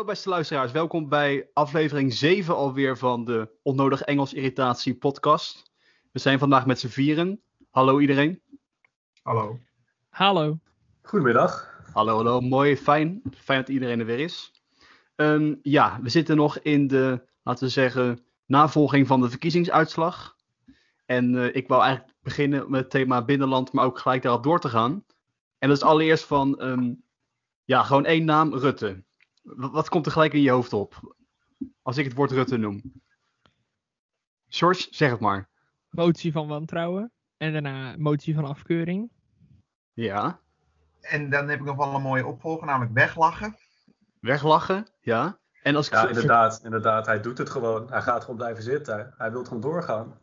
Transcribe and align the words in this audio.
Hallo 0.00 0.12
beste 0.14 0.28
luisteraars, 0.28 0.72
welkom 0.72 1.08
bij 1.08 1.48
aflevering 1.52 2.12
7 2.12 2.56
alweer 2.56 2.96
van 2.98 3.24
de 3.24 3.48
Onnodig 3.62 4.02
Engels 4.02 4.34
Irritatie 4.34 4.94
podcast. 4.94 5.72
We 6.12 6.18
zijn 6.18 6.38
vandaag 6.38 6.66
met 6.66 6.78
z'n 6.78 6.88
vieren. 6.88 7.40
Hallo 7.70 7.98
iedereen. 7.98 8.42
Hallo. 9.22 9.58
Hallo. 10.08 10.58
Goedemiddag. 11.02 11.82
Hallo, 11.92 12.14
hallo. 12.14 12.40
Mooi, 12.40 12.76
fijn. 12.76 13.22
Fijn 13.36 13.60
dat 13.60 13.68
iedereen 13.68 14.00
er 14.00 14.06
weer 14.06 14.18
is. 14.18 14.52
Um, 15.16 15.58
ja, 15.62 15.98
we 16.02 16.08
zitten 16.08 16.36
nog 16.36 16.58
in 16.58 16.86
de, 16.86 17.22
laten 17.42 17.64
we 17.64 17.70
zeggen, 17.70 18.24
navolging 18.46 19.06
van 19.06 19.20
de 19.20 19.30
verkiezingsuitslag. 19.30 20.36
En 21.06 21.34
uh, 21.34 21.54
ik 21.54 21.68
wou 21.68 21.82
eigenlijk 21.82 22.14
beginnen 22.22 22.70
met 22.70 22.80
het 22.80 22.90
thema 22.90 23.24
binnenland, 23.24 23.72
maar 23.72 23.84
ook 23.84 23.98
gelijk 23.98 24.22
daarop 24.22 24.42
door 24.42 24.60
te 24.60 24.68
gaan. 24.68 25.04
En 25.58 25.68
dat 25.68 25.76
is 25.76 25.82
allereerst 25.82 26.24
van, 26.24 26.62
um, 26.62 27.02
ja, 27.64 27.82
gewoon 27.82 28.04
één 28.04 28.24
naam, 28.24 28.54
Rutte. 28.54 29.02
Wat, 29.42 29.72
wat 29.72 29.88
komt 29.88 30.06
er 30.06 30.12
gelijk 30.12 30.32
in 30.32 30.40
je 30.40 30.50
hoofd 30.50 30.72
op? 30.72 31.16
Als 31.82 31.96
ik 31.96 32.04
het 32.04 32.14
woord 32.14 32.30
Rutte 32.30 32.56
noem. 32.56 33.02
George, 34.48 34.86
zeg 34.90 35.10
het 35.10 35.20
maar. 35.20 35.48
Motie 35.90 36.32
van 36.32 36.48
wantrouwen. 36.48 37.12
En 37.36 37.52
daarna 37.52 37.94
motie 37.96 38.34
van 38.34 38.44
afkeuring. 38.44 39.10
Ja. 39.92 40.40
En 41.00 41.30
dan 41.30 41.48
heb 41.48 41.58
ik 41.58 41.64
nog 41.64 41.76
wel 41.76 41.94
een 41.94 42.02
mooie 42.02 42.26
opvolger, 42.26 42.66
namelijk 42.66 42.92
weglachen. 42.92 43.56
Weglachen, 44.20 44.86
ja. 45.00 45.38
En 45.62 45.76
als 45.76 45.86
ik 45.86 45.92
ja, 45.92 46.08
inderdaad, 46.08 46.60
inderdaad. 46.64 47.06
Hij 47.06 47.20
doet 47.20 47.38
het 47.38 47.50
gewoon. 47.50 47.90
Hij 47.90 48.02
gaat 48.02 48.20
gewoon 48.20 48.36
blijven 48.36 48.62
zitten. 48.62 49.14
Hij 49.16 49.30
wil 49.30 49.44
gewoon 49.44 49.60
doorgaan. 49.60 50.18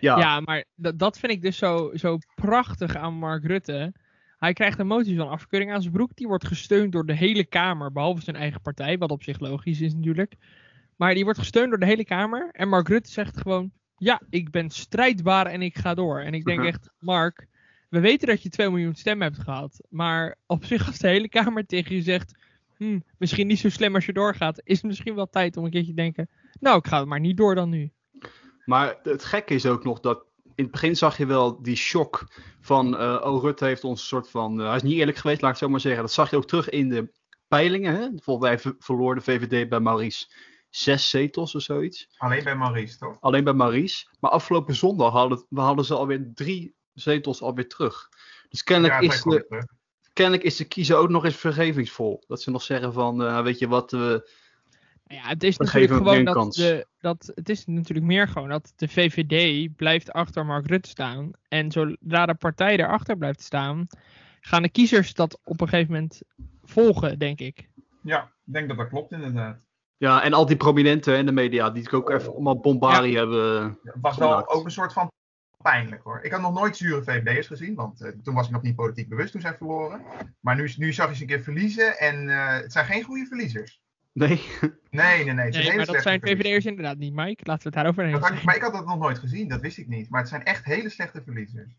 Ja, 0.00 0.18
ja 0.18 0.40
maar 0.40 0.64
dat 0.74 1.18
vind 1.18 1.32
ik 1.32 1.42
dus 1.42 1.56
zo, 1.56 1.90
zo 1.94 2.18
prachtig 2.34 2.96
aan 2.96 3.14
Mark 3.14 3.44
Rutte. 3.44 3.94
Hij 4.40 4.52
krijgt 4.52 4.78
een 4.78 4.86
motie 4.86 5.16
van 5.16 5.28
afkeuring 5.28 5.72
aan 5.72 5.82
zijn 5.82 5.92
broek. 5.92 6.10
Die 6.14 6.26
wordt 6.26 6.46
gesteund 6.46 6.92
door 6.92 7.06
de 7.06 7.14
hele 7.14 7.44
Kamer, 7.44 7.92
behalve 7.92 8.22
zijn 8.22 8.36
eigen 8.36 8.60
partij, 8.60 8.98
wat 8.98 9.10
op 9.10 9.22
zich 9.22 9.40
logisch 9.40 9.80
is 9.80 9.94
natuurlijk. 9.94 10.34
Maar 10.96 11.14
die 11.14 11.24
wordt 11.24 11.38
gesteund 11.38 11.70
door 11.70 11.78
de 11.78 11.86
hele 11.86 12.04
Kamer. 12.04 12.48
En 12.52 12.68
Mark 12.68 12.88
Rutte 12.88 13.10
zegt 13.10 13.36
gewoon: 13.36 13.70
Ja, 13.96 14.20
ik 14.30 14.50
ben 14.50 14.70
strijdbaar 14.70 15.46
en 15.46 15.62
ik 15.62 15.78
ga 15.78 15.94
door. 15.94 16.20
En 16.20 16.34
ik 16.34 16.44
denk 16.44 16.64
echt, 16.64 16.90
Mark, 16.98 17.46
we 17.88 18.00
weten 18.00 18.28
dat 18.28 18.42
je 18.42 18.48
2 18.48 18.70
miljoen 18.70 18.94
stemmen 18.94 19.26
hebt 19.26 19.42
gehad. 19.42 19.80
Maar 19.88 20.36
op 20.46 20.64
zich, 20.64 20.86
als 20.86 20.98
de 20.98 21.08
hele 21.08 21.28
Kamer 21.28 21.66
tegen 21.66 21.94
je 21.94 22.02
zegt: 22.02 22.34
hm, 22.76 22.98
Misschien 23.18 23.46
niet 23.46 23.58
zo 23.58 23.68
slim 23.68 23.94
als 23.94 24.06
je 24.06 24.12
doorgaat, 24.12 24.60
is 24.64 24.76
het 24.76 24.86
misschien 24.86 25.14
wel 25.14 25.30
tijd 25.30 25.56
om 25.56 25.64
een 25.64 25.70
keertje 25.70 25.94
te 25.94 26.02
denken: 26.02 26.28
Nou, 26.60 26.78
ik 26.78 26.86
ga 26.86 26.98
het 26.98 27.08
maar 27.08 27.20
niet 27.20 27.36
door 27.36 27.54
dan 27.54 27.68
nu. 27.68 27.90
Maar 28.64 28.98
het 29.02 29.24
gekke 29.24 29.54
is 29.54 29.66
ook 29.66 29.84
nog 29.84 30.00
dat 30.00 30.24
in 30.60 30.66
het 30.66 30.80
begin 30.80 30.96
zag 30.96 31.16
je 31.16 31.26
wel 31.26 31.62
die 31.62 31.76
shock 31.76 32.28
van, 32.60 32.94
uh, 32.94 33.20
oh 33.24 33.42
Rutte 33.42 33.64
heeft 33.64 33.84
ons 33.84 34.00
een 34.00 34.06
soort 34.06 34.30
van, 34.30 34.60
uh, 34.60 34.66
hij 34.66 34.76
is 34.76 34.82
niet 34.82 34.98
eerlijk 34.98 35.16
geweest, 35.16 35.40
laat 35.40 35.50
ik 35.50 35.56
het 35.56 35.66
zo 35.66 35.70
maar 35.70 35.80
zeggen. 35.80 36.02
Dat 36.02 36.12
zag 36.12 36.30
je 36.30 36.36
ook 36.36 36.46
terug 36.46 36.68
in 36.68 36.88
de 36.88 37.12
peilingen. 37.48 37.94
Hè? 37.94 38.08
Volgens 38.22 38.62
mij 38.62 38.74
verloor 38.78 39.14
de 39.14 39.20
VVD 39.20 39.68
bij 39.68 39.80
Maurice 39.80 40.26
zes 40.68 41.10
zetels 41.10 41.54
of 41.54 41.62
zoiets. 41.62 42.08
Alleen 42.16 42.44
bij 42.44 42.56
Maurice, 42.56 42.98
toch? 42.98 43.20
Alleen 43.20 43.44
bij 43.44 43.52
Maurice. 43.52 44.06
Maar 44.20 44.30
afgelopen 44.30 44.74
zondag 44.74 45.12
hadden, 45.12 45.46
we 45.48 45.60
hadden 45.60 45.84
ze 45.84 45.94
alweer 45.94 46.30
drie 46.34 46.74
zetels 46.92 47.42
alweer 47.42 47.68
terug. 47.68 48.08
Dus 48.48 48.62
kennelijk, 48.62 49.00
ja, 49.02 49.08
is, 49.08 49.22
de, 49.22 49.66
kennelijk 50.12 50.44
is 50.44 50.56
de 50.56 50.64
kiezer 50.64 50.96
ook 50.96 51.08
nog 51.08 51.24
eens 51.24 51.36
vergevingsvol. 51.36 52.24
Dat 52.26 52.42
ze 52.42 52.50
nog 52.50 52.62
zeggen 52.62 52.92
van, 52.92 53.22
uh, 53.22 53.42
weet 53.42 53.58
je 53.58 53.68
wat, 53.68 53.90
we 53.90 54.30
ja, 55.14 55.28
het 55.28 55.42
is 55.42 55.56
natuurlijk 55.56 55.92
gewoon 55.92 56.24
dat, 56.24 56.52
de, 56.52 56.86
dat 57.00 57.32
het 57.34 57.48
is 57.48 57.66
natuurlijk 57.66 58.06
meer 58.06 58.28
gewoon 58.28 58.48
dat 58.48 58.72
de 58.76 58.88
VVD 58.88 59.68
blijft 59.76 60.12
achter 60.12 60.46
Mark 60.46 60.66
Rutte 60.66 60.88
staan. 60.88 61.30
En 61.48 61.70
zodra 61.70 62.26
de 62.26 62.34
partij 62.34 62.76
erachter 62.76 63.16
blijft 63.16 63.42
staan, 63.42 63.86
gaan 64.40 64.62
de 64.62 64.68
kiezers 64.68 65.14
dat 65.14 65.40
op 65.44 65.60
een 65.60 65.68
gegeven 65.68 65.92
moment 65.92 66.22
volgen, 66.62 67.18
denk 67.18 67.40
ik. 67.40 67.68
Ja, 68.02 68.22
ik 68.22 68.52
denk 68.52 68.68
dat 68.68 68.76
dat 68.76 68.88
klopt 68.88 69.12
inderdaad. 69.12 69.66
Ja, 69.96 70.22
en 70.22 70.32
al 70.32 70.46
die 70.46 70.56
prominenten 70.56 71.16
in 71.16 71.26
de 71.26 71.32
media, 71.32 71.70
die 71.70 71.92
ook 71.92 72.10
even 72.10 72.32
allemaal 72.32 72.60
bombardie 72.60 73.12
ja. 73.12 73.18
hebben. 73.18 73.78
Het 73.82 73.94
was 74.00 74.16
wel 74.16 74.48
ook 74.48 74.64
een 74.64 74.70
soort 74.70 74.92
van 74.92 75.10
pijnlijk 75.62 76.02
hoor. 76.02 76.20
Ik 76.22 76.32
had 76.32 76.40
nog 76.40 76.54
nooit 76.54 76.76
zure 76.76 77.02
VVD'ers 77.02 77.46
gezien, 77.46 77.74
want 77.74 78.02
uh, 78.02 78.08
toen 78.22 78.34
was 78.34 78.46
ik 78.46 78.52
nog 78.52 78.62
niet 78.62 78.76
politiek 78.76 79.08
bewust 79.08 79.32
toen 79.32 79.40
zij 79.40 79.54
verloren. 79.54 80.00
Maar 80.40 80.56
nu, 80.56 80.72
nu 80.76 80.92
zag 80.92 81.08
je 81.08 81.14
ze 81.14 81.22
een 81.22 81.28
keer 81.28 81.42
verliezen 81.42 81.98
en 81.98 82.28
uh, 82.28 82.52
het 82.52 82.72
zijn 82.72 82.86
geen 82.86 83.02
goede 83.02 83.26
verliezers. 83.26 83.80
Nee. 84.12 84.42
Nee, 84.90 85.24
nee, 85.24 85.34
nee. 85.34 85.50
nee 85.50 85.76
maar 85.76 85.86
dat 85.86 86.02
zijn 86.02 86.20
VVD'ers 86.20 86.64
inderdaad 86.64 86.98
niet, 86.98 87.14
Mike. 87.14 87.40
Laten 87.44 87.62
we 87.62 87.68
het 87.68 87.72
daarover 87.74 88.02
hebben. 88.08 88.44
Maar 88.44 88.56
ik 88.56 88.62
had 88.62 88.72
dat 88.72 88.86
nog 88.86 88.98
nooit 88.98 89.18
gezien, 89.18 89.48
dat 89.48 89.60
wist 89.60 89.78
ik 89.78 89.88
niet. 89.88 90.10
Maar 90.10 90.20
het 90.20 90.28
zijn 90.28 90.44
echt 90.44 90.64
hele 90.64 90.90
slechte 90.90 91.22
verliezers. 91.22 91.72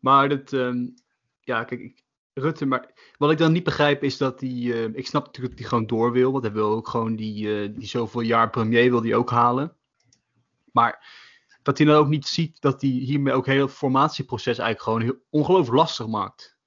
Maar 0.00 0.28
dat, 0.28 0.52
um, 0.52 0.94
ja, 1.40 1.64
kijk, 1.64 1.80
ik, 1.80 2.04
Rutte, 2.34 2.66
maar 2.66 2.90
wat 3.16 3.30
ik 3.30 3.38
dan 3.38 3.52
niet 3.52 3.64
begrijp 3.64 4.02
is 4.02 4.16
dat 4.16 4.40
hij, 4.40 4.50
uh, 4.50 4.84
ik 4.84 5.06
snap 5.06 5.24
natuurlijk 5.24 5.56
dat 5.56 5.58
hij 5.58 5.68
gewoon 5.68 5.86
door 5.86 6.12
wil, 6.12 6.32
want 6.32 6.44
hij 6.44 6.52
wil 6.52 6.70
ook 6.70 6.88
gewoon 6.88 7.16
die, 7.16 7.46
uh, 7.46 7.76
die 7.76 7.86
zoveel 7.86 8.20
jaar 8.20 8.50
premier 8.50 8.90
wil 8.90 9.00
die 9.00 9.16
ook 9.16 9.30
halen. 9.30 9.76
Maar 10.72 11.04
dat 11.62 11.78
hij 11.78 11.86
dan 11.86 11.96
ook 11.96 12.08
niet 12.08 12.26
ziet 12.26 12.60
dat 12.60 12.80
hij 12.80 12.90
hiermee 12.90 13.34
ook 13.34 13.46
heel 13.46 13.66
het 13.66 13.74
formatieproces 13.74 14.58
eigenlijk 14.58 14.82
gewoon 14.82 15.00
heel 15.00 15.26
ongelooflijk 15.30 15.76
lastig 15.76 16.06
maakt. 16.06 16.58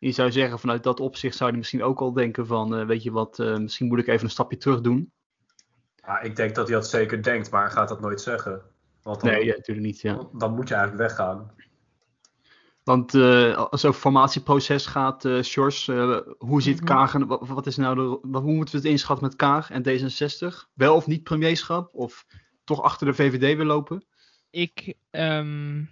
Je 0.00 0.12
zou 0.12 0.32
zeggen, 0.32 0.58
vanuit 0.58 0.82
dat 0.82 1.00
opzicht 1.00 1.36
zou 1.36 1.50
hij 1.50 1.58
misschien 1.58 1.82
ook 1.82 2.00
al 2.00 2.12
denken 2.12 2.46
van, 2.46 2.80
uh, 2.80 2.86
weet 2.86 3.02
je 3.02 3.10
wat, 3.10 3.38
uh, 3.38 3.56
misschien 3.56 3.86
moet 3.86 3.98
ik 3.98 4.06
even 4.06 4.24
een 4.24 4.30
stapje 4.30 4.56
terug 4.56 4.80
doen. 4.80 5.12
Ja, 5.94 6.20
ik 6.20 6.36
denk 6.36 6.54
dat 6.54 6.68
hij 6.68 6.76
dat 6.76 6.88
zeker 6.88 7.22
denkt, 7.22 7.50
maar 7.50 7.62
hij 7.62 7.70
gaat 7.70 7.88
dat 7.88 8.00
nooit 8.00 8.20
zeggen. 8.20 8.62
Want 9.02 9.20
dan, 9.20 9.30
nee, 9.30 9.44
ja, 9.44 9.54
natuurlijk 9.56 9.86
niet. 9.86 10.00
Ja. 10.00 10.28
Dan 10.32 10.54
moet 10.54 10.68
je 10.68 10.74
eigenlijk 10.74 11.08
weggaan. 11.08 11.50
Want 12.84 13.14
uh, 13.14 13.56
als 13.56 13.82
het 13.82 13.90
over 13.90 14.00
formatieproces 14.00 14.86
gaat, 14.86 15.24
uh, 15.24 15.42
Sjors, 15.42 15.86
hoe 16.38 16.62
ziet 16.62 16.80
mm 16.80 16.86
-hmm. 16.86 16.96
Kaag, 16.96 17.12
wat, 17.12 17.48
wat, 17.48 17.66
is 17.66 17.76
nou 17.76 17.94
de, 17.94 18.18
wat, 18.22 18.42
hoe 18.42 18.54
moeten 18.54 18.74
we 18.74 18.80
het 18.80 18.90
inschatten 18.90 19.26
met 19.26 19.36
Kaag 19.36 19.70
en 19.70 19.82
D66? 19.82 20.70
Wel 20.74 20.94
of 20.94 21.06
niet 21.06 21.22
premierschap? 21.22 21.94
Of 21.94 22.26
toch 22.64 22.82
achter 22.82 23.06
de 23.06 23.14
VVD 23.14 23.56
weer 23.56 23.66
lopen? 23.66 24.04
Ik, 24.50 24.94
um 25.10 25.88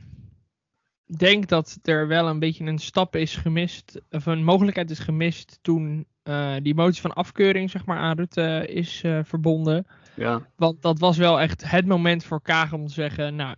denk 1.17 1.49
dat 1.49 1.79
er 1.83 2.07
wel 2.07 2.29
een 2.29 2.39
beetje 2.39 2.65
een 2.65 2.79
stap 2.79 3.17
is 3.17 3.37
gemist, 3.37 4.01
of 4.11 4.27
een 4.27 4.45
mogelijkheid 4.45 4.91
is 4.91 4.99
gemist 4.99 5.59
toen 5.63 6.07
uh, 6.25 6.57
die 6.63 6.75
motie 6.75 7.01
van 7.01 7.13
afkeuring 7.13 7.71
zeg 7.71 7.87
maar, 7.87 7.99
aan 7.99 8.17
Rutte 8.17 8.67
is 8.67 9.03
uh, 9.03 9.19
verbonden. 9.23 9.87
Ja. 10.15 10.49
Want 10.57 10.83
dat 10.83 10.99
was 10.99 11.17
wel 11.17 11.41
echt 11.41 11.71
het 11.71 11.87
moment 11.87 12.25
voor 12.25 12.43
Kaag 12.43 12.73
om 12.73 12.87
te 12.87 12.93
zeggen, 12.93 13.37
nou, 13.37 13.57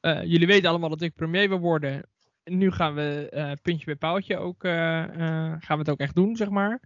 uh, 0.00 0.22
jullie 0.24 0.46
weten 0.46 0.68
allemaal 0.68 0.88
dat 0.88 1.02
ik 1.02 1.14
premier 1.14 1.48
wil 1.48 1.58
worden. 1.58 2.06
Nu 2.44 2.70
gaan 2.70 2.94
we 2.94 3.56
puntje 3.62 3.84
bij 3.84 3.96
paaltje 3.96 4.36
ook, 4.36 4.62
gaan 4.62 5.60
we 5.60 5.78
het 5.78 5.90
ook 5.90 6.00
echt 6.00 6.14
doen, 6.14 6.36
zeg 6.36 6.50
maar. 6.50 6.80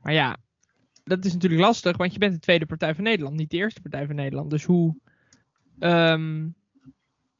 Maar 0.00 0.12
ja, 0.12 0.36
dat 1.04 1.24
is 1.24 1.32
natuurlijk 1.32 1.62
lastig, 1.62 1.96
want 1.96 2.12
je 2.12 2.18
bent 2.18 2.32
de 2.32 2.38
tweede 2.38 2.66
partij 2.66 2.94
van 2.94 3.04
Nederland, 3.04 3.36
niet 3.36 3.50
de 3.50 3.56
eerste 3.56 3.80
partij 3.80 4.06
van 4.06 4.14
Nederland. 4.14 4.50
Dus 4.50 4.64
hoe... 4.64 4.96
Um, 5.78 6.54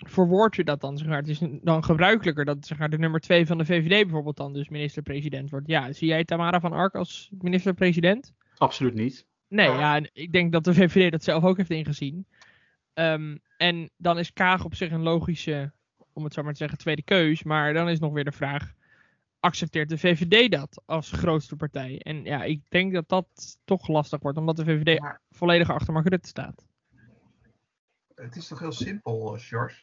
verwoord 0.09 0.57
je 0.57 0.65
dat 0.65 0.81
dan? 0.81 0.99
Zeg 0.99 1.07
maar. 1.07 1.17
Het 1.17 1.29
is 1.29 1.41
dan 1.63 1.85
gebruikelijker 1.85 2.45
dat 2.45 2.67
zeg 2.67 2.79
maar, 2.79 2.91
de 2.91 2.99
nummer 2.99 3.21
2 3.21 3.47
van 3.47 3.59
de 3.59 3.65
VVD 3.65 4.03
bijvoorbeeld 4.03 4.37
dan 4.37 4.53
dus 4.53 4.69
minister-president 4.69 5.51
wordt. 5.51 5.67
Ja, 5.67 5.93
zie 5.93 6.09
jij 6.09 6.25
Tamara 6.25 6.61
van 6.61 6.73
Ark 6.73 6.95
als 6.95 7.31
minister-president? 7.39 8.35
Absoluut 8.57 8.95
niet. 8.95 9.27
Nee, 9.49 9.69
ja, 9.69 10.01
ik 10.13 10.33
denk 10.33 10.53
dat 10.53 10.65
de 10.65 10.75
VVD 10.75 11.11
dat 11.11 11.23
zelf 11.23 11.45
ook 11.45 11.57
heeft 11.57 11.71
ingezien. 11.71 12.27
Um, 12.95 13.41
en 13.57 13.91
dan 13.97 14.19
is 14.19 14.33
Kaag 14.33 14.65
op 14.65 14.75
zich 14.75 14.91
een 14.91 15.03
logische, 15.03 15.73
om 16.13 16.25
het 16.25 16.33
zo 16.33 16.43
maar 16.43 16.53
te 16.53 16.59
zeggen, 16.59 16.79
tweede 16.79 17.03
keus. 17.03 17.43
Maar 17.43 17.73
dan 17.73 17.89
is 17.89 17.99
nog 17.99 18.13
weer 18.13 18.25
de 18.25 18.33
vraag, 18.33 18.73
accepteert 19.41 19.89
de 19.89 19.99
VVD 19.99 20.51
dat 20.51 20.83
als 20.87 21.13
grootste 21.13 21.57
partij? 21.57 21.99
En 21.99 22.25
ja, 22.25 22.43
ik 22.43 22.61
denk 22.69 22.93
dat 22.93 23.09
dat 23.09 23.27
toch 23.65 23.89
lastig 23.89 24.21
wordt, 24.21 24.39
omdat 24.39 24.57
de 24.57 24.65
VVD 24.65 25.01
volledig 25.31 25.71
achter 25.71 25.93
Mark 25.93 26.09
Rutte 26.09 26.29
staat. 26.29 26.65
Het 28.15 28.37
is 28.37 28.49
toch 28.49 28.59
heel 28.59 28.73
simpel, 28.73 29.37
George? 29.39 29.83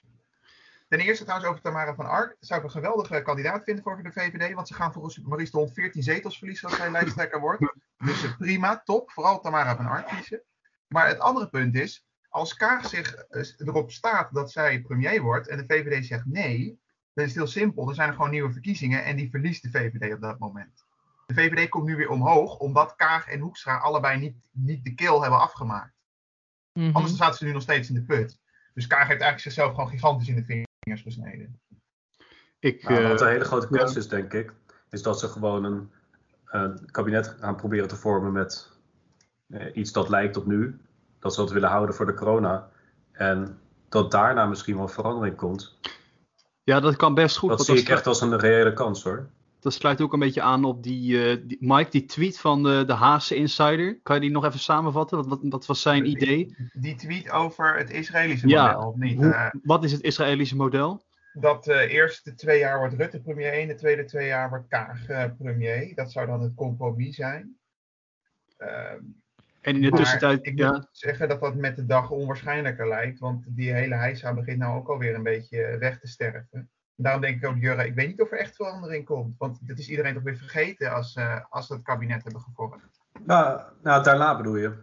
Ten 0.92 1.00
eerste 1.00 1.24
trouwens 1.24 1.50
over 1.50 1.62
Tamara 1.62 1.96
van 1.96 2.06
Ark. 2.06 2.36
Zou 2.40 2.60
ik 2.60 2.66
een 2.66 2.72
geweldige 2.72 3.22
kandidaat 3.22 3.64
vinden 3.64 3.84
voor 3.84 4.04
de 4.04 4.12
VVD. 4.12 4.54
Want 4.54 4.68
ze 4.68 4.74
gaan 4.74 4.94
volgens 4.94 5.20
Maurice 5.20 5.52
de 5.52 5.58
Hond 5.58 5.74
14 5.74 6.04
zetels 6.04 6.38
verliezen 6.38 6.70
als 6.70 6.78
hij 6.78 6.92
lijsttrekker 6.92 7.40
wordt. 7.40 7.74
Dus 7.98 8.36
prima, 8.38 8.82
top. 8.84 9.12
Vooral 9.12 9.40
Tamara 9.40 9.76
van 9.76 9.86
Ark 9.86 10.08
kiezen. 10.08 10.42
Maar 10.88 11.08
het 11.08 11.20
andere 11.20 11.50
punt 11.50 11.76
is. 11.76 12.06
Als 12.30 12.54
Kaag 12.54 12.88
zich 12.88 13.26
erop 13.58 13.92
staat 13.92 14.34
dat 14.34 14.52
zij 14.52 14.82
premier 14.82 15.22
wordt. 15.22 15.48
En 15.48 15.58
de 15.58 15.64
VVD 15.68 16.06
zegt 16.06 16.26
nee. 16.26 16.80
Dan 17.14 17.26
is 17.26 17.30
het 17.30 17.40
heel 17.40 17.52
simpel. 17.52 17.86
Dan 17.86 17.96
zijn 17.96 18.08
er 18.08 18.16
gewoon 18.16 18.32
nieuwe 18.32 18.52
verkiezingen. 18.52 19.04
En 19.04 19.16
die 19.16 19.30
verliest 19.30 19.64
de 19.64 19.70
VVD 19.70 20.14
op 20.14 20.22
dat 20.22 20.40
moment. 20.40 20.86
De 21.26 21.34
VVD 21.34 21.70
komt 21.70 21.86
nu 21.86 21.96
weer 21.96 22.10
omhoog. 22.10 22.58
Omdat 22.58 22.96
Kaag 22.96 23.28
en 23.28 23.40
Hoekstra 23.40 23.78
allebei 23.78 24.20
niet, 24.20 24.36
niet 24.52 24.84
de 24.84 24.94
keel 24.94 25.22
hebben 25.22 25.40
afgemaakt. 25.40 25.94
Mm 26.74 26.84
-hmm. 26.84 26.96
Anders 26.96 27.16
zaten 27.16 27.38
ze 27.38 27.46
nu 27.46 27.52
nog 27.52 27.62
steeds 27.62 27.90
in 27.90 27.96
de 27.96 28.04
put. 28.04 28.40
Dus 28.74 28.88
Kaag 28.88 29.08
heeft 29.08 29.22
eigenlijk 29.22 29.42
zichzelf 29.42 29.74
gewoon 29.74 29.90
gigantisch 29.90 30.28
in 30.28 30.36
de 30.36 30.46
vingers 30.46 30.70
gesneden. 30.82 31.60
Ik, 32.60 32.90
nou, 32.90 33.08
wat 33.08 33.22
een 33.22 33.28
hele 33.28 33.44
grote 33.44 33.68
kans 33.68 33.96
is, 33.96 34.08
denk 34.08 34.34
ik, 34.34 34.54
is 34.90 35.02
dat 35.02 35.20
ze 35.20 35.28
gewoon 35.28 35.64
een, 35.64 35.92
een 36.46 36.92
kabinet 36.92 37.28
gaan 37.28 37.56
proberen 37.56 37.88
te 37.88 37.96
vormen 37.96 38.32
met 38.32 38.70
eh, 39.48 39.76
iets 39.76 39.92
dat 39.92 40.10
lijkt 40.10 40.38
op 40.38 40.46
nu. 40.46 40.80
Dat 41.20 41.34
ze 41.34 41.40
dat 41.40 41.52
willen 41.52 41.70
houden 41.70 41.96
voor 41.96 42.06
de 42.06 42.14
corona. 42.14 42.70
En 43.12 43.60
dat 43.90 44.12
daarna 44.12 44.46
misschien 44.46 44.78
wel 44.78 44.88
verandering 44.88 45.36
komt. 45.36 45.80
Ja, 46.64 46.80
dat 46.80 46.96
kan 46.96 47.14
best 47.14 47.38
goed. 47.38 47.50
Dat 47.50 47.66
zie 47.66 47.78
ik 47.78 47.90
echt 47.90 48.08
als 48.08 48.22
een 48.22 48.40
reële 48.40 48.74
kans 48.74 49.04
hoor. 49.04 49.30
Dat 49.62 49.74
sluit 49.74 50.02
ook 50.02 50.14
een 50.14 50.20
beetje 50.20 50.42
aan 50.42 50.64
op 50.64 50.84
die, 50.84 51.46
die 51.46 51.58
Mike, 51.60 51.90
die 51.90 52.06
tweet 52.06 52.40
van 52.40 52.64
de, 52.64 52.84
de 52.88 52.94
Haase 52.94 53.36
Insider. 53.36 54.00
Kan 54.04 54.16
je 54.16 54.22
die 54.22 54.32
nog 54.32 54.46
even 54.46 54.60
samenvatten? 54.60 55.18
Wat, 55.18 55.28
wat, 55.28 55.40
wat 55.44 55.66
was 55.66 55.82
zijn 55.82 56.10
idee? 56.10 56.56
Die, 56.74 56.96
tweet 56.96 57.32
over 57.32 57.78
het 57.78 57.90
Israëlische 57.90 58.48
model, 58.48 58.88
of 58.88 58.96
niet? 58.96 59.18
Hoe, 59.18 59.60
wat 59.64 59.84
is 59.84 59.92
het 59.92 60.02
Israëlische 60.02 60.56
model? 60.56 61.04
Dat 61.34 61.64
de 61.64 61.88
eerste 61.88 62.34
twee 62.34 62.60
jaar 62.60 62.78
wordt 62.78 62.94
Rutte 62.94 63.22
premier 63.22 63.54
en 63.54 63.68
de 63.68 63.76
tweede 63.76 64.06
twee 64.06 64.28
jaar 64.28 64.50
wordt 64.50 64.68
Kaag 64.68 65.06
premier. 65.38 65.96
Dat 65.96 66.12
zou 66.12 66.28
dan 66.28 66.42
het 66.42 66.54
compromis 66.54 67.16
zijn. 67.16 67.58
Ehm, 68.58 69.00
en 69.62 69.76
in 69.76 69.82
de 69.82 69.92
tussentijd. 69.92 70.46
Ik 70.46 70.58
ja. 70.58 70.72
moet 70.72 70.88
zeggen 70.92 71.28
dat 71.28 71.40
dat 71.40 71.56
met 71.56 71.76
de 71.76 71.86
dag 71.86 72.10
onwaarschijnlijker 72.10 72.88
lijkt. 72.88 73.20
Want 73.20 73.44
die 73.48 73.74
hele 73.74 73.96
heisa 73.96 74.34
begint 74.34 74.58
nou 74.58 74.78
ook 74.78 74.90
alweer 74.90 75.16
een 75.16 75.24
beetje 75.24 75.78
weg 75.78 76.00
te 76.00 76.08
sterven. 76.08 76.70
Daarom 76.96 77.22
denk 77.22 77.44
ik 77.44 77.50
ook, 77.50 77.58
Jurre, 77.58 77.86
ik 77.86 77.96
weet 77.96 78.08
niet 78.08 78.22
of 78.22 78.32
er 78.32 78.40
echt 78.40 78.56
verandering 78.56 79.06
komt. 79.06 79.38
Want 79.38 79.68
dit 79.68 79.80
is 79.80 79.90
iedereen 79.90 80.14
toch 80.14 80.24
weer 80.24 80.38
vergeten 80.38 80.94
als, 80.94 81.16
uh, 81.16 81.40
als 81.50 81.68
we 81.68 81.74
het 81.74 81.84
kabinet 81.84 82.24
hebben 82.24 82.42
gevormd. 82.42 83.02
Nou, 83.26 83.62
nou, 83.82 84.04
daarna 84.04 84.38
bedoel 84.38 84.56
je? 84.56 84.74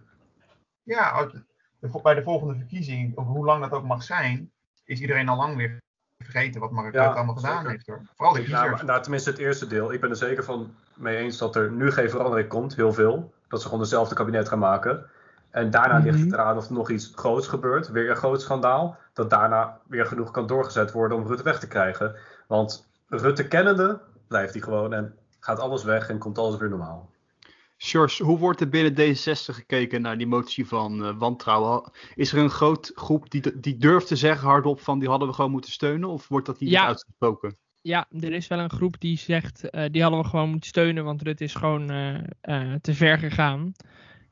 Ja, 0.82 1.30
bij 2.02 2.14
de 2.14 2.22
volgende 2.22 2.54
verkiezing, 2.54 3.16
of 3.16 3.26
hoe 3.26 3.44
lang 3.44 3.62
dat 3.62 3.72
ook 3.72 3.84
mag 3.84 4.02
zijn, 4.02 4.52
is 4.84 5.00
iedereen 5.00 5.28
al 5.28 5.36
lang 5.36 5.56
weer 5.56 5.82
vergeten 6.24 6.60
wat 6.60 6.70
Mark 6.70 6.94
ja, 6.94 7.06
allemaal 7.06 7.34
gedaan 7.34 7.68
heeft 7.68 7.86
hoor. 7.86 8.00
Vooral 8.14 8.34
de 8.34 8.40
kiezers. 8.40 8.60
Nou, 8.60 8.84
nou, 8.84 9.02
tenminste 9.02 9.30
het 9.30 9.38
eerste 9.38 9.66
deel. 9.66 9.92
Ik 9.92 10.00
ben 10.00 10.10
er 10.10 10.16
zeker 10.16 10.44
van 10.44 10.74
mee 10.94 11.16
eens 11.16 11.38
dat 11.38 11.56
er 11.56 11.72
nu 11.72 11.90
geen 11.90 12.10
verandering 12.10 12.48
komt, 12.48 12.76
heel 12.76 12.92
veel. 12.92 13.34
Dat 13.48 13.60
ze 13.60 13.66
gewoon 13.66 13.82
dezelfde 13.82 14.14
kabinet 14.14 14.48
gaan 14.48 14.58
maken. 14.58 15.10
En 15.50 15.70
daarna 15.70 15.98
mm 15.98 16.02
-hmm. 16.02 16.10
ligt 16.10 16.24
het 16.24 16.32
eraan 16.32 16.56
of 16.56 16.66
er 16.66 16.72
nog 16.72 16.90
iets 16.90 17.12
groots 17.14 17.48
gebeurt. 17.48 17.88
Weer 17.88 18.10
een 18.10 18.16
groot 18.16 18.42
schandaal. 18.42 18.96
Dat 19.12 19.30
daarna 19.30 19.80
weer 19.86 20.06
genoeg 20.06 20.30
kan 20.30 20.46
doorgezet 20.46 20.92
worden 20.92 21.18
om 21.18 21.26
Rutte 21.26 21.42
weg 21.42 21.58
te 21.58 21.68
krijgen. 21.68 22.16
Want 22.46 22.90
Rutte 23.06 23.48
kennende 23.48 24.00
blijft 24.28 24.52
hij 24.52 24.62
gewoon 24.62 24.92
en 24.92 25.14
gaat 25.40 25.58
alles 25.58 25.84
weg 25.84 26.08
en 26.08 26.18
komt 26.18 26.38
alles 26.38 26.56
weer 26.56 26.68
normaal. 26.68 27.10
Sjors, 27.76 28.18
hoe 28.18 28.38
wordt 28.38 28.60
er 28.60 28.68
binnen 28.68 29.16
D66 29.16 29.54
gekeken 29.54 30.02
naar 30.02 30.18
die 30.18 30.26
motie 30.26 30.66
van 30.66 31.02
uh, 31.02 31.18
wantrouwen? 31.18 31.90
Is 32.14 32.32
er 32.32 32.38
een 32.38 32.50
groot 32.50 32.92
groep 32.94 33.30
die, 33.30 33.60
die 33.60 33.76
durft 33.76 34.06
te 34.06 34.16
zeggen 34.16 34.48
hardop 34.48 34.80
van 34.80 34.98
die 34.98 35.08
hadden 35.08 35.28
we 35.28 35.34
gewoon 35.34 35.50
moeten 35.50 35.72
steunen? 35.72 36.08
Of 36.08 36.28
wordt 36.28 36.46
dat 36.46 36.58
hier 36.58 36.70
ja. 36.70 36.86
uitgesproken? 36.86 37.56
Ja, 37.80 38.06
er 38.10 38.32
is 38.32 38.48
wel 38.48 38.58
een 38.58 38.70
groep 38.70 39.00
die 39.00 39.18
zegt 39.18 39.64
uh, 39.70 39.84
die 39.90 40.02
hadden 40.02 40.20
we 40.20 40.26
gewoon 40.26 40.50
moeten 40.50 40.68
steunen, 40.68 41.04
want 41.04 41.22
Rutte 41.22 41.44
is 41.44 41.54
gewoon 41.54 41.92
uh, 41.92 42.74
te 42.80 42.94
ver 42.94 43.18
gegaan. 43.18 43.72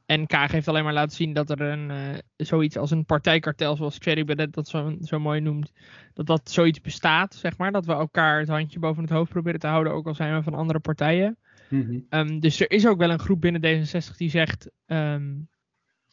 En 0.06 0.26
Kaag 0.26 0.52
heeft 0.52 0.68
alleen 0.68 0.84
maar 0.84 0.92
laten 0.92 1.16
zien 1.16 1.32
dat 1.32 1.50
er 1.50 1.60
een, 1.60 2.20
zoiets 2.36 2.76
als 2.76 2.90
een 2.90 3.04
partijkartel, 3.04 3.76
zoals 3.76 3.98
Thierry 3.98 4.24
Baudet 4.24 4.52
dat 4.52 4.68
zo, 4.68 4.96
zo 5.00 5.18
mooi 5.18 5.40
noemt, 5.40 5.72
dat 6.14 6.26
dat 6.26 6.50
zoiets 6.50 6.80
bestaat, 6.80 7.34
zeg 7.34 7.58
maar. 7.58 7.72
Dat 7.72 7.86
we 7.86 7.92
elkaar 7.92 8.38
het 8.38 8.48
handje 8.48 8.78
boven 8.78 9.02
het 9.02 9.12
hoofd 9.12 9.30
proberen 9.30 9.60
te 9.60 9.66
houden, 9.66 9.92
ook 9.92 10.06
al 10.06 10.14
zijn 10.14 10.34
we 10.34 10.42
van 10.42 10.54
andere 10.54 10.78
partijen. 10.78 11.36
Mhm. 11.68 11.98
Ehm, 12.08 12.38
dus 12.38 12.60
er 12.60 12.70
is 12.70 12.86
ook 12.86 12.98
wel 12.98 13.10
een 13.10 13.18
groep 13.18 13.40
binnen 13.40 13.60
D66 13.60 14.16
die 14.16 14.30
zegt: 14.30 14.70
ehm, 14.86 15.34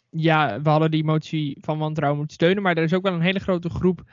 ja, 0.10 0.62
we 0.62 0.70
hadden 0.70 0.92
die 0.92 1.04
motie 1.04 1.58
van 1.62 1.78
wantrouwen 1.78 2.20
moeten 2.20 2.36
steunen. 2.36 2.64
Maar 2.64 2.78
er 2.78 2.84
is 2.84 2.94
ook 2.94 3.04
wel 3.04 3.14
een 3.14 3.22
hele 3.22 3.40
grote 3.40 3.70
groep 3.70 4.04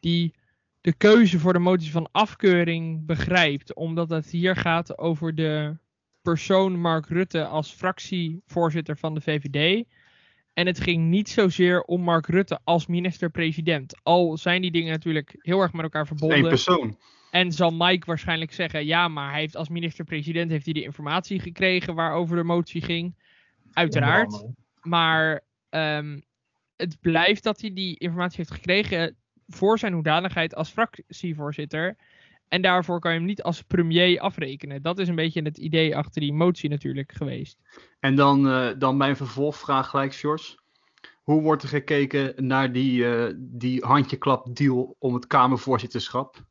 die 0.00 0.34
de 0.80 0.92
keuze 0.92 1.38
voor 1.38 1.52
de 1.52 1.58
motie 1.58 1.90
van 1.90 2.08
afkeuring 2.12 3.06
begrijpt. 3.06 3.74
Omdat 3.74 4.10
het 4.10 4.30
hier 4.30 4.56
gaat 4.56 4.98
over 4.98 5.34
de 5.34 5.76
persoon 6.26 6.80
Mark 6.80 7.08
Rutte 7.08 7.44
als 7.44 7.72
fractievoorzitter 7.72 8.96
van 8.96 9.14
de 9.14 9.20
VVD. 9.20 9.86
En 10.54 10.66
het 10.66 10.80
ging 10.80 11.08
niet 11.08 11.28
zozeer 11.28 11.82
om 11.82 12.02
Mark 12.02 12.26
Rutte 12.26 12.60
als 12.64 12.86
minister-president. 12.86 13.94
Al 14.02 14.36
zijn 14.36 14.62
die 14.62 14.70
dingen 14.70 14.90
natuurlijk 14.90 15.36
heel 15.38 15.60
erg 15.60 15.72
met 15.72 15.82
elkaar 15.82 16.06
verbonden. 16.06 16.38
Eén 16.38 16.48
persoon. 16.48 16.98
En 17.30 17.52
zal 17.52 17.70
Mike 17.70 18.06
waarschijnlijk 18.06 18.52
zeggen: 18.52 18.86
ja, 18.86 19.08
maar 19.08 19.30
hij 19.30 19.40
heeft 19.40 19.56
als 19.56 19.68
minister-president 19.68 20.50
heeft 20.50 20.64
hij 20.64 20.74
de 20.74 20.82
informatie 20.82 21.40
gekregen 21.40 21.94
waarover 21.94 22.36
de 22.36 22.44
motie 22.44 22.82
ging. 22.82 23.14
Uiteraard. 23.72 24.44
Maar 24.80 25.44
um, 25.70 26.24
het 26.76 27.00
blijft 27.00 27.42
dat 27.42 27.60
hij 27.60 27.72
die 27.72 27.98
informatie 27.98 28.36
heeft 28.36 28.50
gekregen 28.50 29.16
voor 29.46 29.78
zijn 29.78 29.92
hoedanigheid 29.92 30.54
als 30.54 30.70
fractievoorzitter. 30.70 31.96
En 32.48 32.62
daarvoor 32.62 33.00
kan 33.00 33.12
je 33.12 33.18
hem 33.18 33.26
niet 33.26 33.42
als 33.42 33.62
premier 33.62 34.20
afrekenen. 34.20 34.82
Dat 34.82 34.98
is 34.98 35.08
een 35.08 35.14
beetje 35.14 35.42
het 35.42 35.58
idee 35.58 35.96
achter 35.96 36.20
die 36.20 36.32
motie 36.32 36.70
natuurlijk 36.70 37.12
geweest. 37.12 37.58
En 38.00 38.14
dan, 38.14 38.46
uh, 38.46 38.68
dan 38.78 38.96
mijn 38.96 39.16
vervolgvraag 39.16 39.88
gelijk, 39.88 40.12
Sjors. 40.12 40.58
Hoe 41.22 41.42
wordt 41.42 41.62
er 41.62 41.68
gekeken 41.68 42.46
naar 42.46 42.72
die, 42.72 42.98
uh, 42.98 43.32
die 43.36 43.84
handjeklap 43.84 44.56
deal 44.56 44.96
om 44.98 45.14
het 45.14 45.26
Kamervoorzitterschap? 45.26 46.44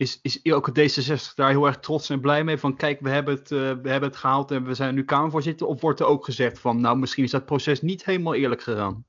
is, 0.00 0.18
is 0.22 0.52
ook 0.52 0.70
D66 0.70 1.34
daar 1.34 1.50
heel 1.50 1.66
erg 1.66 1.78
trots 1.78 2.10
en 2.10 2.20
blij 2.20 2.44
mee? 2.44 2.56
Van 2.56 2.76
kijk, 2.76 3.00
we 3.00 3.10
hebben, 3.10 3.34
het, 3.34 3.50
uh, 3.50 3.58
we 3.58 3.90
hebben 3.90 4.08
het 4.08 4.16
gehaald 4.16 4.50
en 4.50 4.64
we 4.64 4.74
zijn 4.74 4.94
nu 4.94 5.04
Kamervoorzitter. 5.04 5.66
Of 5.66 5.80
wordt 5.80 6.00
er 6.00 6.06
ook 6.06 6.24
gezegd 6.24 6.58
van 6.58 6.80
nou, 6.80 6.98
misschien 6.98 7.24
is 7.24 7.30
dat 7.30 7.44
proces 7.44 7.80
niet 7.82 8.04
helemaal 8.04 8.34
eerlijk 8.34 8.62
gegaan? 8.62 9.04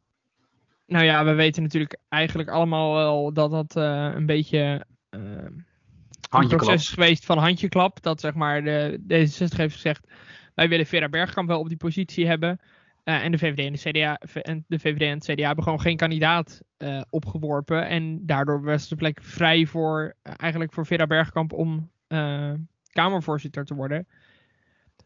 Nou 0.88 1.06
ja, 1.06 1.26
we 1.26 1.34
weten 1.34 1.62
natuurlijk 1.62 1.98
eigenlijk 2.10 2.50
allemaal 2.50 2.94
wel 2.94 3.34
dat 3.34 3.52
dat 3.52 3.76
een 4.16 4.26
beetje 4.26 4.86
uh, 6.36 6.42
een 6.42 6.48
proces 6.48 6.90
geweest 6.90 7.26
van 7.26 7.38
handjeklap. 7.38 8.02
Dat 8.02 8.20
zeg 8.20 8.34
maar 8.34 8.64
de 8.64 9.00
D66 9.04 9.56
heeft 9.56 9.74
gezegd, 9.74 10.08
wij 10.56 10.70
willen 10.70 10.86
Vera 10.86 11.10
Bergkamp 11.10 11.48
wel 11.48 11.60
op 11.60 11.68
die 11.68 11.78
positie 11.78 12.28
hebben. 12.28 12.60
Uh, 13.04 13.24
en 13.24 13.32
de 13.32 13.38
VVD 13.38 13.66
en 13.66 13.74
de 13.74 13.90
CDA 13.90 14.18
en 14.42 14.66
de 14.68 14.80
VVD 14.80 15.02
en 15.02 15.14
het 15.14 15.24
CDA 15.24 15.46
hebben 15.46 15.64
gewoon 15.64 15.82
geen 15.82 15.98
kandidaat 15.98 16.62
uh, 16.78 17.02
opgeworpen. 17.10 17.88
En 17.88 18.26
daardoor 18.26 18.64
was 18.64 18.88
de 18.88 18.96
plek 18.96 19.20
vrij 19.22 19.66
voor 19.66 20.16
uh, 20.24 20.34
eigenlijk 20.38 20.74
voor 20.74 20.86
Vera 20.86 21.08
Bergkamp 21.08 21.54
om 21.54 21.90
Kamervoorzitter 22.92 23.66
te 23.66 23.76
worden. 23.76 24.08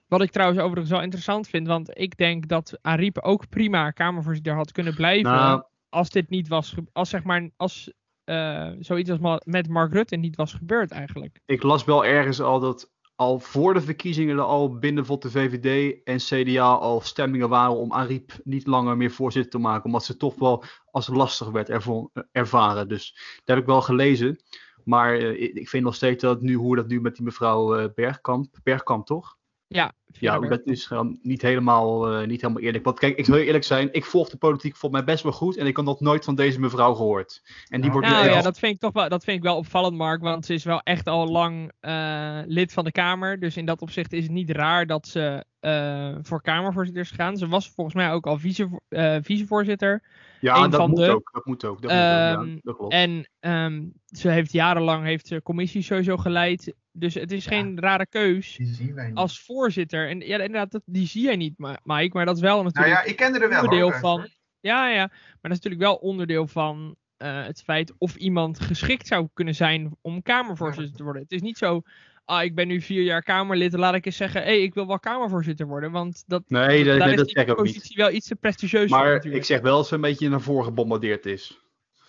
Wat 0.07 0.21
ik 0.21 0.31
trouwens 0.31 0.61
overigens 0.61 0.91
wel 0.91 1.01
interessant 1.01 1.47
vind, 1.47 1.67
want 1.67 1.97
ik 1.97 2.17
denk 2.17 2.47
dat 2.47 2.77
Ariep 2.81 3.19
ook 3.19 3.49
prima 3.49 3.91
Kamervoorzitter 3.91 4.53
had 4.53 4.71
kunnen 4.71 4.95
blijven. 4.95 5.31
Nou, 5.31 5.63
als 5.89 6.09
dit 6.09 6.29
niet 6.29 6.47
was, 6.47 6.75
als 6.93 7.09
zeg 7.09 7.23
maar, 7.23 7.49
als 7.57 7.93
zoiets 8.79 9.09
als 9.09 9.39
met 9.43 9.67
Mark 9.67 9.93
Rutte 9.93 10.15
niet 10.15 10.35
was 10.35 10.53
gebeurd 10.53 10.91
eigenlijk. 10.91 11.39
Ik 11.45 11.63
las 11.63 11.83
wel 11.83 12.05
ergens 12.05 12.41
al 12.41 12.59
dat 12.59 12.93
al 13.15 13.39
voor 13.39 13.73
de 13.73 13.81
verkiezingen 13.81 14.37
er 14.37 14.43
al 14.43 14.77
binnen 14.77 15.05
de 15.05 15.31
VVD 15.31 15.97
en 16.03 16.17
CDA 16.17 16.73
al 16.73 17.01
stemmingen 17.01 17.49
waren 17.49 17.75
om 17.75 17.91
Ariep 17.91 18.31
niet 18.43 18.67
langer 18.67 18.97
meer 18.97 19.11
voorzitter 19.11 19.51
te 19.51 19.57
maken. 19.57 19.85
Omdat 19.85 20.05
ze 20.05 20.17
toch 20.17 20.35
wel 20.35 20.63
als 20.91 21.07
lastig 21.07 21.49
werd 21.49 21.69
ervaren. 22.31 22.87
Dus 22.87 23.13
dat 23.35 23.55
heb 23.55 23.57
ik 23.57 23.65
wel 23.65 23.81
gelezen. 23.81 24.39
Maar 24.83 25.19
uh, 25.19 25.55
ik 25.55 25.69
vind 25.69 25.83
nog 25.83 25.95
steeds 25.95 26.21
dat 26.21 26.41
nu, 26.41 26.53
hoe 26.53 26.75
dat 26.75 26.87
nu 26.87 27.01
met 27.01 27.15
die 27.15 27.25
mevrouw 27.25 27.79
uh, 27.79 27.85
Bergkamp, 27.95 28.59
Bergkamp 28.63 29.05
toch? 29.05 29.37
Ja, 29.67 29.93
ja 30.19 30.39
dat 30.39 30.61
is 30.65 30.85
gewoon 30.85 31.19
niet 31.21 31.41
helemaal, 31.41 32.13
uh, 32.13 32.27
niet 32.27 32.41
helemaal 32.41 32.63
eerlijk. 32.63 32.83
Want 32.83 32.99
kijk, 32.99 33.17
ik 33.17 33.25
wil 33.25 33.37
eerlijk 33.37 33.63
zijn, 33.63 33.89
ik 33.91 34.05
volg 34.05 34.29
de 34.29 34.37
politiek 34.37 34.75
volgens 34.75 35.01
mij 35.01 35.13
best 35.13 35.23
wel 35.23 35.31
goed. 35.31 35.57
En 35.57 35.65
ik 35.65 35.75
had 35.75 35.85
nog 35.85 35.99
nooit 35.99 36.23
van 36.23 36.35
deze 36.35 36.59
mevrouw 36.59 36.93
gehoord. 36.93 37.41
En 37.67 37.81
die 37.81 37.91
wordt 37.91 38.07
nou 38.07 38.29
ja, 38.29 38.41
dat 38.41 38.59
vind 38.59 38.73
ik 38.73 38.79
toch 38.79 38.93
wel, 38.93 39.09
dat 39.09 39.23
vind 39.23 39.37
ik 39.37 39.43
wel 39.43 39.57
opvallend, 39.57 39.95
Mark. 39.95 40.21
Want 40.21 40.45
ze 40.45 40.53
is 40.53 40.63
wel 40.63 40.81
echt 40.83 41.07
al 41.07 41.27
lang 41.27 41.71
uh, 41.81 42.39
lid 42.45 42.73
van 42.73 42.83
de 42.83 42.91
Kamer. 42.91 43.39
Dus 43.39 43.57
in 43.57 43.65
dat 43.65 43.81
opzicht 43.81 44.13
is 44.13 44.23
het 44.23 44.31
niet 44.31 44.49
raar 44.49 44.85
dat 44.85 45.07
ze 45.07 45.45
uh, 45.61 46.15
voor 46.21 46.41
Kamervoorzitters 46.41 47.11
gaan. 47.11 47.37
Ze 47.37 47.47
was 47.47 47.69
volgens 47.69 47.95
mij 47.95 48.11
ook 48.11 48.25
al 48.25 48.37
vice, 48.37 48.81
vicevoorzitter. 49.21 50.03
Ja, 50.39 50.67
dat 50.67 50.87
moet, 50.87 51.01
ook, 51.01 51.29
dat 51.33 51.45
moet 51.45 51.65
ook. 51.65 51.81
Dat 51.81 51.91
um, 51.91 51.97
moet 51.97 52.07
ook. 52.07 52.31
Ja, 52.31 52.33
ehm, 52.33 52.57
dat 52.61 52.75
klopt. 52.75 52.93
En 52.93 53.29
um, 53.39 53.93
ze 54.05 54.29
heeft 54.29 54.51
jarenlang 54.51 55.03
heeft 55.03 55.27
ze 55.27 55.41
commissies 55.41 55.85
sowieso 55.85 56.17
geleid. 56.17 56.73
Dus 56.97 57.13
het 57.13 57.31
is 57.31 57.45
geen 57.45 57.79
rare 57.79 58.07
keus 58.07 58.59
als 59.13 59.39
voorzitter. 59.39 60.09
En 60.09 60.19
ja, 60.19 60.37
inderdaad, 60.37 60.71
dat, 60.71 60.81
die 60.85 61.07
zie 61.07 61.21
jij 61.21 61.35
niet, 61.35 61.53
Mike. 61.83 62.17
Maar 62.17 62.25
dat 62.25 62.35
is 62.35 62.41
wel 62.41 62.63
natuurlijk 62.63 62.93
nou 62.93 63.05
ja, 63.05 63.11
ik 63.11 63.15
kende 63.15 63.39
er 63.39 63.49
wel, 63.49 63.63
onderdeel 63.63 63.91
van. 63.91 64.29
Ja, 64.59 64.89
ja. 64.89 65.07
Maar 65.07 65.37
dat 65.41 65.51
is 65.51 65.57
natuurlijk 65.57 65.81
wel 65.81 65.95
onderdeel 65.95 66.47
van 66.47 66.95
uh, 67.17 67.45
het 67.45 67.61
feit 67.61 67.93
of 67.97 68.15
iemand 68.15 68.59
geschikt 68.59 69.07
zou 69.07 69.27
kunnen 69.33 69.55
zijn 69.55 69.97
om 70.01 70.21
Kamervoorzitter 70.21 70.97
te 70.97 71.03
worden. 71.03 71.21
Het 71.21 71.31
is 71.31 71.41
niet 71.41 71.57
zo. 71.57 71.81
Ah, 72.25 72.43
ik 72.43 72.55
ben 72.55 72.67
nu 72.67 72.81
vier 72.81 73.03
jaar 73.03 73.23
Kamerlid. 73.23 73.73
Laat 73.73 73.95
ik 73.95 74.05
eens 74.05 74.17
zeggen, 74.17 74.41
hé, 74.41 74.47
hey, 74.47 74.61
ik 74.61 74.73
wil 74.73 74.87
wel 74.87 74.99
Kamervoorzitter 74.99 75.67
worden. 75.67 75.91
Want 75.91 76.23
dat, 76.27 76.43
nee, 76.47 76.83
dat, 76.83 76.99
daar 76.99 77.07
nee, 77.07 77.17
is 77.17 77.33
die 77.33 77.55
positie 77.55 77.95
wel 77.95 78.11
iets 78.11 78.27
te 78.27 78.35
prestigieus 78.35 78.89
Maar 78.89 79.21
voor, 79.21 79.31
ik 79.31 79.45
zeg 79.45 79.61
wel 79.61 79.77
dat 79.77 79.87
ze 79.87 79.95
een 79.95 80.01
beetje 80.01 80.29
naar 80.29 80.41
voren 80.41 80.65
gebombardeerd 80.65 81.25
is. 81.25 81.59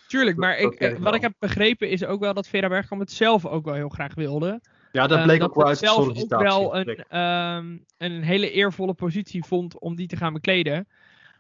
Tuurlijk, 0.07 0.37
maar 0.37 0.59
ik, 0.59 0.73
eh, 0.73 0.99
wat 0.99 1.15
ik 1.15 1.21
heb 1.21 1.33
begrepen 1.39 1.91
is 1.91 2.05
ook 2.05 2.21
wel 2.21 2.35
dat 2.35 2.49
Vera 2.49 2.69
Bergkamp 2.69 3.01
het 3.01 3.13
zelf 3.13 3.47
ook 3.47 3.65
wel 3.65 3.75
heel 3.75 3.89
graag 3.89 4.15
wilde. 4.15 4.61
Ja, 4.93 5.07
dat 5.07 5.19
ehm, 5.19 5.27
bleek 5.27 5.43
ook 5.43 5.55
wel 5.55 5.67
uit 5.67 5.79
zelf 5.79 6.09
ook 6.09 6.41
wel 6.41 6.77
een, 6.77 7.19
um, 7.19 7.85
een 7.99 8.23
hele 8.23 8.51
eervolle 8.51 8.95
positie 8.95 9.45
vond 9.45 9.79
om 9.79 9.97
die 9.97 10.07
te 10.07 10.17
gaan 10.17 10.33
bekleden. 10.33 10.89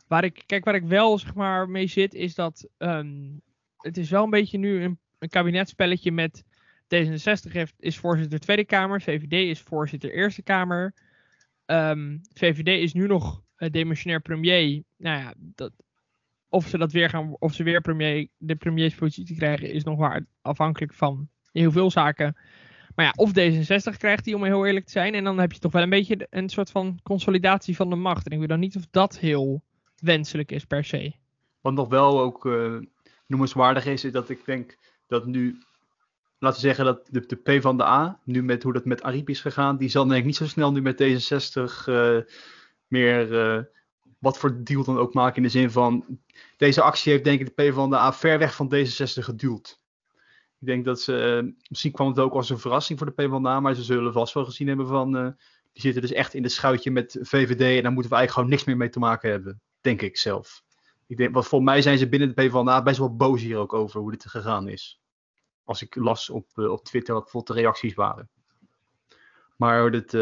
Waar 0.06 0.24
ik, 0.24 0.42
kijk, 0.46 0.64
waar 0.64 0.74
ik 0.74 0.84
wel 0.84 1.18
zeg 1.18 1.34
maar, 1.34 1.68
mee 1.68 1.86
zit, 1.86 2.14
is 2.14 2.34
dat 2.34 2.68
um, 2.78 3.40
het 3.76 3.96
is 3.96 4.10
wel 4.10 4.24
een 4.24 4.30
beetje 4.30 4.58
nu 4.58 4.82
een, 4.82 4.98
een 5.18 5.28
kabinetspelletje 5.28 6.12
met 6.12 6.44
D66 6.82 7.52
heeft, 7.52 7.74
is 7.78 7.98
voorzitter 7.98 8.38
Tweede 8.38 8.64
Kamer, 8.64 9.02
VVD 9.02 9.32
is 9.32 9.60
voorzitter 9.60 10.12
Eerste 10.12 10.42
Kamer. 10.42 10.94
VVD 12.34 12.68
is 12.68 12.92
nu 12.92 13.06
nog 13.06 13.42
uh, 13.58 13.70
demissionair 13.70 14.20
premier. 14.20 14.82
Nou 14.96 15.20
ja, 15.20 15.34
dat, 15.36 15.72
of 16.48 16.66
ze 16.66 16.78
dat 16.78 16.92
weer 16.92 17.08
gaan, 17.08 17.36
of 17.38 17.54
ze 17.54 17.62
weer 17.62 17.80
premier, 17.80 18.28
de 18.36 18.56
premierspositie 18.56 19.36
krijgen, 19.36 19.72
is 19.72 19.84
nog 19.84 19.98
maar 19.98 20.26
afhankelijk 20.40 20.94
van 20.94 21.28
heel 21.52 21.70
veel 21.70 21.90
zaken. 21.90 22.36
Maar 22.96 23.04
ja, 23.04 23.12
of 23.16 23.30
D66 23.30 23.96
krijgt 23.96 24.24
hij 24.24 24.34
om 24.34 24.44
heel 24.44 24.66
eerlijk 24.66 24.84
te 24.84 24.90
zijn. 24.90 25.14
En 25.14 25.24
dan 25.24 25.38
heb 25.38 25.52
je 25.52 25.58
toch 25.58 25.72
wel 25.72 25.82
een 25.82 25.90
beetje 25.90 26.26
een 26.30 26.48
soort 26.48 26.70
van 26.70 26.98
consolidatie 27.02 27.76
van 27.76 27.90
de 27.90 27.96
macht. 27.96 28.26
En 28.26 28.32
ik 28.32 28.38
weet 28.38 28.48
dan 28.48 28.60
niet 28.60 28.76
of 28.76 28.86
dat 28.90 29.18
heel 29.18 29.62
wenselijk 30.00 30.52
is 30.52 30.64
per 30.64 30.84
se. 30.84 31.12
Wat 31.60 31.72
nog 31.72 31.88
wel 31.88 32.20
ook 32.20 32.44
uh, 32.44 32.78
noemenswaardig 33.26 33.86
is, 33.86 34.04
is 34.04 34.12
dat 34.12 34.28
ik 34.28 34.44
denk 34.44 34.76
dat 35.06 35.26
nu, 35.26 35.58
laten 36.38 36.60
we 36.60 36.66
zeggen 36.66 36.84
dat 36.84 37.08
de, 37.10 37.26
de 37.26 37.58
P 37.58 37.62
van 37.62 37.76
de 37.76 37.84
A, 37.84 38.20
nu 38.24 38.42
met 38.42 38.62
hoe 38.62 38.72
dat 38.72 38.84
met 38.84 39.02
Ariep 39.02 39.28
is 39.28 39.40
gegaan, 39.40 39.76
die 39.76 39.88
zal 39.88 40.06
denk 40.06 40.18
ik 40.18 40.24
niet 40.24 40.36
zo 40.36 40.46
snel 40.46 40.72
nu 40.72 40.82
met 40.82 41.02
D66 41.02 41.88
uh, 41.88 42.18
meer 42.86 43.32
uh, 43.32 43.62
wat 44.18 44.38
voor 44.38 44.64
deal 44.64 44.84
dan 44.84 44.98
ook 44.98 45.14
maken 45.14 45.36
in 45.36 45.42
de 45.42 45.48
zin 45.48 45.70
van, 45.70 46.20
deze 46.56 46.82
actie 46.82 47.12
heeft 47.12 47.24
denk 47.24 47.40
ik 47.40 47.56
de 47.56 47.70
P 47.70 47.74
van 47.74 47.90
de 47.90 47.96
A 47.96 48.12
ver 48.12 48.38
weg 48.38 48.54
van 48.54 48.74
D66 48.74 49.24
geduwd. 49.24 49.80
Ik 50.60 50.66
denk 50.66 50.84
dat 50.84 51.00
ze, 51.00 51.42
uh, 51.42 51.52
misschien 51.68 51.92
kwam 51.92 52.08
het 52.08 52.18
ook 52.18 52.32
als 52.32 52.50
een 52.50 52.58
verrassing 52.58 52.98
voor 52.98 53.06
de 53.06 53.12
PvdA, 53.12 53.60
maar 53.60 53.74
ze 53.74 53.82
zullen 53.82 54.12
vast 54.12 54.34
wel 54.34 54.44
gezien 54.44 54.68
hebben 54.68 54.86
van, 54.86 55.16
uh, 55.16 55.28
die 55.72 55.82
zitten 55.82 56.02
dus 56.02 56.12
echt 56.12 56.34
in 56.34 56.42
de 56.42 56.48
schuitje 56.48 56.90
met 56.90 57.18
VVD 57.20 57.60
en 57.76 57.82
daar 57.82 57.92
moeten 57.92 58.10
we 58.10 58.16
eigenlijk 58.16 58.30
gewoon 58.30 58.48
niks 58.48 58.64
meer 58.64 58.76
mee 58.76 58.88
te 58.88 58.98
maken 58.98 59.30
hebben, 59.30 59.60
denk 59.80 60.02
ik 60.02 60.16
zelf. 60.16 60.62
Ik 61.06 61.16
denk, 61.16 61.34
wat 61.34 61.46
voor 61.46 61.62
mij 61.62 61.82
zijn 61.82 61.98
ze 61.98 62.08
binnen 62.08 62.28
de 62.28 62.34
PvdA 62.34 62.82
best 62.82 62.98
wel 62.98 63.16
boos 63.16 63.42
hier 63.42 63.58
ook 63.58 63.72
over 63.72 64.00
hoe 64.00 64.10
dit 64.10 64.26
gegaan 64.26 64.68
is. 64.68 65.00
Als 65.64 65.82
ik 65.82 65.94
las 65.94 66.30
op, 66.30 66.46
uh, 66.54 66.70
op 66.70 66.84
Twitter 66.84 67.14
wat 67.14 67.22
bijvoorbeeld 67.22 67.56
de 67.56 67.62
reacties 67.62 67.94
waren. 67.94 68.28
Maar 69.56 69.90
dit, 69.90 70.12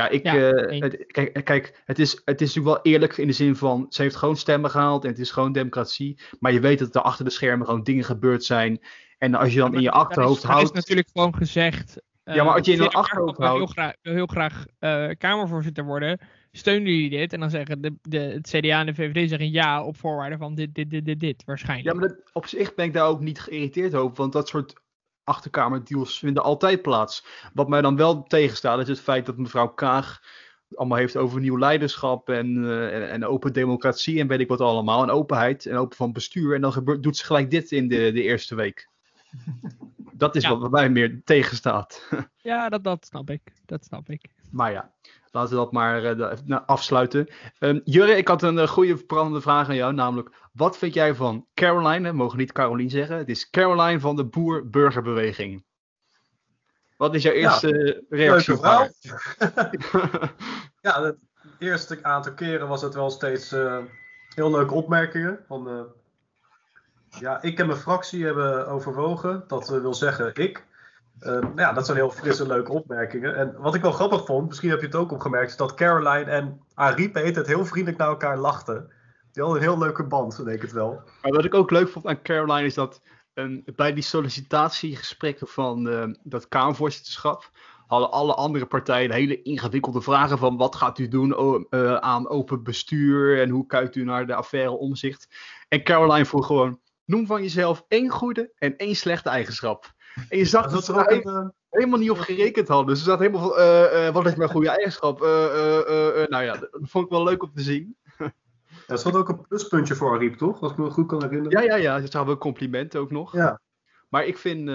ja, 0.00 0.08
ik, 0.08 0.22
ja, 0.22 0.34
het, 0.34 1.04
kijk, 1.06 1.44
kijk 1.44 1.82
het, 1.84 1.98
is, 1.98 2.22
het 2.24 2.40
is 2.40 2.54
natuurlijk 2.54 2.82
wel 2.82 2.92
eerlijk 2.92 3.16
in 3.16 3.26
de 3.26 3.32
zin 3.32 3.56
van, 3.56 3.86
ze 3.88 4.02
heeft 4.02 4.16
gewoon 4.16 4.36
stemmen 4.36 4.70
gehaald 4.70 5.04
en 5.04 5.10
het 5.10 5.18
is 5.18 5.30
gewoon 5.30 5.52
democratie. 5.52 6.18
Maar 6.38 6.52
je 6.52 6.60
weet 6.60 6.78
dat 6.78 6.94
er 6.94 7.02
achter 7.02 7.24
de 7.24 7.30
schermen 7.30 7.66
gewoon 7.66 7.82
dingen 7.82 8.04
gebeurd 8.04 8.44
zijn. 8.44 8.80
En 9.18 9.34
als 9.34 9.52
je 9.52 9.58
dan 9.58 9.74
in 9.74 9.80
je 9.80 9.90
achterhoofd 9.90 10.42
houdt. 10.42 10.60
Er 10.60 10.68
is 10.68 10.72
natuurlijk 10.72 11.08
gewoon 11.12 11.34
gezegd. 11.34 12.02
Uh, 12.24 12.34
ja, 12.34 12.44
maar 12.44 12.54
als 12.54 12.66
je 12.66 12.72
in 12.72 12.82
je 12.82 12.90
achterhoofd 12.90 13.38
houdt. 13.38 13.56
Heel 13.56 13.66
graag, 13.66 13.94
wil 14.02 14.14
heel 14.14 14.26
graag 14.26 14.64
uh, 14.80 15.08
Kamervoorzitter 15.18 15.84
worden. 15.84 16.18
Steunen 16.52 16.92
jullie 16.92 17.10
dit? 17.10 17.32
En 17.32 17.40
dan 17.40 17.50
zeggen 17.50 17.80
de, 17.80 17.94
de, 18.02 18.18
het 18.18 18.48
CDA 18.48 18.80
en 18.80 18.86
de 18.86 18.94
VVD 18.94 19.28
zeggen 19.28 19.50
ja 19.50 19.84
op 19.84 19.96
voorwaarde 19.96 20.36
van 20.36 20.54
dit, 20.54 20.74
dit, 20.74 20.90
dit, 20.90 21.04
dit, 21.04 21.20
dit 21.20 21.44
waarschijnlijk. 21.44 21.88
Ja, 21.88 22.00
maar 22.00 22.08
dat, 22.08 22.30
op 22.32 22.46
zich 22.46 22.74
ben 22.74 22.84
ik 22.84 22.92
daar 22.92 23.06
ook 23.06 23.20
niet 23.20 23.40
geïrriteerd 23.40 23.94
over. 23.94 24.16
Want 24.16 24.32
dat 24.32 24.48
soort 24.48 24.72
achterkamerdeals 25.30 26.18
vinden 26.18 26.42
altijd 26.42 26.82
plaats. 26.82 27.24
Wat 27.54 27.68
mij 27.68 27.80
dan 27.80 27.96
wel 27.96 28.22
tegenstaat 28.22 28.80
is 28.80 28.88
het 28.88 29.00
feit 29.00 29.26
dat 29.26 29.36
mevrouw 29.36 29.68
Kaag 29.68 30.20
allemaal 30.74 30.98
heeft 30.98 31.16
over 31.16 31.40
nieuw 31.40 31.58
leiderschap 31.58 32.28
en, 32.28 32.56
uh, 32.56 32.94
en, 32.94 33.10
en, 33.10 33.24
open 33.24 33.52
democratie 33.52 34.20
en 34.20 34.26
weet 34.26 34.40
ik 34.40 34.48
wat 34.48 34.60
allemaal. 34.60 35.02
En 35.02 35.10
openheid 35.10 35.66
en 35.66 35.76
open 35.76 35.96
van 35.96 36.12
bestuur. 36.12 36.54
En 36.54 36.60
dan 36.60 36.72
gebeurt, 36.72 37.02
doet 37.02 37.16
ze 37.16 37.24
gelijk 37.24 37.50
dit 37.50 37.72
in 37.72 37.88
de, 37.88 38.12
de 38.12 38.22
eerste 38.22 38.54
week. 38.54 38.88
Dat 40.12 40.36
is 40.36 40.42
ja. 40.42 40.56
wat 40.56 40.70
mij 40.70 40.90
meer 40.90 41.20
tegenstaat. 41.24 42.08
ja, 42.42 42.68
dat, 42.68 42.84
dat 42.84 43.06
snap 43.06 43.30
ik. 43.30 43.40
Dat 43.66 43.84
snap 43.84 44.08
ik. 44.08 44.28
Maar 44.50 44.72
ja, 44.72 44.92
laten 45.30 45.50
we 45.50 45.56
dat 45.56 45.72
maar 45.72 46.18
uh, 46.18 46.32
nou, 46.44 46.62
afsluiten. 46.66 47.28
Um, 47.58 47.80
Jurre, 47.84 48.16
ik 48.16 48.28
had 48.28 48.42
een 48.42 48.56
uh, 48.56 48.68
goede 48.68 48.94
brandende 48.94 49.40
vraag 49.40 49.68
aan 49.68 49.74
jou. 49.74 49.92
Namelijk, 49.92 50.30
wat 50.52 50.78
vind 50.78 50.94
jij 50.94 51.14
van 51.14 51.46
Caroline? 51.54 52.08
We 52.08 52.16
mogen 52.16 52.38
niet 52.38 52.52
Caroline 52.52 52.90
zeggen. 52.90 53.16
Het 53.16 53.28
is 53.28 53.50
Caroline 53.50 54.00
van 54.00 54.16
de 54.16 54.24
Boer-Burgerbeweging. 54.24 55.64
Wat 56.96 57.14
is 57.14 57.22
jouw 57.22 57.32
eerste 57.32 57.68
ja, 57.68 58.16
reactie? 58.16 58.54
Leuke 58.54 58.56
vrouw. 58.56 58.88
ja, 60.90 61.02
het 61.02 61.16
eerste 61.58 61.98
aantal 62.02 62.34
keren 62.34 62.68
was 62.68 62.82
het 62.82 62.94
wel 62.94 63.10
steeds 63.10 63.52
uh, 63.52 63.78
heel 64.34 64.50
leuke 64.50 64.74
opmerkingen. 64.74 65.44
Van, 65.46 65.88
ja, 67.18 67.42
ik 67.42 67.58
en 67.58 67.66
mijn 67.66 67.78
fractie 67.78 68.24
hebben 68.24 68.66
overwogen. 68.68 69.44
Dat 69.46 69.68
wil 69.68 69.94
zeggen 69.94 70.34
ik. 70.34 70.68
Uh, 71.20 71.38
ja, 71.56 71.72
dat 71.72 71.86
zijn 71.86 71.96
heel 71.96 72.10
frisse, 72.10 72.46
leuke 72.46 72.72
opmerkingen. 72.72 73.36
En 73.36 73.54
wat 73.58 73.74
ik 73.74 73.82
wel 73.82 73.92
grappig 73.92 74.24
vond, 74.24 74.48
misschien 74.48 74.70
heb 74.70 74.80
je 74.80 74.86
het 74.86 74.94
ook 74.94 75.12
opgemerkt, 75.12 75.50
is 75.50 75.56
dat 75.56 75.74
Caroline 75.74 76.30
en 76.30 76.60
Ariep 76.74 77.14
het 77.14 77.46
heel 77.46 77.64
vriendelijk 77.64 77.98
naar 77.98 78.08
elkaar 78.08 78.38
lachten. 78.38 78.92
Die 79.32 79.42
hadden 79.42 79.62
een 79.62 79.68
heel 79.68 79.78
leuke 79.78 80.06
band, 80.06 80.44
denk 80.44 80.62
ik 80.62 80.70
wel. 80.70 81.02
Maar 81.22 81.32
wat 81.32 81.44
ik 81.44 81.54
ook 81.54 81.70
leuk 81.70 81.88
vond 81.88 82.06
aan 82.06 82.22
Caroline 82.22 82.66
is 82.66 82.74
dat 82.74 83.02
um, 83.34 83.62
bij 83.76 83.92
die 83.92 84.02
sollicitatiegesprekken 84.02 85.46
van 85.46 85.88
uh, 85.88 86.04
dat 86.22 86.48
Kamervoorzitterschap 86.48 87.50
hadden 87.86 88.10
alle 88.10 88.34
andere 88.34 88.66
partijen 88.66 89.10
hele 89.10 89.42
ingewikkelde 89.42 90.00
vragen 90.00 90.38
van 90.38 90.56
wat 90.56 90.76
gaat 90.76 90.98
u 90.98 91.08
doen 91.08 91.66
uh, 91.70 91.94
aan 91.94 92.28
open 92.28 92.62
bestuur 92.62 93.40
en 93.40 93.48
hoe 93.48 93.66
kijkt 93.66 93.96
u 93.96 94.04
naar 94.04 94.26
de 94.26 94.34
affaire 94.34 94.70
omzicht. 94.70 95.28
En 95.68 95.82
Caroline 95.82 96.26
vroeg 96.26 96.46
gewoon, 96.46 96.80
noem 97.04 97.26
van 97.26 97.42
jezelf 97.42 97.84
één 97.88 98.08
goede 98.08 98.52
en 98.54 98.76
één 98.76 98.96
slechte 98.96 99.28
eigenschap. 99.28 99.92
En 100.28 100.38
je 100.38 100.44
zag 100.44 100.70
dat, 100.70 100.84
ze 100.84 100.94
er 100.94 101.08
even, 101.08 101.54
helemaal 101.70 101.98
niet 101.98 102.10
op 102.10 102.18
gerekend 102.18 102.68
hadden. 102.68 102.86
Dus 102.86 102.98
ze 102.98 103.04
zaten 103.04 103.26
helemaal 103.26 103.48
van, 103.48 103.58
uh, 103.58 104.06
uh, 104.06 104.14
wat 104.14 104.26
is 104.26 104.34
mijn 104.34 104.50
goede 104.50 104.68
eigenschap? 104.68 105.22
Uh, 105.22 105.28
nou 106.26 106.44
ja, 106.44 106.56
dat 106.56 106.70
vond 106.82 107.04
ik 107.04 107.10
wel 107.10 107.24
leuk 107.24 107.42
om 107.42 107.52
te 107.54 107.62
zien. 107.62 107.96
Ja, 108.70 108.96
dat 108.96 109.02
was 109.02 109.14
ook 109.14 109.28
een 109.28 109.46
pluspuntje 109.48 109.94
voor 109.94 110.14
Ariep, 110.14 110.34
toch? 110.34 110.60
Als 110.60 110.72
ik 110.72 110.78
me 110.78 110.90
goed 110.90 111.06
kan 111.06 111.22
herinneren. 111.22 111.62
Ja, 111.62 111.76
ja, 111.76 111.98
ja. 111.98 112.06
Ze 112.06 112.16
hadden 112.16 112.38
complimenten 112.38 113.00
ook 113.00 113.10
nog. 113.10 113.32
Ja. 113.34 113.60
Maar 114.08 114.24
ik 114.24 114.38
vind, 114.38 114.70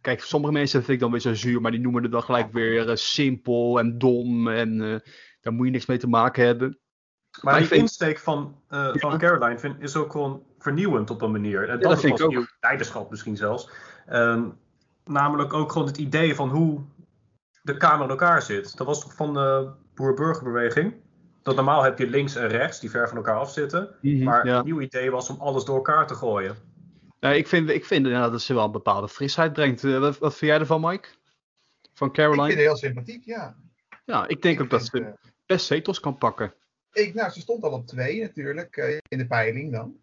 kijk, 0.00 0.20
sommige 0.20 0.52
mensen 0.52 0.80
vind 0.80 0.92
ik 0.92 1.00
dan 1.00 1.10
weer 1.10 1.20
zo 1.20 1.34
zuur, 1.34 1.60
maar 1.60 1.70
die 1.70 1.80
noemen 1.80 2.02
het 2.02 2.12
dan 2.12 2.22
gelijk 2.22 2.52
weer 2.52 2.96
simpel 2.98 3.78
en 3.78 3.98
dom 3.98 4.48
en 4.48 4.78
daar 5.40 5.52
moet 5.52 5.66
je 5.66 5.72
niks 5.72 5.86
mee 5.86 5.98
te 5.98 6.08
maken 6.08 6.44
hebben. 6.44 6.78
Maar, 7.42 7.52
maar 7.52 7.58
die 7.58 7.68
vind... 7.68 7.80
insteek 7.80 8.18
van, 8.18 8.62
ja. 8.68 8.92
van 8.92 9.18
Caroline 9.18 9.58
vind, 9.58 9.82
is 9.82 9.96
ook 9.96 10.10
gewoon 10.10 10.42
vernieuwend 10.58 11.10
op 11.10 11.22
een 11.22 11.30
manier. 11.30 11.62
En 11.62 11.68
dat, 11.68 11.82
ja, 11.82 11.88
dat 11.88 12.00
vind 12.00 12.20
ik 12.20 12.24
ook. 12.24 12.56
Leiderschap 12.60 13.10
misschien 13.10 13.36
zelfs. 13.36 13.70
Um, 14.12 14.58
namelijk 15.06 15.52
ook 15.52 15.72
gewoon 15.72 15.86
het 15.86 15.96
idee 15.96 16.34
van 16.34 16.48
hoe 16.48 16.80
de 17.62 17.76
Kamer 17.76 18.04
in 18.04 18.10
elkaar 18.10 18.42
zit. 18.42 18.76
Dat 18.76 18.86
was 18.86 19.00
toch 19.00 19.14
van 19.14 19.34
de 19.34 19.70
boer-burgerbeweging? 19.94 20.94
Dat 21.42 21.54
normaal 21.54 21.82
heb 21.82 21.98
je 21.98 22.06
links 22.06 22.36
en 22.36 22.48
rechts 22.48 22.80
die 22.80 22.90
ver 22.90 23.08
van 23.08 23.16
elkaar 23.16 23.38
afzitten. 23.38 23.96
Mm 24.00 24.14
-hmm, 24.14 24.24
maar 24.24 24.46
ja. 24.46 24.58
een 24.58 24.64
nieuw 24.64 24.80
idee 24.80 25.10
was 25.10 25.30
om 25.30 25.40
alles 25.40 25.64
door 25.64 25.76
elkaar 25.76 26.06
te 26.06 26.14
gooien. 26.14 26.56
Uh, 27.20 27.36
ik, 27.36 27.46
vind, 27.46 27.68
ik 27.68 27.84
vind 27.84 28.06
nou, 28.06 28.30
dat 28.30 28.42
ze 28.42 28.54
wel 28.54 28.64
een 28.64 28.70
bepaalde 28.70 29.08
frisheid 29.08 29.52
brengt. 29.52 29.82
Uh, 29.82 29.98
wat, 29.98 30.18
wat 30.18 30.34
vind 30.34 30.50
jij 30.50 30.60
ervan, 30.60 30.80
Mike? 30.80 31.08
Van 31.92 32.12
Caroline? 32.12 32.48
Ik 32.48 32.52
vind 32.52 32.68
het 32.68 32.80
heel 32.80 32.90
sympathiek, 32.90 33.24
ja. 33.24 33.56
Ja, 34.04 34.28
ik 34.28 34.42
denk 34.42 34.56
ik 34.58 34.62
ook 34.62 34.70
dat 34.70 34.84
ze 34.84 35.14
best 35.46 35.66
zetels 35.66 36.00
kan 36.00 36.18
pakken. 36.18 36.54
Ik, 36.92 37.14
nou, 37.14 37.30
ze 37.30 37.40
stond 37.40 37.62
al 37.62 37.70
op 37.70 37.86
twee 37.86 38.20
natuurlijk, 38.20 38.76
eh, 38.76 38.96
in 39.08 39.18
de 39.18 39.26
peiling 39.26 39.72
dan. 39.72 39.96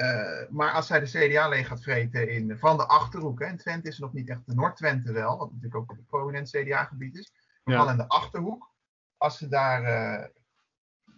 Uh, 0.00 0.48
maar 0.50 0.72
als 0.72 0.86
zij 0.86 1.00
de 1.00 1.06
CDA 1.06 1.48
leeg 1.48 1.66
gaat 1.66 1.82
vreten 1.82 2.30
in, 2.30 2.56
van 2.58 2.76
de 2.76 2.86
Achterhoek, 2.86 3.40
hè, 3.40 3.46
in 3.46 3.56
Twente 3.56 3.88
is 3.88 3.94
er 3.94 4.00
nog 4.00 4.12
niet 4.12 4.28
echt 4.28 4.46
de 4.46 4.54
Noord-Twente 4.54 5.12
wel, 5.12 5.38
wat 5.38 5.52
natuurlijk 5.52 5.76
ook 5.76 5.90
een 5.90 6.06
prominent 6.06 6.50
CDA-gebied 6.50 7.16
is, 7.16 7.32
maar 7.64 7.74
ja. 7.74 7.80
wel 7.80 7.90
in 7.90 7.96
de 7.96 8.08
Achterhoek. 8.08 8.70
Als 9.16 9.38
ze 9.38 9.48
daar 9.48 9.82
uh, 9.82 10.26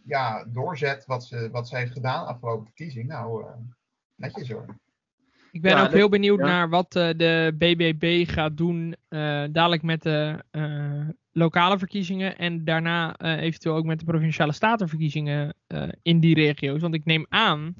ja, 0.05 0.45
doorzet 0.45 1.07
wat 1.07 1.25
ze, 1.25 1.49
wat 1.53 1.69
ze 1.69 1.77
heeft 1.77 1.93
gedaan 1.93 2.27
afgelopen 2.27 2.65
verkiezing, 2.65 3.09
nou, 3.09 3.45
uh, 3.45 3.51
netjes 4.15 4.51
hoor. 4.51 4.77
Ik 5.53 5.63
ben 5.63 5.77
ja, 5.77 5.85
ook 5.85 5.93
heel 5.93 6.09
benieuwd 6.09 6.39
ja. 6.39 6.45
naar 6.47 6.69
wat 6.69 6.93
de 6.93 7.55
BBB 7.59 8.29
gaat 8.29 8.57
doen 8.57 8.97
dadelijk 9.53 9.83
met 9.83 10.03
de 10.03 10.45
lokale 11.33 11.79
verkiezingen 11.79 12.39
en 12.39 12.65
daarna 12.65 13.19
eventueel 13.19 13.75
ook 13.75 13.85
met 13.85 13.99
de 13.99 14.05
provinciale 14.05 14.53
statenverkiezingen 14.53 15.55
in 16.03 16.21
die 16.21 16.35
regio's. 16.35 16.81
Want 16.81 16.95
ik 16.95 17.05
neem 17.05 17.27
aan 17.29 17.75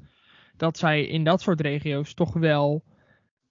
dat 0.57 0.77
zij 0.77 1.05
in 1.05 1.23
dat 1.23 1.41
soort 1.41 1.61
regio's 1.61 2.13
toch 2.13 2.33
wel. 2.33 2.83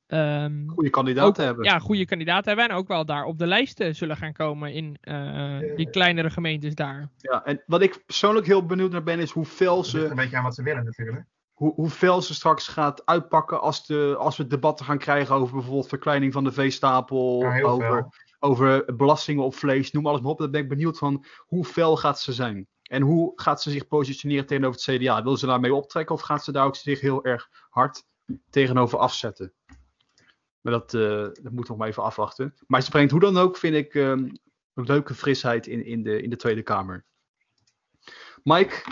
Um, 0.07 0.69
goede 0.69 0.91
kandidaten 0.91 1.45
hebben. 1.45 1.65
Ja, 1.65 1.79
goede 1.79 2.05
kandidaten 2.05 2.47
hebben. 2.47 2.69
En 2.69 2.77
ook 2.77 2.89
wel 2.89 3.05
daar 3.05 3.25
op 3.25 3.39
de 3.39 3.47
lijsten 3.47 3.95
zullen 3.95 4.17
gaan 4.17 4.33
komen 4.33 4.73
in 4.73 4.97
uh, 5.03 5.59
die 5.77 5.91
kleinere 5.91 6.31
gemeentes 6.31 6.75
daar. 6.75 7.11
Ja, 7.17 7.45
en 7.45 7.63
wat 7.67 7.83
ik 7.83 8.03
persoonlijk 8.07 8.47
heel 8.47 8.67
benieuwd 8.67 8.91
naar 8.91 9.03
ben, 9.03 9.19
is 9.19 9.31
hoe 9.31 9.45
fel 9.45 9.85
ze. 9.85 10.05
een 10.05 10.17
beetje 10.17 10.37
aan 10.37 10.43
wat 10.43 10.55
ze 10.55 10.63
willen 10.63 10.85
natuurlijk. 10.85 11.25
Hoe, 11.53 11.75
hoe 11.75 11.91
fel 11.91 12.23
ze 12.23 12.35
straks 12.35 12.69
gaat 12.69 13.07
uitpakken 13.07 13.61
als, 13.61 13.87
de, 13.87 14.15
als 14.19 14.37
we 14.37 14.47
debatten 14.47 14.87
gaan 14.87 14.99
krijgen 14.99 15.35
over 15.35 15.55
bijvoorbeeld 15.55 15.89
verkleining 15.89 16.33
van 16.33 16.45
de 16.45 16.53
veestapel. 16.53 17.41
Ja, 17.41 17.63
over, 17.63 18.07
over 18.39 18.97
belastingen 18.97 19.45
op 19.45 19.55
vlees, 19.55 19.91
noem 19.91 20.07
alles 20.07 20.21
maar 20.21 20.31
op. 20.31 20.39
Dan 20.39 20.51
ben 20.51 20.61
ik 20.61 20.69
benieuwd 20.69 20.99
van 20.99 21.25
hoe 21.39 21.65
fel 21.65 21.97
gaat 21.97 22.21
ze 22.21 22.33
zijn. 22.33 22.67
En 22.93 23.03
hoe 23.03 23.33
gaat 23.35 23.63
ze 23.63 23.71
zich 23.71 23.89
positioneren 23.89 24.47
tegenover 24.47 24.81
het 24.85 24.97
CDA? 24.97 25.23
Wil 25.23 25.37
ze 25.37 25.47
daarmee 25.47 25.75
optrekken 25.75 26.15
of 26.15 26.21
gaat 26.21 26.45
ze 26.45 26.53
daar 26.53 26.67
ook 26.67 26.77
zich 26.77 27.01
heel 27.01 27.25
erg 27.25 27.49
hard 27.71 28.05
tegenover 28.51 28.99
afzetten? 28.99 29.53
Maar 30.61 30.73
dat, 30.73 30.95
uh, 30.95 31.29
dat 31.43 31.53
moet 31.53 31.69
nog 31.69 31.79
maar 31.79 31.89
even 31.89 32.03
afwachten. 32.03 32.55
Maar 32.67 32.83
ze 32.83 32.91
brengt 32.91 33.11
hoe 33.11 33.21
dan 33.21 33.37
ook, 33.37 33.57
vind 33.57 33.75
ik, 33.75 33.95
um, 33.95 34.33
een 34.75 34.85
leuke 34.85 35.15
frisheid 35.15 35.67
in, 35.67 35.85
in, 35.85 36.03
de, 36.03 36.23
in 36.23 36.31
de 36.31 36.37
Tweede 36.37 36.63
Kamer. 36.63 37.05
Mike, 38.43 38.83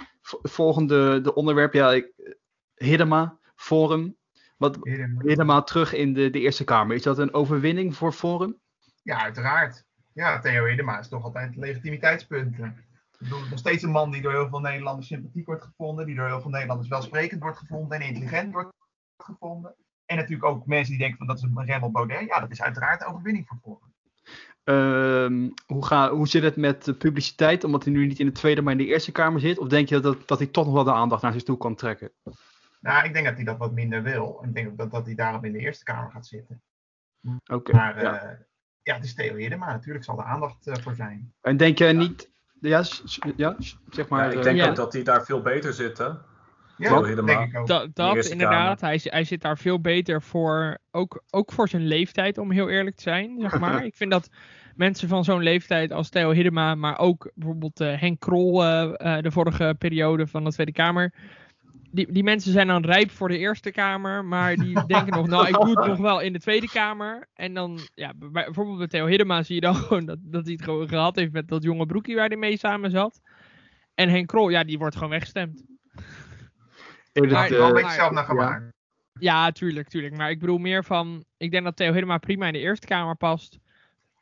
volgende 0.42 1.21
de 1.21 1.35
onderwerp. 1.35 1.73
Ja, 1.73 1.92
ik, 1.92 2.37
Hiddema, 2.75 3.38
Forum. 3.54 4.16
Wat, 4.57 4.78
Hiddema. 4.83 5.23
Hiddema 5.23 5.62
terug 5.62 5.92
in 5.92 6.12
de, 6.12 6.30
de 6.30 6.40
Eerste 6.40 6.64
Kamer. 6.64 6.97
Is 6.97 7.02
dat 7.02 7.19
een 7.19 7.35
overwinning 7.35 7.97
voor 7.97 8.12
Forum? 8.12 8.61
Ja, 9.02 9.23
uiteraard. 9.23 9.85
Ja, 10.12 10.38
Theo 10.38 10.64
Hiddema 10.64 10.99
is 10.99 11.09
toch 11.09 11.25
altijd 11.25 11.57
legitimiteitspunten 11.57 12.88
nog 13.29 13.59
steeds 13.59 13.83
een 13.83 13.91
man 13.91 14.11
die 14.11 14.23
door 14.23 14.33
heel 14.33 14.49
veel 14.49 14.61
Nederlanders 14.61 15.07
sympathiek 15.07 15.47
wordt 15.47 15.62
gevonden, 15.62 16.07
die 16.07 16.15
door 16.15 16.27
heel 16.27 16.41
veel 16.41 16.50
Nederlanders 16.50 16.89
welsprekend 16.89 17.43
wordt 17.43 17.59
gevonden 17.59 18.00
en 18.00 18.07
intelligent 18.07 18.53
wordt 18.53 18.73
gevonden. 19.17 19.75
En 20.07 20.17
natuurlijk 20.17 20.49
ook 20.49 20.67
mensen 20.67 20.91
die 20.91 21.00
denken 21.00 21.19
van 21.19 21.27
dat 21.27 21.37
is 21.37 21.43
een 21.43 21.65
Remmel 21.65 21.91
Baudet. 21.91 22.27
Ja, 22.27 22.41
dat 22.41 22.50
is 22.50 22.62
uiteraard 22.62 23.00
een 23.00 23.07
overwinning 23.07 23.47
voor 23.47 23.59
Forum. 23.62 23.91
Ehm, 24.65 25.50
hoe, 25.67 25.87
ga, 25.87 26.11
hoe 26.11 26.29
zit 26.29 26.43
het 26.43 26.57
met 26.57 26.85
de 26.85 26.95
publiciteit, 26.95 27.65
omdat 27.65 27.85
hij 27.85 27.93
nu 27.93 28.07
niet 28.07 28.19
in 28.19 28.27
de 28.27 28.33
Tweede, 28.33 28.62
maar 28.62 28.73
in 28.73 28.79
de 28.79 28.87
Eerste 28.87 29.12
Kamer 29.12 29.41
zit? 29.41 29.59
Of 29.59 29.69
denk 29.69 29.89
je 29.89 30.00
dat, 30.00 30.29
dat 30.29 30.39
hij 30.39 30.47
toch 30.47 30.65
nog 30.65 30.75
wel 30.75 30.85
de 30.85 30.93
aandacht 30.93 31.23
naar 31.23 31.33
zich 31.33 31.43
toe 31.43 31.57
kan 31.57 31.75
trekken? 31.75 32.11
Nou, 32.81 33.05
ik 33.05 33.12
denk 33.12 33.25
dat 33.27 33.35
hij 33.35 33.45
dat 33.45 33.59
wat 33.59 33.73
minder 33.73 34.03
wil. 34.03 34.39
En 34.43 34.49
ik 34.49 34.55
denk 34.55 34.69
ook 34.69 34.79
dat, 34.79 34.91
dat 34.91 35.07
hij 35.07 35.15
daarom 35.15 35.45
in 35.45 35.53
de 35.53 35.59
Eerste 35.59 35.85
Kamer 35.85 36.11
gaat 36.11 36.27
zitten. 36.27 36.62
Oké. 37.47 37.73
maar 37.73 38.03
ja. 38.03 38.25
Uh, 38.25 38.39
ja, 38.83 38.95
het 38.95 39.05
is 39.05 39.15
Theo 39.15 39.57
maar 39.57 39.73
natuurlijk 39.73 40.05
zal 40.05 40.19
er 40.19 40.25
aandacht 40.25 40.67
uh, 40.67 40.75
voor 40.75 40.95
zijn. 40.95 41.33
En 41.41 41.57
denk 41.57 41.79
je 41.79 41.87
niet... 41.87 42.31
Ja, 42.61 42.85
ja, 43.37 43.57
zeg 43.90 44.09
maar. 44.09 44.33
Ja, 44.33 44.38
ik 44.38 44.43
denk 44.43 44.69
ook 44.69 44.76
dat 44.76 44.93
hij 44.93 45.02
daar 45.02 45.25
veel 45.25 45.43
beter 45.43 45.73
zit, 45.73 45.99
hè? 45.99 46.09
Ja, 46.76 47.00
denk 47.00 47.52
ik 47.52 47.59
ook. 47.59 47.67
Dat, 47.67 47.95
dat 47.95 48.25
inderdaad. 48.25 48.81
Hij, 48.81 49.00
hij 49.02 49.25
zit 49.25 49.40
daar 49.40 49.59
veel 49.59 49.81
beter 49.81 50.23
voor. 50.23 50.79
Ook, 50.90 51.23
ook 51.31 51.52
voor 51.52 51.69
zijn 51.69 51.87
leeftijd, 51.87 52.38
om 52.38 52.50
heel 52.50 52.69
eerlijk 52.69 52.97
te 52.97 53.02
zijn. 53.02 53.37
Zeg 53.40 53.59
maar. 53.59 53.85
ik 53.90 53.97
vind 53.97 54.11
dat 54.11 54.31
mensen 54.76 55.09
van 55.09 55.25
zo'n 55.25 55.43
leeftijd 55.43 55.93
als 55.93 56.09
Theo 56.09 56.31
Hiddema, 56.33 56.75
maar 56.75 56.99
ook 56.99 57.31
bijvoorbeeld 57.35 57.81
uh, 57.81 58.00
Henk 58.00 58.21
Krol, 58.21 58.64
uh, 58.64 58.93
uh, 58.97 59.19
de 59.21 59.31
vorige 59.31 59.75
periode 59.79 60.26
van 60.26 60.45
de 60.45 60.52
Tweede 60.52 60.73
Kamer. 60.73 61.14
Die, 61.92 62.12
die 62.12 62.23
mensen 62.23 62.52
zijn 62.52 62.66
dan 62.66 62.85
rijp 62.85 63.11
voor 63.11 63.28
de 63.28 63.38
Eerste 63.38 63.70
Kamer, 63.70 64.25
maar 64.25 64.56
die 64.56 64.87
denken 64.87 65.12
nog, 65.12 65.26
nou, 65.26 65.49
ik 65.49 65.54
doe 65.54 65.78
het 65.80 65.87
nog 65.87 65.99
wel 65.99 66.20
in 66.20 66.32
de 66.32 66.38
Tweede 66.38 66.68
Kamer. 66.68 67.28
En 67.35 67.54
dan, 67.54 67.78
ja, 67.94 68.12
bij, 68.16 68.44
bijvoorbeeld 68.44 68.78
bij 68.78 68.87
Theo 68.87 69.06
Hiddema 69.06 69.42
zie 69.42 69.54
je 69.54 69.61
dan 69.61 69.75
gewoon 69.85 70.04
dat, 70.04 70.18
dat 70.20 70.44
hij 70.44 70.52
het 70.52 70.62
gewoon 70.62 70.88
gehad 70.88 71.16
heeft 71.16 71.32
met 71.32 71.49
dat 71.49 71.62
jonge 71.62 71.87
broekie 71.87 72.16
waar 72.16 72.28
hij 72.28 72.37
mee 72.37 72.56
samen 72.56 72.90
zat. 72.90 73.20
En 73.94 74.09
Henk 74.09 74.26
Krol, 74.26 74.49
ja, 74.49 74.64
die 74.64 74.78
wordt 74.78 74.94
gewoon 74.94 75.11
weggestemd. 75.11 75.64
Daar 77.12 77.42
heb 77.42 77.50
wel 77.50 77.68
een 77.68 77.75
beetje 77.75 77.90
zelf 77.90 78.11
naar 78.11 78.25
gemaakt. 78.25 78.62
Ja. 78.62 79.44
ja, 79.44 79.52
tuurlijk, 79.52 79.88
tuurlijk. 79.88 80.16
Maar 80.16 80.30
ik 80.30 80.38
bedoel 80.40 80.59
meer 80.59 80.85
van, 80.85 81.25
ik 81.37 81.50
denk 81.50 81.64
dat 81.64 81.76
Theo 81.76 81.92
Hiddema 81.92 82.18
prima 82.18 82.47
in 82.47 82.52
de 82.52 82.59
Eerste 82.59 82.87
Kamer 82.87 83.16
past. 83.16 83.59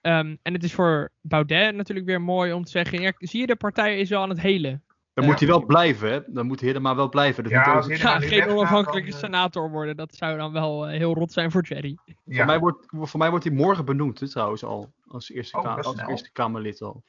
Um, 0.02 0.38
en 0.42 0.52
het 0.52 0.64
is 0.64 0.72
voor 0.72 1.10
Baudet 1.20 1.74
natuurlijk 1.74 2.06
weer 2.06 2.20
mooi 2.20 2.52
om 2.52 2.64
te 2.64 2.70
zeggen, 2.70 3.00
ja, 3.00 3.12
zie 3.18 3.40
je, 3.40 3.46
de 3.46 3.56
partij 3.56 3.98
is 3.98 4.08
wel 4.08 4.22
aan 4.22 4.28
het 4.28 4.40
helen. 4.40 4.82
Dan 5.18 5.26
moet 5.26 5.38
hij 5.38 5.48
wel 5.48 5.64
blijven, 5.66 6.10
hè? 6.10 6.20
Dan 6.26 6.46
moet 6.46 6.60
Hiddema 6.60 6.94
wel 6.94 7.08
blijven. 7.08 7.42
Dat 7.42 7.52
ja, 7.52 8.20
geen 8.20 8.48
onafhankelijke 8.48 9.10
dan, 9.10 9.18
senator 9.18 9.70
worden. 9.70 9.96
Dat 9.96 10.14
zou 10.14 10.36
dan 10.36 10.52
wel 10.52 10.90
uh, 10.90 10.96
heel 10.96 11.14
rot 11.14 11.32
zijn 11.32 11.50
voor 11.50 11.62
Jerry. 11.62 11.98
Ja. 12.04 12.36
Voor, 12.36 12.46
mij 12.46 12.58
wordt, 12.58 12.86
voor 12.90 13.18
mij 13.18 13.30
wordt 13.30 13.44
hij 13.44 13.54
morgen 13.54 13.84
benoemd, 13.84 14.20
hè, 14.20 14.28
trouwens 14.28 14.64
al. 14.64 14.92
Als 15.08 15.30
eerste, 15.30 15.58
oh, 15.58 15.76
als 15.76 15.96
eerste 16.08 16.32
Kamerlid 16.32 16.82
al. 16.82 17.02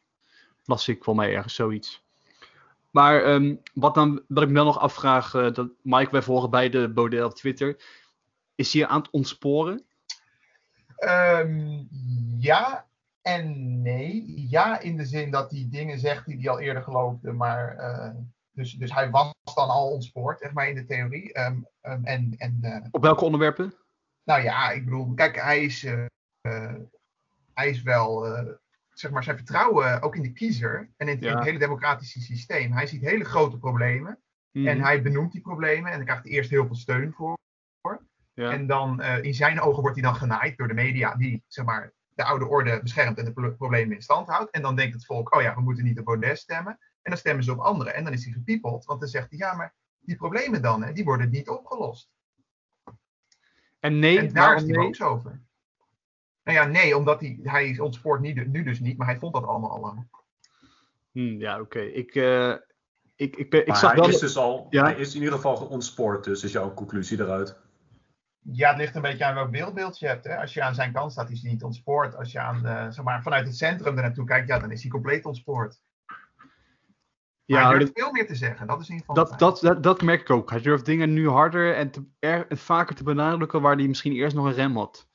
Las 0.65 0.87
ik 0.87 1.03
voor 1.03 1.15
mij 1.15 1.35
ergens 1.35 1.55
zoiets. 1.55 2.03
Maar 2.89 3.33
um, 3.33 3.61
wat, 3.73 3.93
dan, 3.93 4.21
wat 4.27 4.43
ik 4.43 4.49
me 4.49 4.55
dan 4.55 4.65
nog 4.65 4.79
afvraag, 4.79 5.33
uh, 5.33 5.51
dat 5.51 5.69
Mike 5.81 6.11
wij 6.11 6.21
volgen 6.21 6.49
bij 6.49 6.69
de 6.69 6.89
Baudet 6.89 7.23
op 7.23 7.35
Twitter. 7.35 7.81
Is 8.55 8.73
hij 8.73 8.87
aan 8.87 8.99
het 8.99 9.09
ontsporen? 9.09 9.83
Um, 10.99 11.87
ja 12.39 12.88
en 13.36 13.81
nee. 13.81 14.48
Ja, 14.50 14.79
in 14.79 14.98
de 14.98 15.05
zin 15.05 15.31
dat 15.31 15.51
hij 15.51 15.67
dingen 15.69 16.00
zegt 16.00 16.25
die 16.25 16.38
hij 16.38 16.50
al 16.50 16.59
eerder 16.59 16.83
geloofde, 16.83 17.31
maar 17.31 17.75
uh, 17.75 18.15
dus, 18.51 18.74
dus 18.74 18.93
hij 18.93 19.09
was 19.09 19.33
dan 19.55 19.69
al 19.69 19.91
ontspoord, 19.91 20.39
zeg 20.39 20.53
maar 20.53 20.69
in 20.69 20.75
de 20.75 20.86
theorie. 20.86 21.39
Um, 21.39 21.67
um, 21.81 22.05
en, 22.05 22.36
en, 22.38 22.59
uh, 22.62 22.86
Op 22.91 23.01
welke 23.01 23.25
onderwerpen? 23.25 23.74
Nou 24.24 24.43
ja, 24.43 24.71
ik 24.71 24.83
bedoel, 24.83 25.13
kijk, 25.13 25.41
hij 25.41 25.63
is, 25.63 25.83
uh, 25.83 26.05
hij 27.53 27.69
is 27.69 27.81
wel, 27.81 28.25
zeg 28.89 29.12
maar, 29.12 29.24
zijn 29.24 29.38
vertrouwen 29.38 30.01
ook 30.01 30.15
in 30.15 30.21
de 30.21 30.33
kiezer 30.33 30.89
en 30.98 31.07
in, 31.07 31.19
ja. 31.19 31.29
in, 31.29 31.36
het 31.36 31.45
hele 31.45 31.59
democratische 31.59 32.21
systeem. 32.21 32.71
Hij 32.71 32.88
ziet 32.88 33.01
hele 33.01 33.25
grote 33.25 33.57
problemen 33.57 34.19
mm. 34.51 34.67
en 34.67 34.81
hij 34.81 35.01
benoemt 35.01 35.31
die 35.31 35.41
problemen 35.41 35.91
en 35.91 35.98
dan 35.98 36.05
krijgt 36.05 36.24
hij 36.24 36.33
eerst 36.33 36.50
heel 36.50 36.65
veel 36.65 36.75
steun 36.75 37.13
voor. 37.13 37.37
Ja. 38.33 38.51
En 38.51 38.68
dan 38.68 39.03
in 39.03 39.33
zijn 39.33 39.61
ogen 39.61 39.81
wordt 39.81 40.00
hij 40.00 40.05
dan 40.05 40.15
genaaid 40.15 40.57
door 40.57 40.68
de 40.68 40.74
media, 40.74 41.15
die 41.15 41.44
zeg 41.48 41.65
maar 41.65 41.94
de 42.20 42.25
oude 42.25 42.48
orde 42.48 42.79
beschermt 42.82 43.18
en 43.18 43.25
de 43.25 43.53
problemen 43.58 43.96
in 43.96 44.01
stand 44.01 44.27
houdt. 44.27 44.51
En 44.51 44.62
dan 44.62 44.75
denkt 44.75 44.94
het 44.94 45.05
volk, 45.05 45.36
oh 45.36 45.42
ja, 45.42 45.55
we 45.55 45.62
moeten 45.62 45.84
niet 45.84 46.00
op 46.00 46.05
Baudet 46.05 46.38
stemmen. 46.38 46.77
En 47.01 47.12
dan 47.12 47.18
stemmen 47.18 47.44
ze 47.44 47.51
op 47.51 47.60
anderen. 47.60 47.96
En 47.96 48.03
dan 48.03 48.14
is 48.14 48.24
hij 48.24 48.34
gepiepeld, 48.34 48.86
want 48.86 49.00
dan 49.00 49.10
zegt 49.10 49.29
hij, 49.29 49.38
ja, 49.40 49.53
maar 49.53 49.74
die 50.00 50.16
problemen 50.16 50.62
dan, 50.62 50.84
hè, 50.84 50.94
die 50.94 51.03
worden 51.03 51.29
niet 51.29 51.50
opgelost. 51.50 52.10
En 53.79 54.00
nee, 54.00 54.20
en 54.20 54.34
daar 54.34 54.55
is 54.55 54.64
hij 54.64 54.74
boos 54.74 55.01
over. 55.01 55.42
Nou 56.44 56.58
ja, 56.58 56.66
nee, 56.66 56.98
omdat 56.98 57.20
hij, 57.20 57.40
hij 57.44 57.79
ontspoort 57.79 58.22
nu, 58.22 58.48
nu 58.48 58.64
dus 58.64 58.79
niet, 58.79 58.98
maar 58.98 59.08
hij 59.08 59.20
vond 59.20 59.34
dat 59.34 59.44
allemaal 59.44 59.72
al 59.72 59.79
lang. 59.79 60.08
Hmm, 61.12 61.40
ja, 61.40 61.60
oké. 61.60 61.79
Ik, 61.79 62.16
uh, 62.16 62.55
ik, 63.16 63.36
ik, 63.36 63.53
ik, 63.53 63.75
zag 63.75 63.92
hij 63.92 64.00
wel... 64.00 64.10
Is 64.10 64.20
dus 64.20 64.38
al, 64.38 64.68
ja? 64.70 64.84
Hij 64.84 64.96
is 64.96 65.16
in 65.16 65.22
ieder 65.22 65.36
geval 65.36 65.55
ontspoord, 65.55 66.24
dus 66.24 66.44
is 66.44 66.51
jouw 66.51 66.74
conclusie 66.74 67.20
eruit. 67.20 67.58
Ja, 68.51 68.70
het 68.70 68.77
ligt 68.77 68.96
een 68.96 69.01
beetje 69.01 69.25
aan 69.25 69.33
welk 69.33 69.51
beeldbeeld 69.51 70.00
je 70.00 70.07
hebt. 70.07 70.24
Hè. 70.24 70.38
Als 70.38 70.53
je 70.53 70.64
aan 70.64 70.75
zijn 70.75 70.94
kant 70.94 71.12
staat, 71.12 71.29
is 71.29 71.42
hij 71.42 71.51
niet 71.51 71.64
ontspoord. 71.64 72.16
Als 72.16 72.31
je 72.31 72.40
aan, 72.40 72.66
uh, 72.66 72.90
zeg 72.90 73.03
maar, 73.03 73.22
vanuit 73.22 73.48
het 73.48 73.57
centrum 73.57 73.96
er 73.96 74.01
naartoe 74.01 74.25
kijkt, 74.25 74.48
ja, 74.48 74.59
dan 74.59 74.72
is 74.72 74.81
hij 74.81 74.92
compleet 74.92 75.25
ontspoord. 75.25 75.81
Ja, 77.46 77.70
hij 77.70 77.77
durft 77.77 78.00
veel 78.00 78.12
meer 78.12 78.27
te 78.27 78.35
zeggen. 78.35 78.68
Dat 78.68 78.81
is 78.81 78.90
in 78.90 78.94
ieder 78.94 79.07
geval. 79.07 79.25
Dat, 79.25 79.40
dat, 79.40 79.59
dat, 79.62 79.83
dat, 79.83 80.01
merk 80.01 80.22
ik 80.22 80.29
ook. 80.29 80.50
Hij 80.50 80.62
durft 80.62 80.85
dingen 80.85 81.14
nu 81.14 81.29
harder 81.29 81.75
en, 81.75 81.92
te, 81.92 82.03
er, 82.20 82.46
vaker 82.50 82.96
te 82.96 83.03
benadrukken 83.03 83.62
waar 83.62 83.75
hij 83.75 83.88
misschien 83.88 84.14
eerst 84.14 84.35
nog 84.35 84.46
een 84.46 84.53
rem 84.53 84.75
had. 84.75 85.07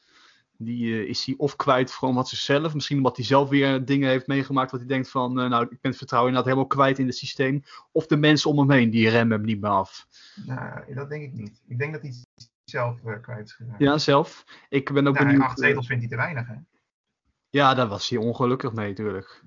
Die 0.57 0.87
uh, 0.87 1.09
is 1.09 1.25
hij 1.25 1.35
of 1.39 1.57
kwijt 1.57 1.93
voor 1.93 2.15
wat 2.15 2.29
zichzelf. 2.29 2.75
Misschien 2.75 2.97
omdat 2.97 3.17
hij 3.17 3.25
zelf 3.25 3.49
weer 3.49 3.85
dingen 3.85 4.09
heeft 4.09 4.27
meegemaakt. 4.27 4.71
Wat 4.71 4.81
hij 4.81 4.89
denkt 4.89 5.11
van, 5.11 5.41
uh, 5.41 5.49
nou, 5.49 5.63
ik 5.63 5.81
ben 5.81 5.91
het 5.91 5.97
vertrouwen 5.97 6.31
inderdaad 6.33 6.53
helemaal 6.55 6.77
kwijt 6.77 6.99
in 6.99 7.07
het 7.07 7.17
systeem. 7.17 7.63
Of 7.93 8.07
de 8.07 8.17
mensen 8.17 8.51
om 8.51 8.59
hem 8.59 8.71
heen, 8.71 8.91
die 8.91 9.09
remmen 9.09 9.37
hem 9.37 9.47
niet 9.47 9.61
meer 9.61 9.71
af. 9.71 10.07
Nou, 10.47 10.95
dat 10.95 11.09
denk 11.09 11.23
ik 11.23 11.33
niet. 11.33 11.63
Ik 11.69 11.79
denk 11.79 11.93
dat 11.93 12.03
hij 12.03 12.13
zelf 12.75 13.01
uh, 13.05 13.21
kwijtgeraakt. 13.21 13.79
Ja, 13.79 13.99
zelf. 13.99 14.45
Ik 14.69 14.93
ben 14.93 15.07
ook 15.07 15.15
nou, 15.15 15.27
benieuwd. 15.27 15.45
Acht 15.45 15.59
zetels 15.59 15.87
vindt 15.87 16.03
hij 16.03 16.11
te 16.11 16.17
weinig, 16.17 16.47
hè? 16.47 16.55
Ja, 17.51 17.75
daar 17.75 17.89
was 17.89 18.09
hij 18.09 18.19
ongelukkig 18.19 18.73
mee, 18.73 18.89
natuurlijk. 18.89 19.43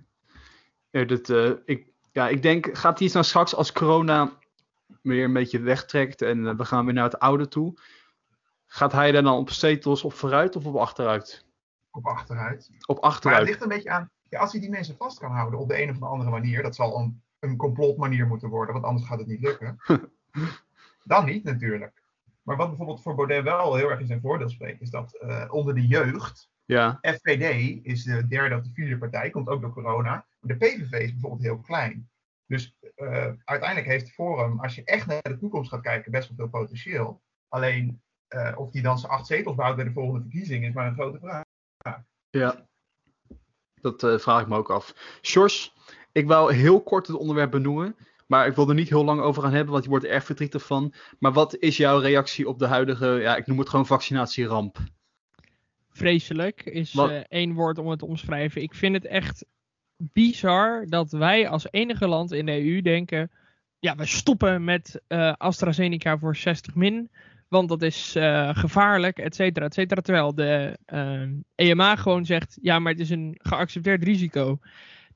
Uh, 0.92 1.08
dat, 1.08 1.30
uh, 1.30 1.52
ik, 1.66 1.88
ja, 2.12 2.28
ik 2.28 2.42
denk, 2.42 2.78
gaat 2.78 3.00
hij 3.00 3.08
iets 3.08 3.28
straks 3.28 3.56
als 3.56 3.72
corona 3.72 4.32
weer 5.02 5.24
een 5.24 5.34
beetje 5.34 5.60
wegtrekt 5.60 6.22
en 6.22 6.58
we 6.58 6.66
gaan 6.66 6.86
weer 6.86 6.94
naar 6.94 7.04
het 7.04 7.20
oude 7.20 7.48
toe. 7.48 7.78
Gaat 8.66 8.92
hij 8.92 9.12
dan 9.12 9.28
op 9.28 9.50
zetels 9.50 10.04
op 10.04 10.14
vooruit 10.14 10.56
of 10.56 10.66
op 10.66 10.76
achteruit? 10.76 11.46
Op 11.92 12.06
achteruit. 12.06 12.70
Op 12.86 13.00
achteruit. 13.00 13.24
Maar 13.24 13.48
het 13.48 13.50
ligt 13.50 13.62
een 13.62 13.78
beetje 13.78 13.90
aan, 13.90 14.10
ja, 14.30 14.40
als 14.40 14.52
hij 14.52 14.62
die 14.62 14.70
mensen 14.70 14.98
vast 14.98 15.20
kan 15.20 15.32
houden 15.32 15.60
op 15.60 15.68
de 15.68 15.82
een 15.82 15.90
of 15.90 16.02
andere 16.02 16.30
manier, 16.30 16.64
dat 16.64 16.76
zal 16.76 17.00
een, 17.00 17.22
een 17.40 17.58
complotmanier 17.58 18.28
moeten 18.28 18.50
worden, 18.50 18.74
want 18.74 18.86
anders 18.86 19.06
gaat 19.06 19.20
het 19.20 19.28
niet 19.28 19.42
lukken. 19.42 19.80
dan 21.04 21.26
niet 21.26 21.44
natuurlijk. 21.44 22.06
Maar 22.48 22.58
wat 22.58 22.68
bijvoorbeeld 22.68 23.02
voor 23.02 23.16
Baudet 23.16 23.44
wel 23.44 23.76
heel 23.76 23.90
erg 23.90 24.00
in 24.00 24.08
zijn 24.08 24.22
voordeel 24.22 24.50
spreekt, 24.50 24.82
is 24.82 24.90
dat 24.90 25.18
uh, 25.24 25.46
onder 25.50 25.76
de 25.76 25.88
jeugd, 25.88 26.50
ja. 26.66 26.98
FVD 27.02 27.80
is 27.86 28.04
de 28.04 28.28
derde 28.28 28.56
of 28.56 28.62
de 28.62 28.70
vierde 28.74 28.98
partij, 28.98 29.30
komt 29.30 29.48
ook 29.48 29.62
door 29.62 29.74
corona. 29.74 30.26
Maar 30.40 30.58
de 30.58 30.66
PVV 30.66 30.92
is 30.92 31.12
bijvoorbeeld 31.12 31.42
heel 31.42 31.60
klein. 31.60 32.10
Dus 32.46 32.78
uh, 32.96 33.32
uiteindelijk 33.44 33.88
heeft 33.88 34.12
Forum, 34.12 34.60
als 34.60 34.76
je 34.76 34.84
echt 34.84 35.06
naar 35.06 35.22
de 35.22 35.38
toekomst 35.38 35.70
gaat 35.70 35.82
kijken, 35.82 36.12
best 36.12 36.28
wel 36.28 36.38
veel 36.38 36.60
potentieel. 36.60 37.22
Alleen 37.48 38.02
uh, 38.30 38.54
of 38.56 38.72
die 38.72 38.82
dan 38.82 39.00
zijn 39.00 39.12
acht 39.12 39.28
zetels 39.28 39.56
bouwt 39.56 39.76
bij 39.76 39.86
de 39.86 39.92
volgende 39.92 40.22
verkiezing 40.22 40.66
is 40.66 40.74
maar 40.74 40.88
een 40.88 40.94
grote 40.94 41.20
vraag. 41.20 41.44
Ja, 42.30 42.68
dat 43.82 44.22
vraag 44.22 44.42
ik 44.42 44.48
me 44.48 44.58
ook 44.58 44.72
af. 44.72 44.94
Sjors, 45.22 45.74
ik 46.12 46.28
wou 46.28 46.54
heel 46.54 46.84
kort 46.84 47.08
het 47.08 47.16
onderwerp 47.16 47.52
benoemen. 47.52 47.96
Maar 48.28 48.48
ik 48.48 48.56
wil 48.56 48.70
er 48.70 48.76
niet 48.76 48.90
heel 48.90 49.04
lang 49.04 49.22
over 49.22 49.42
gaan 49.42 49.54
hebben, 49.54 49.72
want 49.72 49.84
je 49.84 49.90
wordt 49.90 50.06
er 50.06 50.12
erg 50.12 50.26
verdrietig 50.26 50.66
van. 50.66 50.94
Maar 51.20 51.34
wat 51.34 51.58
is 51.58 51.78
jouw 51.78 52.00
reactie 52.00 52.48
op 52.48 52.60
de 52.60 52.66
huidige, 52.66 53.08
ja, 53.08 53.36
ik 53.36 53.48
noem 53.48 53.60
het 53.60 53.70
gewoon 53.70 53.86
vaccinatieramp? 53.86 54.78
Vreselijk 55.90 56.66
is 56.66 56.94
uh, 56.94 57.20
één 57.28 57.54
woord 57.54 57.78
om 57.78 57.90
het 57.90 58.00
te 58.00 58.06
omschrijven. 58.06 58.62
Ik 58.62 58.74
vind 58.74 58.94
het 58.94 59.06
echt 59.06 59.46
bizar 59.98 60.86
dat 60.88 61.12
wij 61.12 61.50
als 61.50 61.68
enige 61.72 62.08
land 62.08 62.32
in 62.32 62.46
de 62.46 62.66
EU 62.66 62.82
denken: 62.82 63.32
ja, 63.80 63.96
we 63.96 64.06
stoppen 64.06 64.64
met 64.64 65.02
uh, 65.08 65.34
AstraZeneca 65.38 66.18
voor 66.18 66.36
60 66.36 66.76
min. 66.76 67.10
Want 67.48 67.70
dat 67.70 67.82
is 67.82 68.16
uh, 68.16 68.56
gevaarlijk, 68.56 69.18
et 69.18 69.36
cetera, 69.36 69.66
et 69.66 69.74
cetera. 69.74 70.02
Terwijl 70.02 70.36
de 70.36 70.78
EMA 71.56 71.94
e 71.94 71.98
gewoon 71.98 72.26
zegt: 72.26 72.58
ja, 72.62 72.80
maar 72.80 72.92
het 72.92 73.02
is 73.02 73.10
een 73.10 73.36
geaccepteerd 73.42 74.04
risico 74.04 74.60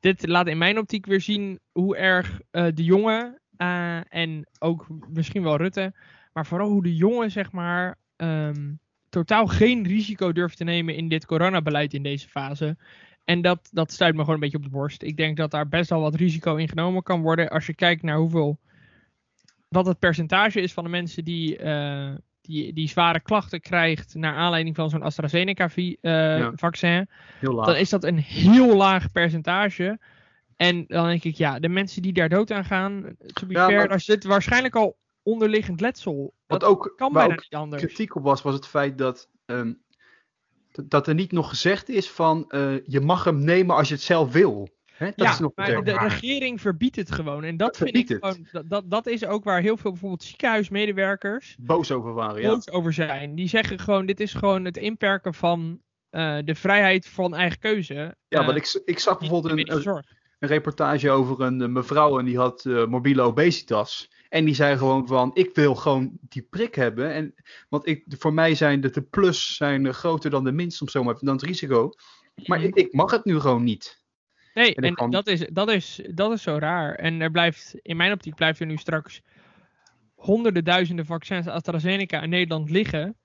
dit 0.02 0.28
laat 0.28 0.48
in 0.48 0.58
mijn 0.58 0.78
optiek 0.78 1.06
weer 1.06 1.22
zien 1.22 1.60
hoe 1.72 1.98
erg 1.98 2.40
uh, 2.52 2.68
de 2.74 2.84
jongen 2.84 3.40
uh, 3.58 4.14
en 4.14 4.48
ook 4.60 4.88
misschien 5.10 5.44
wel 5.44 5.58
Rutte, 5.58 5.94
maar 6.34 6.46
vooral 6.46 6.70
hoe 6.70 6.84
de 6.84 6.96
jongen 6.96 7.32
zeg 7.32 7.52
maar 7.52 7.98
um, 8.18 8.80
totaal 9.10 9.48
geen 9.48 9.88
risico 9.88 10.32
durft 10.32 10.58
te 10.58 10.64
nemen 10.64 10.96
in 10.96 11.08
dit 11.08 11.26
coronabeleid 11.26 11.94
in 11.94 12.04
deze 12.04 12.28
fase. 12.28 12.78
En 13.26 13.42
dat, 13.42 13.70
dat 13.72 13.92
stuit 13.92 14.14
me 14.14 14.20
gewoon 14.20 14.34
een 14.34 14.42
beetje 14.42 14.58
op 14.58 14.64
de 14.64 14.70
borst. 14.70 15.04
Ik 15.04 15.18
denk 15.18 15.38
dat 15.38 15.52
daar 15.52 15.68
best 15.68 15.90
wel 15.90 16.02
wat 16.02 16.16
risico 16.16 16.56
in 16.56 16.68
genomen 16.68 17.04
kan 17.04 17.22
worden 17.22 17.50
als 17.50 17.66
je 17.66 17.76
kijkt 17.76 18.04
naar 18.04 18.18
hoeveel 18.18 18.60
wat 19.68 19.86
het 19.86 20.00
percentage 20.00 20.62
is 20.62 20.74
van 20.74 20.84
de 20.84 20.90
mensen 20.90 21.24
die 21.24 21.60
uh, 21.60 22.14
die, 22.42 22.74
die 22.74 22.88
zware 22.88 23.20
klachten 23.20 23.62
krijgt 23.62 24.16
naar 24.16 24.36
aanleiding 24.36 24.76
van 24.76 24.90
zo'n 24.90 25.02
AstraZeneca-vaccin, 25.02 27.10
uh, 27.42 27.66
dan 27.66 27.76
is 27.76 27.90
dat 27.90 28.04
een 28.04 28.18
heel 28.18 28.76
laag 28.76 29.12
percentage. 29.12 30.00
En 30.56 30.86
dan 30.88 31.06
denk 31.06 31.24
ik, 31.24 31.36
ja, 31.36 31.60
de 31.60 31.70
mensen 31.70 32.02
die 32.02 32.14
daar 32.14 32.30
dood 32.30 32.52
aan 32.52 32.66
gaan, 32.66 33.16
to 33.34 33.48
be 33.48 33.54
ja, 33.54 33.68
fair, 33.68 33.88
daar 33.88 34.00
zit 34.00 34.24
waarschijnlijk 34.24 34.76
al 34.76 34.98
onderliggend 35.24 35.82
letsel. 35.82 36.34
Wat 36.48 36.64
ook, 36.64 36.94
kan 36.96 37.14
bijna 37.14 37.34
niet 37.34 37.56
anders. 37.56 37.84
kritiek 37.84 38.16
op 38.16 38.24
was, 38.24 38.42
was 38.42 38.54
het 38.54 38.68
feit 38.68 38.98
dat 38.98 39.30
um, 39.46 39.82
dat 40.72 41.08
er 41.08 41.14
niet 41.14 41.32
nog 41.32 41.50
gezegd 41.50 41.90
is 41.90 42.10
van 42.10 42.46
uh, 42.50 42.86
je 42.86 43.00
mag 43.00 43.24
hem 43.24 43.44
nemen 43.44 43.76
als 43.76 43.88
je 43.88 43.94
het 43.94 44.04
zelf 44.04 44.32
wil. 44.32 44.70
Dat 45.06 45.14
ja, 45.16 45.32
is 45.32 45.40
nog 45.40 45.52
maar 45.56 45.84
de, 45.84 45.98
regering 45.98 46.62
verbiedt 46.62 46.96
het 46.96 47.12
gewoon. 47.12 47.44
En 47.44 47.58
dat, 47.58 47.78
vind 47.78 47.96
ik 47.96 48.08
gewoon, 48.08 48.48
dat, 48.66 48.84
dat 48.90 49.08
is 49.08 49.26
ook 49.26 49.44
waar 49.44 49.62
heel 49.62 49.78
veel 49.78 49.92
bijvoorbeeld 49.92 50.24
ziekenhuismedewerkers 50.24 51.56
boos 51.60 51.92
over 51.92 52.14
waren. 52.14 52.42
Ja. 52.42 52.50
Boos 52.50 52.70
over 52.70 52.94
zijn. 52.94 53.36
Die 53.36 53.48
zeggen 53.48 53.80
gewoon, 53.80 54.06
dit 54.06 54.20
is 54.20 54.34
gewoon 54.34 54.66
het 54.66 54.78
inperken 54.78 55.34
van 55.34 55.82
uh, 56.12 56.38
de 56.44 56.56
vrijheid 56.56 57.08
van 57.08 57.36
eigen 57.36 57.60
keuze. 57.60 58.16
Ja, 58.28 58.40
uh, 58.40 58.46
want 58.46 58.58
ik, 58.58 58.82
ik 58.86 59.00
zag 59.00 59.20
bijvoorbeeld 59.20 59.54
een, 59.54 59.88
een, 59.88 60.04
een, 60.40 60.50
reportage 60.50 61.10
over 61.10 61.42
een 61.42 61.72
mevrouw 61.72 62.20
en 62.20 62.26
die 62.26 62.38
had 62.38 62.66
uh, 62.66 62.86
mobiele 62.86 63.22
obesitas. 63.22 64.12
En 64.30 64.46
die 64.46 64.56
zei 64.56 64.78
gewoon 64.78 65.08
van, 65.08 65.32
ik 65.34 65.56
wil 65.56 65.76
gewoon 65.76 66.18
die 66.22 66.48
prik 66.50 66.76
hebben. 66.76 67.14
En, 67.14 67.34
want 67.70 67.88
ik, 67.88 68.06
voor 68.08 68.34
mij 68.34 68.56
zijn 68.56 68.82
de, 68.82 68.90
de 68.90 69.02
plus 69.02 69.56
zijn 69.56 69.94
groter 69.94 70.30
dan 70.30 70.44
de 70.44 70.52
minst, 70.52 70.82
om 70.82 70.90
zo 70.90 71.04
maar 71.04 71.18
dan 71.20 71.36
het 71.36 71.44
risico. 71.44 71.92
Maar 72.46 72.58
mhm. 72.58 72.68
ik, 72.68 72.76
ik 72.76 72.94
mag 72.94 73.12
het 73.12 73.26
nu 73.26 73.40
gewoon 73.40 73.64
niet. 73.64 74.01
Nee, 74.54 74.76
en, 74.76 75.10
dat, 75.10 75.28
is, 75.28 75.48
dat, 75.54 75.70
is, 75.70 76.02
dat 76.14 76.32
is 76.32 76.42
zo 76.42 76.58
raar. 76.58 76.96
En 76.96 77.22
er 77.22 77.32
blijft, 77.32 77.76
in 77.82 77.98
mijn 77.98 78.12
optiek 78.12 78.36
blijft 78.36 78.60
er 78.60 78.66
nu 78.66 78.78
straks 78.78 79.22
honderden 80.16 80.64
duizenden 80.64 81.06
vaccins 81.06 81.48
AstraZeneca 81.48 82.22
in 82.22 82.30
Nederland 82.30 82.70
liggen. 82.70 83.16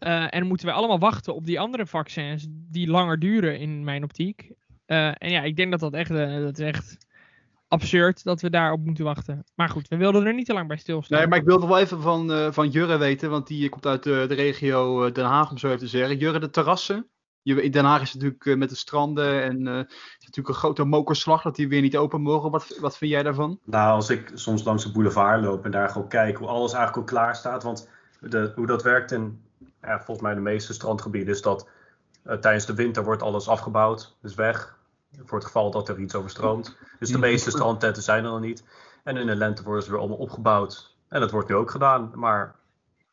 Uh, 0.00 0.34
en 0.34 0.46
moeten 0.46 0.66
we 0.66 0.72
allemaal 0.72 0.98
wachten 0.98 1.34
op 1.34 1.46
die 1.46 1.60
andere 1.60 1.86
vaccins 1.86 2.46
die 2.50 2.88
langer 2.88 3.18
duren 3.18 3.58
in 3.58 3.84
mijn 3.84 4.02
optiek. 4.02 4.50
Uh, 4.86 5.06
en 5.06 5.30
ja, 5.30 5.42
ik 5.42 5.56
denk 5.56 5.70
dat 5.70 5.80
dat 5.80 5.94
echt, 5.94 6.10
uh, 6.10 6.42
dat 6.42 6.58
is 6.58 6.66
echt 6.66 7.06
absurd 7.68 8.24
dat 8.24 8.40
we 8.40 8.50
daarop 8.50 8.84
moeten 8.84 9.04
wachten. 9.04 9.44
Maar 9.54 9.68
goed, 9.68 9.88
we 9.88 9.96
wilden 9.96 10.26
er 10.26 10.34
niet 10.34 10.46
te 10.46 10.52
lang 10.52 10.68
bij 10.68 10.76
stilstaan. 10.76 11.18
Nee, 11.18 11.28
maar 11.28 11.38
ik 11.38 11.44
wilde 11.44 11.66
wel 11.66 11.78
even 11.78 12.02
van, 12.02 12.52
van 12.52 12.68
Jurre 12.68 12.98
weten, 12.98 13.30
want 13.30 13.46
die 13.46 13.68
komt 13.68 13.86
uit 13.86 14.02
de, 14.02 14.24
de 14.28 14.34
regio 14.34 15.12
Den 15.12 15.24
Haag, 15.24 15.50
om 15.50 15.58
zo 15.58 15.66
even 15.66 15.78
te 15.78 15.86
zeggen. 15.86 16.18
Jurre, 16.18 16.38
de 16.38 16.50
terrassen, 16.50 17.06
je, 17.42 17.70
Den 17.70 17.84
Haag 17.84 18.02
is 18.02 18.12
het 18.12 18.22
natuurlijk 18.22 18.44
uh, 18.44 18.56
met 18.56 18.68
de 18.68 18.74
stranden 18.74 19.42
en 19.42 19.66
uh, 19.66 19.78
is 19.78 20.24
natuurlijk 20.26 20.48
een 20.48 20.54
grote 20.54 20.84
mokerslag 20.84 21.42
dat 21.42 21.56
die 21.56 21.68
weer 21.68 21.80
niet 21.80 21.96
open 21.96 22.20
mogen. 22.20 22.50
Wat, 22.50 22.78
wat 22.80 22.96
vind 22.96 23.10
jij 23.10 23.22
daarvan? 23.22 23.58
Nou, 23.64 23.94
als 23.94 24.10
ik 24.10 24.30
soms 24.34 24.64
langs 24.64 24.84
de 24.84 24.92
boulevard 24.92 25.42
loop 25.42 25.64
en 25.64 25.70
daar 25.70 25.88
gewoon 25.88 26.08
kijk 26.08 26.36
hoe 26.36 26.48
alles 26.48 26.72
eigenlijk 26.72 26.96
al 26.96 27.16
klaar 27.16 27.36
staat. 27.36 27.62
Want 27.62 27.88
de, 28.20 28.52
hoe 28.54 28.66
dat 28.66 28.82
werkt 28.82 29.12
in 29.12 29.40
ja, 29.82 29.96
volgens 29.96 30.20
mij 30.20 30.34
de 30.34 30.40
meeste 30.40 30.72
strandgebieden 30.72 31.34
is 31.34 31.42
dat 31.42 31.68
uh, 32.26 32.34
tijdens 32.34 32.66
de 32.66 32.74
winter 32.74 33.04
wordt 33.04 33.22
alles 33.22 33.48
afgebouwd, 33.48 34.16
dus 34.20 34.34
weg. 34.34 34.80
Voor 35.24 35.38
het 35.38 35.46
geval 35.46 35.70
dat 35.70 35.88
er 35.88 35.98
iets 35.98 36.14
overstroomt. 36.14 36.76
Dus 36.98 37.10
de 37.10 37.18
meeste 37.18 37.50
strandtenten 37.50 38.02
zijn 38.02 38.24
er 38.24 38.30
nog 38.30 38.40
niet. 38.40 38.64
En 39.04 39.16
in 39.16 39.26
de 39.26 39.36
lente 39.36 39.62
worden 39.62 39.82
ze 39.82 39.90
weer 39.90 39.98
allemaal 39.98 40.16
opgebouwd. 40.16 40.96
En 41.08 41.20
dat 41.20 41.30
wordt 41.30 41.48
nu 41.48 41.54
ook 41.54 41.70
gedaan. 41.70 42.12
Maar 42.14 42.54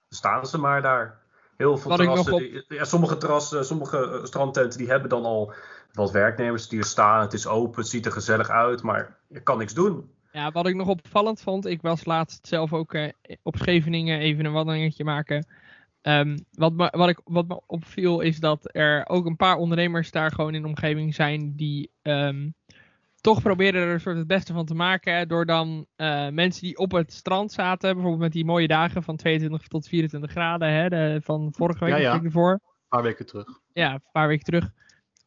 staan 0.10 0.46
ze 0.46 0.58
maar 0.58 0.82
daar. 0.82 1.19
Heel 1.60 1.78
veel 1.78 1.96
terrassen. 1.96 2.64
ja, 2.68 2.84
sommige 2.84 3.18
terrassen, 3.18 3.66
sommige 3.66 3.98
eh, 3.98 4.26
strandtenten 4.26 4.78
die 4.78 4.88
hebben 4.88 5.10
dan 5.10 5.24
al 5.24 5.54
wat 5.94 6.12
werknemers 6.12 6.68
die 6.68 6.80
er 6.80 6.86
staan. 6.86 7.22
Het 7.22 7.34
is 7.34 7.48
open, 7.48 7.80
het 7.80 7.90
ziet 7.90 8.06
er 8.06 8.12
gezellig 8.12 8.50
uit, 8.50 8.84
maar 8.84 9.18
je 9.28 9.44
kan 9.44 9.58
niks 9.58 9.74
doen. 9.74 10.12
Ja, 10.32 10.52
wat 10.52 10.68
ik 10.68 10.76
nog 10.76 10.88
opvallend 10.88 11.42
vond, 11.42 11.66
ik 11.66 11.82
was 11.82 12.06
laatst 12.06 12.48
zelf 12.48 12.74
ook 12.74 12.94
uh, 12.94 13.10
op 13.44 13.56
Scheveningen 13.56 14.20
even 14.20 14.46
een 14.46 14.52
wandelingetje 14.52 15.04
maken. 15.04 15.48
Um, 16.02 16.46
wat, 16.52 16.74
me, 16.74 16.94
wat, 16.98 17.10
ik, 17.10 17.20
wat 17.24 17.48
me 17.48 17.62
opviel 17.66 18.20
is 18.20 18.40
dat 18.40 18.70
er 18.72 19.08
ook 19.08 19.26
een 19.26 19.36
paar 19.36 19.56
ondernemers 19.56 20.12
daar 20.12 20.32
gewoon 20.32 20.56
in 20.56 20.62
de 20.62 20.68
omgeving 20.68 21.16
zijn 21.16 21.56
die 21.56 21.92
um, 22.02 22.54
toch 23.22 23.42
proberen 23.42 23.82
er 23.82 23.94
een 23.94 24.00
soort 24.00 24.18
het 24.18 24.28
beste 24.28 24.54
van 24.54 24.66
te 24.66 24.74
maken. 24.74 25.28
Door 25.28 25.46
dan 25.46 25.86
uh, 25.98 26.30
mensen 26.30 26.62
die 26.62 26.78
op 26.78 26.92
het 26.92 27.14
strand 27.14 27.52
zaten, 27.52 27.94
bijvoorbeeld 27.94 28.22
met 28.22 28.32
die 28.32 28.46
mooie 28.46 28.68
dagen 28.68 29.04
van 29.04 29.16
22 29.16 29.68
tot 29.68 29.88
24 29.88 30.32
graden, 30.32 30.74
hè, 30.74 30.90
de, 30.90 31.20
van 31.24 31.54
vorige 31.56 31.86
week 31.86 31.94
ja, 31.94 32.00
ja. 32.00 32.24
ervoor. 32.24 32.52
Een 32.52 32.60
paar 32.90 33.04
weken 33.04 33.26
terug. 33.26 33.48
Ja, 33.74 33.94
een 33.94 34.04
paar 34.12 34.28
weken 34.28 34.46
terug. 34.46 34.72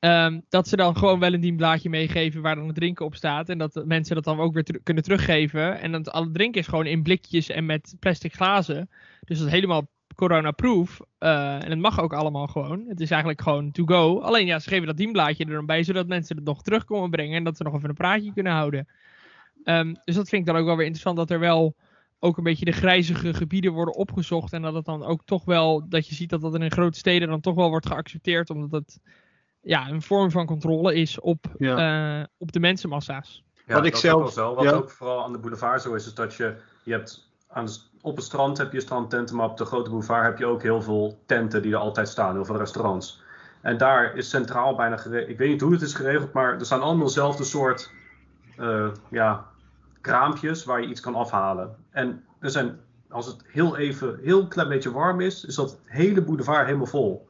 Um, 0.05 0.45
dat 0.49 0.69
ze 0.69 0.77
dan 0.77 0.97
gewoon 0.97 1.19
wel 1.19 1.33
een 1.33 1.41
dienblaadje 1.41 1.89
meegeven 1.89 2.43
waar 2.43 2.55
dan 2.55 2.67
het 2.67 2.75
drinken 2.75 3.05
op 3.05 3.15
staat. 3.15 3.49
En 3.49 3.59
dat 3.59 3.83
mensen 3.87 4.15
dat 4.15 4.25
dan 4.25 4.41
ook 4.41 4.55
weer 4.55 4.65
ter 4.65 4.81
kunnen 4.83 5.03
teruggeven. 5.03 5.81
En 5.81 5.93
dat 5.93 6.11
alle 6.11 6.31
drinken 6.31 6.61
is 6.61 6.67
gewoon 6.67 6.87
in 6.87 7.03
blikjes 7.03 7.49
en 7.49 7.67
met 7.67 7.97
plastic 7.99 8.33
glazen. 8.33 8.91
Dus 9.21 9.39
dat 9.39 9.47
is 9.47 9.53
helemaal 9.53 9.89
corona-proof. 10.15 11.01
Uh, 11.19 11.65
en 11.65 11.71
het 11.71 11.79
mag 11.79 12.01
ook 12.01 12.13
allemaal 12.13 12.47
gewoon. 12.47 12.85
Het 12.89 13.01
is 13.01 13.11
eigenlijk 13.11 13.43
gewoon 13.43 13.71
to 13.71 13.85
go. 13.85 14.21
Alleen 14.21 14.47
ja, 14.47 14.59
ze 14.59 14.69
geven 14.69 14.87
dat 14.87 14.97
dienblaadje 14.97 15.45
er 15.45 15.53
dan 15.53 15.67
bij, 15.67 15.83
zodat 15.83 16.07
mensen 16.07 16.37
het 16.37 16.45
nog 16.45 16.63
terug 16.63 16.85
komen 16.85 17.11
brengen. 17.11 17.37
En 17.37 17.45
dat 17.45 17.57
ze 17.57 17.63
nog 17.63 17.75
even 17.75 17.89
een 17.89 17.95
praatje 17.95 18.33
kunnen 18.33 18.53
houden. 18.53 18.89
Um, 19.65 19.97
dus 20.05 20.15
dat 20.15 20.29
vind 20.29 20.41
ik 20.41 20.53
dan 20.53 20.57
ook 20.57 20.67
wel 20.67 20.77
weer 20.77 20.87
interessant. 20.87 21.17
Dat 21.17 21.31
er 21.31 21.39
wel 21.39 21.77
ook 22.19 22.37
een 22.37 22.45
beetje 22.45 22.65
de 22.65 22.73
grijzige 22.73 23.35
gebieden 23.35 23.73
worden 23.73 23.95
opgezocht. 23.95 24.53
En 24.53 24.63
dat 24.63 24.75
het 24.75 24.85
dan 24.85 25.05
ook 25.05 25.25
toch 25.25 25.45
wel, 25.45 25.89
dat 25.89 26.09
je 26.09 26.15
ziet 26.15 26.31
dat 26.31 26.41
dat 26.41 26.55
in 26.55 26.71
grote 26.71 26.99
steden 26.99 27.29
dan 27.29 27.41
toch 27.41 27.55
wel 27.55 27.69
wordt 27.69 27.87
geaccepteerd. 27.87 28.51
Omdat 28.51 28.71
het 28.71 29.01
ja, 29.61 29.89
een 29.89 30.03
vorm 30.03 30.31
van 30.31 30.47
controle 30.47 30.95
is 30.95 31.21
op, 31.21 31.47
ja. 31.59 32.19
uh, 32.19 32.25
op 32.39 32.53
de 32.53 32.61
mensenmassa's. 32.61 33.45
Ja, 33.67 33.75
wat 33.75 33.87
ik 33.87 33.97
zelf. 33.97 34.35
Wel. 34.35 34.55
Wat 34.55 34.65
ja. 34.65 34.71
ook 34.71 34.91
vooral 34.91 35.25
aan 35.25 35.33
de 35.33 35.39
boulevard 35.39 35.83
zo 35.83 35.95
is, 35.95 36.07
is 36.07 36.15
dat 36.15 36.35
je, 36.35 36.57
je 36.85 36.93
hebt 36.93 37.31
aan 37.49 37.67
de 37.67 37.79
op 38.03 38.17
het 38.17 38.25
strand 38.25 38.59
heb 38.59 38.73
je 38.73 38.81
strandtenten, 38.81 39.37
maar 39.37 39.49
op 39.49 39.57
de 39.57 39.65
grote 39.65 39.91
boulevard 39.91 40.25
heb 40.25 40.39
je 40.39 40.47
ook 40.47 40.63
heel 40.63 40.83
veel 40.83 41.19
tenten 41.27 41.63
die 41.63 41.73
er 41.73 41.79
altijd 41.79 42.09
staan, 42.09 42.35
heel 42.35 42.45
veel 42.45 42.57
restaurants. 42.57 43.23
En 43.61 43.77
daar 43.77 44.17
is 44.17 44.29
centraal 44.29 44.75
bijna 44.75 44.97
geregeld, 44.97 45.31
ik 45.31 45.39
weet 45.39 45.51
niet 45.51 45.61
hoe 45.61 45.73
het 45.73 45.83
is 45.83 45.95
geregeld, 45.95 46.33
maar 46.33 46.59
er 46.59 46.65
staan 46.65 46.83
allemaal 46.83 47.07
dezelfde 47.07 47.45
soort 47.45 47.91
uh, 48.59 48.89
ja, 49.11 49.47
kraampjes 50.01 50.65
waar 50.65 50.81
je 50.81 50.89
iets 50.89 51.01
kan 51.01 51.15
afhalen. 51.15 51.77
En 51.91 52.25
er 52.39 52.51
zijn, 52.51 52.81
als 53.09 53.27
het 53.27 53.45
heel 53.47 53.77
even, 53.77 54.19
heel 54.23 54.47
klein 54.47 54.69
beetje 54.69 54.93
warm 54.93 55.21
is, 55.21 55.45
is 55.45 55.55
dat 55.55 55.79
hele 55.85 56.23
boulevard 56.23 56.67
helemaal 56.67 56.87
vol. 56.87 57.29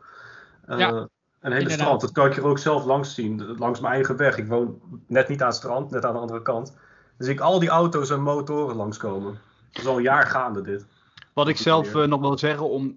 Uh, 0.68 0.78
ja, 0.78 1.08
een 1.40 1.52
hele 1.52 1.70
strand, 1.70 2.00
dat 2.00 2.12
kan 2.12 2.26
ik 2.26 2.36
er 2.36 2.46
ook 2.46 2.58
zelf 2.58 2.84
langs 2.84 3.14
zien, 3.14 3.56
langs 3.58 3.80
mijn 3.80 3.94
eigen 3.94 4.16
weg. 4.16 4.36
Ik 4.36 4.46
woon 4.46 4.80
net 5.06 5.28
niet 5.28 5.40
aan 5.40 5.48
het 5.48 5.56
strand, 5.56 5.90
net 5.90 6.04
aan 6.04 6.12
de 6.12 6.20
andere 6.20 6.42
kant. 6.42 6.76
Dus 7.16 7.28
ik 7.28 7.40
al 7.40 7.58
die 7.58 7.68
auto's 7.68 8.10
en 8.10 8.22
motoren 8.22 8.76
langskomen. 8.76 9.38
Dat 9.72 9.82
is 9.82 9.88
al 9.88 9.96
een 9.96 10.02
jaar 10.02 10.26
gaande 10.26 10.62
dit. 10.62 10.86
Wat 11.34 11.48
ik 11.48 11.56
zelf 11.56 11.94
uh, 11.94 12.06
nog 12.06 12.20
wil 12.20 12.38
zeggen 12.38 12.70
om 12.70 12.96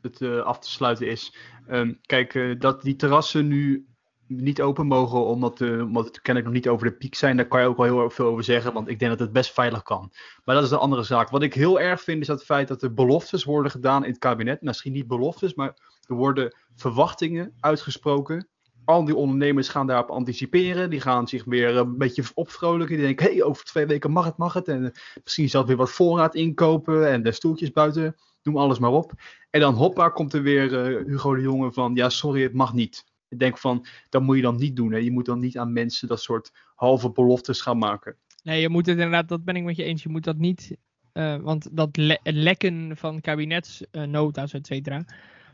het 0.00 0.20
uh, 0.20 0.42
af 0.42 0.58
te 0.58 0.70
sluiten 0.70 1.06
is. 1.06 1.36
Um, 1.70 1.98
kijk, 2.06 2.34
uh, 2.34 2.60
dat 2.60 2.82
die 2.82 2.96
terrassen 2.96 3.48
nu 3.48 3.86
niet 4.26 4.62
open 4.62 4.86
mogen 4.86 5.24
omdat, 5.24 5.60
omdat 5.60 6.04
het 6.04 6.20
ken 6.20 6.36
ik 6.36 6.44
nog 6.44 6.52
niet 6.52 6.68
over 6.68 6.86
de 6.86 6.96
piek 6.96 7.14
zijn. 7.14 7.36
Daar 7.36 7.48
kan 7.48 7.60
je 7.60 7.66
ook 7.66 7.76
wel 7.76 7.86
heel 7.86 8.10
veel 8.10 8.26
over 8.26 8.44
zeggen, 8.44 8.72
want 8.72 8.88
ik 8.88 8.98
denk 8.98 9.10
dat 9.10 9.20
het 9.20 9.32
best 9.32 9.52
veilig 9.52 9.82
kan. 9.82 10.12
Maar 10.44 10.54
dat 10.54 10.64
is 10.64 10.70
een 10.70 10.78
andere 10.78 11.02
zaak. 11.02 11.30
Wat 11.30 11.42
ik 11.42 11.54
heel 11.54 11.80
erg 11.80 12.00
vind 12.00 12.20
is 12.20 12.26
dat 12.26 12.36
het 12.36 12.46
feit 12.46 12.68
dat 12.68 12.82
er 12.82 12.94
beloftes 12.94 13.44
worden 13.44 13.70
gedaan 13.70 14.04
in 14.04 14.10
het 14.10 14.18
kabinet. 14.18 14.62
Misschien 14.62 14.92
niet 14.92 15.06
beloftes, 15.06 15.54
maar 15.54 15.74
er 16.06 16.14
worden 16.14 16.56
verwachtingen 16.74 17.52
uitgesproken 17.60 18.48
al 18.84 19.04
die 19.04 19.14
ondernemers 19.14 19.68
gaan 19.68 19.86
daarop 19.86 20.10
anticiperen. 20.10 20.90
Die 20.90 21.00
gaan 21.00 21.28
zich 21.28 21.44
weer 21.44 21.76
een 21.76 21.98
beetje 21.98 22.24
opvrolijken. 22.34 22.96
Die 22.96 23.06
denken, 23.06 23.26
hey, 23.26 23.42
over 23.42 23.64
twee 23.64 23.86
weken 23.86 24.10
mag 24.10 24.24
het, 24.24 24.36
mag 24.36 24.52
het. 24.52 24.68
En 24.68 24.82
uh, 24.82 24.90
misschien 25.24 25.48
zelf 25.48 25.66
weer 25.66 25.76
wat 25.76 25.90
voorraad 25.90 26.34
inkopen 26.34 27.10
en 27.10 27.22
de 27.22 27.32
stoeltjes 27.32 27.70
buiten. 27.70 28.16
Noem 28.42 28.56
alles 28.56 28.78
maar 28.78 28.92
op. 28.92 29.12
En 29.50 29.60
dan 29.60 29.74
hoppa 29.74 30.08
komt 30.08 30.32
er 30.32 30.42
weer 30.42 30.90
uh, 30.90 31.06
Hugo 31.06 31.34
de 31.34 31.40
Jonge 31.40 31.72
van, 31.72 31.94
ja, 31.94 32.08
sorry, 32.08 32.42
het 32.42 32.52
mag 32.52 32.72
niet. 32.72 33.04
Ik 33.28 33.38
denk 33.38 33.58
van, 33.58 33.86
dat 34.08 34.22
moet 34.22 34.36
je 34.36 34.42
dan 34.42 34.56
niet 34.56 34.76
doen. 34.76 34.92
Hè. 34.92 34.98
Je 34.98 35.10
moet 35.10 35.26
dan 35.26 35.38
niet 35.38 35.58
aan 35.58 35.72
mensen 35.72 36.08
dat 36.08 36.20
soort 36.20 36.52
halve 36.74 37.10
beloftes 37.10 37.60
gaan 37.60 37.78
maken. 37.78 38.16
Nee, 38.42 38.60
je 38.60 38.68
moet 38.68 38.86
het 38.86 38.96
inderdaad, 38.96 39.28
dat 39.28 39.44
ben 39.44 39.56
ik 39.56 39.64
met 39.64 39.76
je 39.76 39.84
eens. 39.84 40.02
Je 40.02 40.08
moet 40.08 40.24
dat 40.24 40.36
niet, 40.36 40.76
uh, 41.14 41.36
want 41.36 41.68
dat 41.76 41.96
le 41.96 42.18
lekken 42.22 42.96
van 42.96 43.20
kabinetsnota's, 43.20 44.52
et 44.52 44.66
cetera, 44.66 45.04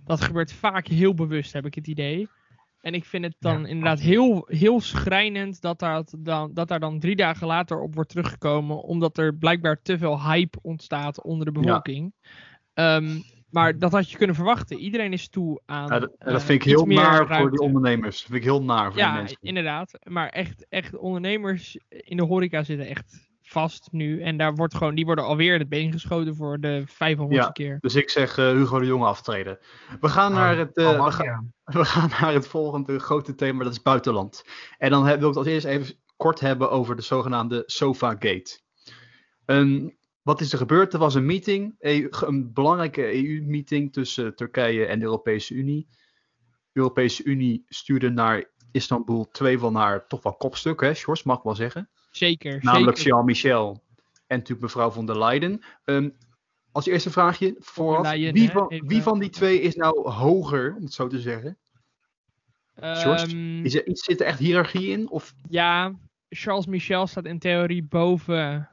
dat 0.05 0.21
gebeurt 0.21 0.53
vaak 0.53 0.87
heel 0.87 1.15
bewust, 1.15 1.53
heb 1.53 1.67
ik 1.67 1.75
het 1.75 1.87
idee. 1.87 2.29
En 2.87 2.95
ik 2.95 3.05
vind 3.05 3.25
het 3.25 3.37
dan 3.39 3.67
inderdaad 3.67 4.01
heel, 4.01 4.45
heel 4.49 4.81
schrijnend 4.81 5.61
dat 5.61 5.79
daar, 5.79 6.05
dan, 6.19 6.51
dat 6.55 6.69
daar 6.69 6.81
dan 6.81 6.99
drie 6.99 7.17
dagen 7.17 7.47
later 7.47 7.81
op 7.81 7.95
wordt 7.95 8.11
teruggekomen. 8.11 8.83
Omdat 8.83 9.19
er 9.19 9.35
blijkbaar 9.35 9.83
te 9.83 9.99
veel 9.99 10.23
hype 10.23 10.59
ontstaat 10.63 11.23
onder 11.23 11.47
de 11.47 11.53
bevolking. 11.53 12.13
Ja. 12.75 12.97
Um, 12.97 13.23
maar 13.51 13.79
dat 13.79 13.93
had 13.93 14.11
je 14.11 14.17
kunnen 14.17 14.37
verwachten. 14.37 14.79
Iedereen 14.79 15.13
is 15.13 15.29
toe 15.29 15.61
aan. 15.65 15.87
Ja, 15.89 15.99
dat, 15.99 16.15
dat 16.19 16.33
uh, 16.33 16.39
vind 16.41 16.63
ik 16.63 16.63
heel 16.63 16.87
naar 16.87 17.27
voor 17.27 17.51
die 17.51 17.61
ondernemers. 17.61 18.17
Dat 18.17 18.31
vind 18.31 18.39
ik 18.39 18.45
heel 18.45 18.63
naar 18.63 18.91
voor 18.91 19.01
ja, 19.01 19.09
die 19.09 19.17
mensen. 19.17 19.39
Ja, 19.41 19.49
inderdaad. 19.49 19.99
Maar 20.03 20.29
echt, 20.29 20.67
echt 20.69 20.97
ondernemers 20.97 21.79
in 21.89 22.17
de 22.17 22.25
horeca 22.25 22.63
zitten 22.63 22.87
echt 22.87 23.29
vast 23.43 23.89
nu. 23.91 24.23
En 24.23 24.37
daar 24.37 24.55
wordt 24.55 24.75
gewoon, 24.75 24.95
die 24.95 25.05
worden 25.05 25.25
alweer 25.25 25.59
het 25.59 25.69
been 25.69 25.93
geschoten 25.93 26.37
voor 26.37 26.61
de 26.61 26.85
500ste 26.89 27.29
ja, 27.29 27.51
keer. 27.51 27.79
Dus 27.81 27.95
ik 27.95 28.11
zeg 28.11 28.39
uh, 28.39 28.51
Hugo 28.51 28.79
de 28.79 28.87
Jonge 28.87 29.07
aftreden. 29.07 29.59
We 30.01 30.09
gaan, 30.09 30.33
oh, 30.33 30.39
naar 30.39 30.59
het, 30.59 30.77
uh, 30.77 31.05
we, 31.05 31.11
ga, 31.11 31.45
we, 31.67 31.85
gaan 31.85 32.09
naar 32.09 32.33
het 32.33 32.47
volgende 32.47 32.99
grote 32.99 33.35
thema, 33.35 33.65
dat 33.65 33.73
is 33.73 33.83
buitenland. 33.83 34.45
En 34.79 34.91
dan 34.91 35.05
wil 35.05 35.15
ik 35.15 35.21
het 35.21 35.37
als 35.37 35.47
eerst 35.47 35.67
even 35.67 35.97
kort 36.17 36.41
hebben 36.41 36.71
over 36.71 36.97
de 36.97 37.03
zogenaamde 37.03 37.63
Sofa-gate. 37.67 38.61
Um, 39.47 39.97
wat 40.23 40.41
is 40.41 40.53
er 40.53 40.59
gebeurd? 40.59 40.93
Er 40.93 40.99
was 40.99 41.15
een 41.15 41.27
meeting, 41.27 41.75
een 41.79 42.53
belangrijke 42.53 43.15
EU-meeting 43.15 43.93
tussen 43.93 44.35
Turkije 44.35 44.87
en 44.87 44.99
de 44.99 45.05
Europese 45.05 45.55
Unie. 45.55 45.87
De 46.73 46.81
Europese 46.81 47.25
Unie 47.25 47.65
stuurde 47.69 48.11
naar 48.11 48.51
Istanbul 48.73 49.29
twee 49.31 49.59
van 49.59 49.75
haar 49.75 50.07
toch 50.07 50.23
wel 50.23 50.37
kopstukken, 50.37 50.87
hè, 50.87 50.95
Sjors, 50.95 51.23
mag 51.23 51.37
ik 51.37 51.43
wel 51.43 51.55
zeggen. 51.55 51.91
Zeker. 52.11 52.59
Namelijk 52.63 52.99
Jean-Michel 52.99 53.85
en 54.27 54.37
natuurlijk 54.37 54.61
mevrouw 54.61 54.91
von 54.91 55.07
der 55.07 55.19
Leyen. 55.19 55.63
Um, 55.85 56.17
als 56.77 56.87
eerste 56.87 57.11
vraagje 57.11 57.57
vooraf. 57.59 58.03
Leyen, 58.03 58.33
wie, 58.33 58.51
van, 58.51 58.83
wie 58.87 59.03
van 59.03 59.19
die 59.19 59.31
twee 59.31 59.61
is 59.61 59.75
nou 59.75 60.11
hoger, 60.11 60.75
om 60.77 60.83
het 60.83 60.93
zo 60.93 61.07
te 61.07 61.21
zeggen? 61.21 61.57
Um, 62.83 63.65
is 63.65 63.75
er, 63.75 63.83
zit 63.87 64.21
er 64.21 64.27
echt 64.27 64.39
hiërarchie 64.39 64.89
in? 64.89 65.11
Of? 65.11 65.35
Ja, 65.49 65.95
Charles 66.29 66.67
Michel 66.67 67.07
staat 67.07 67.25
in 67.25 67.39
theorie 67.39 67.83
boven 67.83 68.69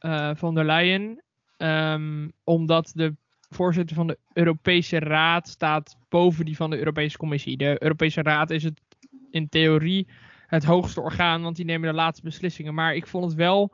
uh, 0.00 0.30
Van 0.34 0.54
der 0.54 0.64
Leyen. 0.64 1.22
Um, 1.56 2.32
omdat 2.44 2.92
de 2.94 3.16
voorzitter 3.48 3.96
van 3.96 4.06
de 4.06 4.18
Europese 4.32 4.98
Raad 4.98 5.48
staat 5.48 5.96
boven 6.08 6.44
die 6.44 6.56
van 6.56 6.70
de 6.70 6.78
Europese 6.78 7.16
Commissie. 7.16 7.56
De 7.56 7.82
Europese 7.82 8.22
Raad 8.22 8.50
is 8.50 8.64
het 8.64 8.80
in 9.30 9.48
theorie 9.48 10.08
het 10.46 10.64
hoogste 10.64 11.00
orgaan, 11.00 11.42
want 11.42 11.56
die 11.56 11.64
nemen 11.64 11.88
de 11.88 11.94
laatste 11.94 12.24
beslissingen. 12.24 12.74
Maar 12.74 12.94
ik 12.94 13.06
vond 13.06 13.24
het 13.24 13.34
wel 13.34 13.72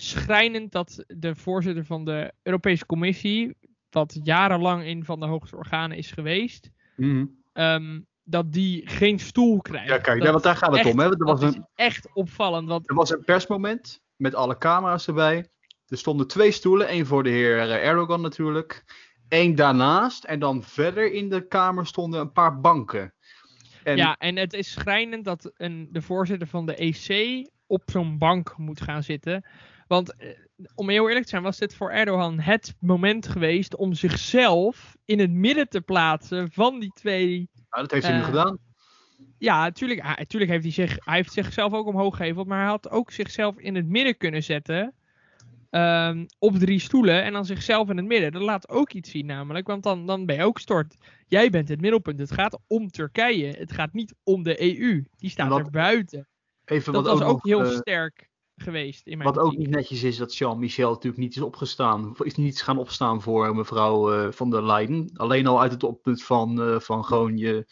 schrijnend 0.00 0.72
dat 0.72 1.04
de 1.06 1.34
voorzitter 1.34 1.84
van 1.84 2.04
de 2.04 2.32
Europese 2.42 2.86
Commissie, 2.86 3.56
wat 3.90 4.18
jarenlang 4.22 4.84
een 4.84 5.04
van 5.04 5.20
de 5.20 5.26
hoogste 5.26 5.56
organen 5.56 5.96
is 5.96 6.10
geweest, 6.10 6.70
mhm. 6.96 7.24
ehm, 7.52 8.00
dat 8.22 8.52
die 8.52 8.88
geen 8.88 9.18
stoel 9.18 9.60
krijgt. 9.60 9.88
Ja, 9.88 9.98
kijk, 9.98 10.22
want 10.22 10.42
daar 10.42 10.56
gaat 10.56 10.76
het 10.76 10.86
om. 10.86 10.98
Hè? 10.98 11.04
Er 11.04 11.24
was 11.24 11.42
een, 11.42 11.66
echt 11.74 12.08
opvallend. 12.12 12.68
Want... 12.68 12.88
Er 12.88 12.94
was 12.94 13.10
een 13.10 13.24
persmoment 13.24 14.00
met 14.16 14.34
alle 14.34 14.58
camera's 14.58 15.06
erbij. 15.06 15.48
Er 15.86 15.98
stonden 15.98 16.26
twee 16.28 16.50
stoelen, 16.50 16.88
één 16.88 17.06
voor 17.06 17.22
de 17.22 17.30
heer 17.30 17.58
eh, 17.58 17.86
Erdogan 17.86 18.20
natuurlijk. 18.20 18.84
Eén 19.28 19.54
daarnaast 19.54 20.24
en 20.24 20.38
dan 20.38 20.62
verder 20.62 21.12
in 21.12 21.28
de 21.28 21.46
kamer 21.46 21.86
stonden 21.86 22.20
een 22.20 22.32
paar 22.32 22.60
banken. 22.60 23.14
En... 23.82 23.96
Ja, 23.96 24.16
en 24.16 24.36
het 24.36 24.52
is 24.52 24.72
schrijnend 24.72 25.24
dat 25.24 25.52
een, 25.54 25.88
de 25.90 26.02
voorzitter 26.02 26.48
van 26.48 26.66
de 26.66 26.74
EC 26.74 27.48
op 27.66 27.82
zo'n 27.86 28.18
bank 28.18 28.54
moet 28.56 28.80
gaan 28.80 29.02
zitten. 29.02 29.44
Want 29.90 30.16
eh, 30.16 30.28
om 30.74 30.88
heel 30.88 31.06
eerlijk 31.06 31.24
te 31.24 31.30
zijn, 31.30 31.42
was 31.42 31.58
dit 31.58 31.74
voor 31.74 31.90
Erdogan 31.90 32.40
het 32.40 32.74
moment 32.80 33.28
geweest 33.28 33.76
om 33.76 33.94
zichzelf 33.94 34.96
in 35.04 35.18
het 35.18 35.30
midden 35.30 35.68
te 35.68 35.80
plaatsen 35.80 36.52
van 36.52 36.80
die 36.80 36.92
twee. 36.94 37.48
Ja, 37.70 37.80
dat 37.80 37.90
heeft 37.90 38.06
hij 38.06 38.14
nu 38.14 38.20
eh, 38.20 38.26
gedaan. 38.26 38.58
Ja, 39.38 39.62
natuurlijk, 39.62 40.02
natuurlijk 40.02 40.50
heeft 40.50 40.62
hij, 40.62 40.72
zich, 40.72 41.04
hij 41.04 41.16
heeft 41.16 41.32
zichzelf 41.32 41.72
ook 41.72 41.86
omhoog 41.86 42.16
gegeven, 42.16 42.46
maar 42.46 42.58
hij 42.58 42.68
had 42.68 42.90
ook 42.90 43.10
zichzelf 43.10 43.58
in 43.58 43.74
het 43.74 43.86
midden 43.86 44.16
kunnen 44.16 44.42
zetten. 44.42 44.94
Ehm, 45.70 46.26
op 46.38 46.58
drie 46.58 46.78
stoelen 46.78 47.22
en 47.22 47.32
dan 47.32 47.44
zichzelf 47.44 47.88
in 47.88 47.96
het 47.96 48.06
midden. 48.06 48.32
Dat 48.32 48.42
laat 48.42 48.68
ook 48.68 48.92
iets 48.92 49.10
zien 49.10 49.26
namelijk, 49.26 49.66
want 49.66 49.82
dan, 49.82 50.06
dan 50.06 50.26
ben 50.26 50.36
je 50.36 50.44
ook 50.44 50.58
stort. 50.58 50.96
Jij 51.26 51.50
bent 51.50 51.68
het 51.68 51.80
middelpunt. 51.80 52.18
Het 52.18 52.32
gaat 52.32 52.58
om 52.66 52.90
Turkije. 52.90 53.54
Het 53.58 53.72
gaat 53.72 53.92
niet 53.92 54.14
om 54.22 54.42
de 54.42 54.62
EU. 54.62 55.04
Die 55.16 55.30
staat 55.30 55.58
er 55.58 55.70
buiten. 55.70 56.28
Even 56.64 56.92
dat 56.92 57.06
was 57.06 57.20
ook, 57.20 57.28
ook 57.28 57.44
heel 57.44 57.64
eh, 57.64 57.76
sterk 57.76 58.29
geweest 58.62 59.06
in 59.06 59.18
mijn 59.18 59.34
Wat 59.34 59.44
ook 59.44 59.56
niet 59.56 59.70
netjes 59.70 60.02
is 60.02 60.16
dat 60.16 60.36
Jean-Michel 60.36 60.90
natuurlijk 60.90 61.22
niet 61.22 61.36
is 61.36 61.42
opgestaan. 61.42 62.14
Is 62.18 62.36
niet 62.36 62.62
gaan 62.62 62.78
opstaan 62.78 63.22
voor 63.22 63.56
mevrouw 63.56 64.14
uh, 64.14 64.32
van 64.32 64.50
der 64.50 64.66
Leyen. 64.66 65.10
Alleen 65.14 65.46
al 65.46 65.60
uit 65.60 65.72
het 65.72 65.82
oppunt 65.82 66.22
van, 66.22 66.68
uh, 66.68 66.80
van 66.80 67.04
gewoon 67.04 67.36
je, 67.36 67.66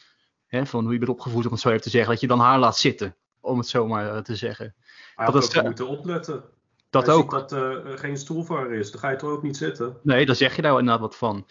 hè, 0.46 0.66
van 0.66 0.84
hoe 0.84 0.92
je 0.92 0.98
bent 0.98 1.10
opgevoed 1.10 1.44
om 1.44 1.52
het 1.52 1.60
zo 1.60 1.68
even 1.68 1.80
te 1.82 1.90
zeggen. 1.90 2.10
Dat 2.10 2.20
je 2.20 2.26
dan 2.26 2.40
haar 2.40 2.58
laat 2.58 2.76
zitten. 2.76 3.16
Om 3.40 3.58
het 3.58 3.68
zo 3.68 3.86
maar 3.86 4.22
te 4.22 4.36
zeggen. 4.36 4.74
Maar 5.16 5.32
dat 5.32 5.54
is 5.54 5.62
moeten 5.62 5.88
opletten. 5.88 6.44
Dat 6.90 7.08
ook. 7.08 7.30
dat 7.30 7.52
er 7.52 7.98
geen 7.98 8.16
stoel 8.16 8.42
voor 8.42 8.56
haar 8.56 8.72
is. 8.72 8.90
Dan 8.90 9.00
ga 9.00 9.10
je 9.10 9.16
toch 9.16 9.30
ook 9.30 9.42
niet 9.42 9.56
zitten. 9.56 9.96
Nee, 10.02 10.26
daar 10.26 10.36
zeg 10.36 10.56
je 10.56 10.62
nou 10.62 10.78
inderdaad 10.78 11.00
wat 11.02 11.16
van. 11.16 11.46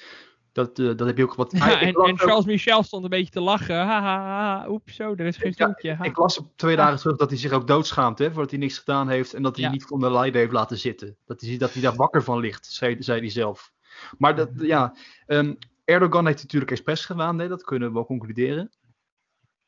Dat, 0.58 0.80
uh, 0.80 0.96
dat 0.96 1.08
heb 1.08 1.18
je 1.18 1.24
ook 1.24 1.36
wat. 1.36 1.52
Ja, 1.52 1.82
en, 1.82 1.94
en, 1.94 2.18
Charles 2.18 2.46
Michel 2.46 2.84
stond 2.84 3.04
een 3.04 3.10
beetje 3.10 3.32
te 3.32 3.42
lachen. 3.42 3.76
Haha, 3.76 4.70
oeps, 4.70 4.96
zo, 4.96 5.16
er 5.16 5.26
is 5.26 5.38
geen 5.38 5.54
stoeltje. 5.54 5.90
Ja, 5.90 6.04
ik 6.04 6.18
las 6.18 6.38
op 6.38 6.52
twee 6.56 6.76
dagen 6.76 6.98
terug 6.98 7.18
dat 7.18 7.30
hij 7.30 7.40
zich 7.40 7.52
ook 7.52 7.68
doodschaamt, 7.68 8.20
hè, 8.20 8.32
voordat 8.32 8.50
hij 8.50 8.60
niks 8.60 8.78
gedaan 8.78 9.10
heeft 9.10 9.34
en 9.34 9.44
dat 9.44 9.56
hij 9.56 9.66
ja. 9.66 9.72
niet 9.72 9.84
van 9.84 10.00
de 10.00 10.12
Leiden 10.12 10.40
heeft 10.42 10.54
laten 10.54 10.78
zitten. 10.78 11.18
Dat 11.26 11.42
hij, 11.42 11.58
dat 11.58 11.74
hij 11.74 11.82
daar 11.82 11.96
wakker 11.96 12.24
van 12.24 12.40
ligt, 12.40 12.66
zei, 12.66 12.96
zei 13.00 13.20
hij 13.20 13.30
zelf. 13.30 13.72
Maar 14.18 14.36
dat, 14.36 14.50
ja, 14.56 14.96
um, 15.28 15.58
Erdogan 15.86 16.26
heeft 16.26 16.42
natuurlijk 16.42 16.72
expres 16.72 17.06
gedaan, 17.06 17.36
nee, 17.36 17.48
dat 17.48 17.64
kunnen 17.64 17.88
we 17.88 17.94
wel 17.94 18.06
concluderen. 18.06 18.72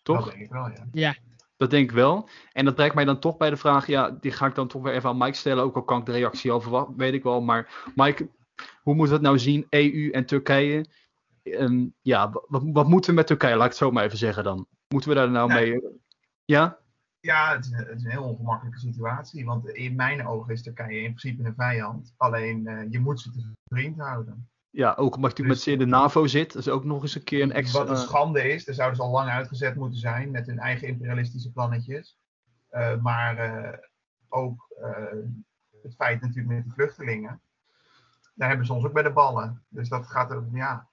Toch? 0.01 0.23
Dat 0.23 0.33
denk 0.33 0.43
ik 0.43 0.51
wel, 0.51 0.67
ja. 0.67 0.85
Ja. 0.91 1.15
Dat 1.57 1.69
denk 1.69 1.89
ik 1.89 1.95
wel. 1.95 2.29
En 2.51 2.65
dat 2.65 2.75
brengt 2.75 2.95
mij 2.95 3.05
dan 3.05 3.19
toch 3.19 3.37
bij 3.37 3.49
de 3.49 3.57
vraag, 3.57 3.87
ja, 3.87 4.09
die 4.09 4.31
ga 4.31 4.45
ik 4.45 4.55
dan 4.55 4.67
toch 4.67 4.81
weer 4.81 4.93
even 4.93 5.09
aan 5.09 5.17
Mike 5.17 5.37
stellen. 5.37 5.63
Ook 5.63 5.75
al 5.75 5.83
kan 5.83 5.99
ik 5.99 6.05
de 6.05 6.11
reactie 6.11 6.51
over 6.51 6.87
weet 6.95 7.13
ik 7.13 7.23
wel. 7.23 7.41
Maar 7.41 7.91
Mike, 7.95 8.29
hoe 8.81 8.95
moeten 8.95 9.15
we 9.15 9.21
het 9.21 9.29
nou 9.29 9.39
zien, 9.39 9.65
EU 9.69 10.09
en 10.09 10.25
Turkije? 10.25 10.85
Um, 11.43 11.93
ja, 12.01 12.29
wat, 12.47 12.63
wat, 12.65 12.87
moeten 12.87 13.09
we 13.09 13.15
met 13.15 13.27
Turkije? 13.27 13.55
Laat 13.55 13.63
ik 13.63 13.69
het 13.69 13.79
zo 13.79 13.91
maar 13.91 14.03
even 14.03 14.17
zeggen 14.17 14.43
dan. 14.43 14.67
Moeten 14.87 15.09
we 15.09 15.15
daar 15.15 15.31
nou 15.31 15.53
mee... 15.53 15.81
Ja? 16.45 16.79
Ja, 17.19 17.55
het 17.55 17.65
is, 17.65 17.71
het 17.71 17.95
is, 17.95 18.03
een 18.03 18.11
heel 18.11 18.23
ongemakkelijke 18.23 18.79
situatie. 18.79 19.45
Want 19.45 19.69
in 19.69 19.95
mijn 19.95 20.27
ogen 20.27 20.53
is 20.53 20.63
Turkije 20.63 21.01
in 21.01 21.13
principe 21.13 21.43
een 21.43 21.55
vijand. 21.55 22.13
Alleen 22.17 22.67
uh, 22.67 22.81
je 22.89 22.99
moet 22.99 23.21
ze 23.21 23.31
te 23.31 23.51
vriend 23.63 23.99
houden. 23.99 24.49
Ja, 24.69 24.93
ook 24.93 25.15
omdat 25.15 25.37
je 25.37 25.43
dus, 25.43 25.51
met 25.51 25.61
ze 25.61 25.71
in 25.71 25.79
de 25.79 25.85
NAVO 25.85 26.27
zit. 26.27 26.53
Dat 26.53 26.61
is 26.61 26.69
ook 26.69 26.83
nog 26.83 27.01
eens 27.01 27.15
een 27.15 27.23
keer 27.23 27.41
een 27.41 27.51
extra... 27.51 27.79
Wat 27.79 27.89
een 27.89 27.97
schande 27.97 28.53
is. 28.53 28.65
Daar 28.65 28.75
zouden 28.75 28.97
ze 28.97 29.03
al 29.03 29.11
lang 29.11 29.29
uitgezet 29.29 29.75
moeten 29.75 29.99
zijn. 29.99 30.31
Met 30.31 30.47
hun 30.47 30.59
eigen 30.59 30.87
imperialistische 30.87 31.51
plannetjes. 31.51 32.17
Uh, 32.71 33.01
maar 33.01 33.37
uh, 33.37 33.77
ook 34.29 34.67
het 35.81 35.95
feit 35.95 36.21
natuurlijk 36.21 36.55
met 36.55 36.63
de 36.63 36.73
vluchtelingen 36.73 37.41
daar 38.39 38.47
hebben 38.47 38.65
ze 38.65 38.73
ons 38.73 38.85
ook 38.85 38.93
bij 38.93 39.03
de 39.03 39.11
ballen. 39.11 39.63
Dus 39.69 39.89
dat 39.89 40.07
gaat 40.07 40.31
er, 40.31 40.43
ja. 40.53 40.87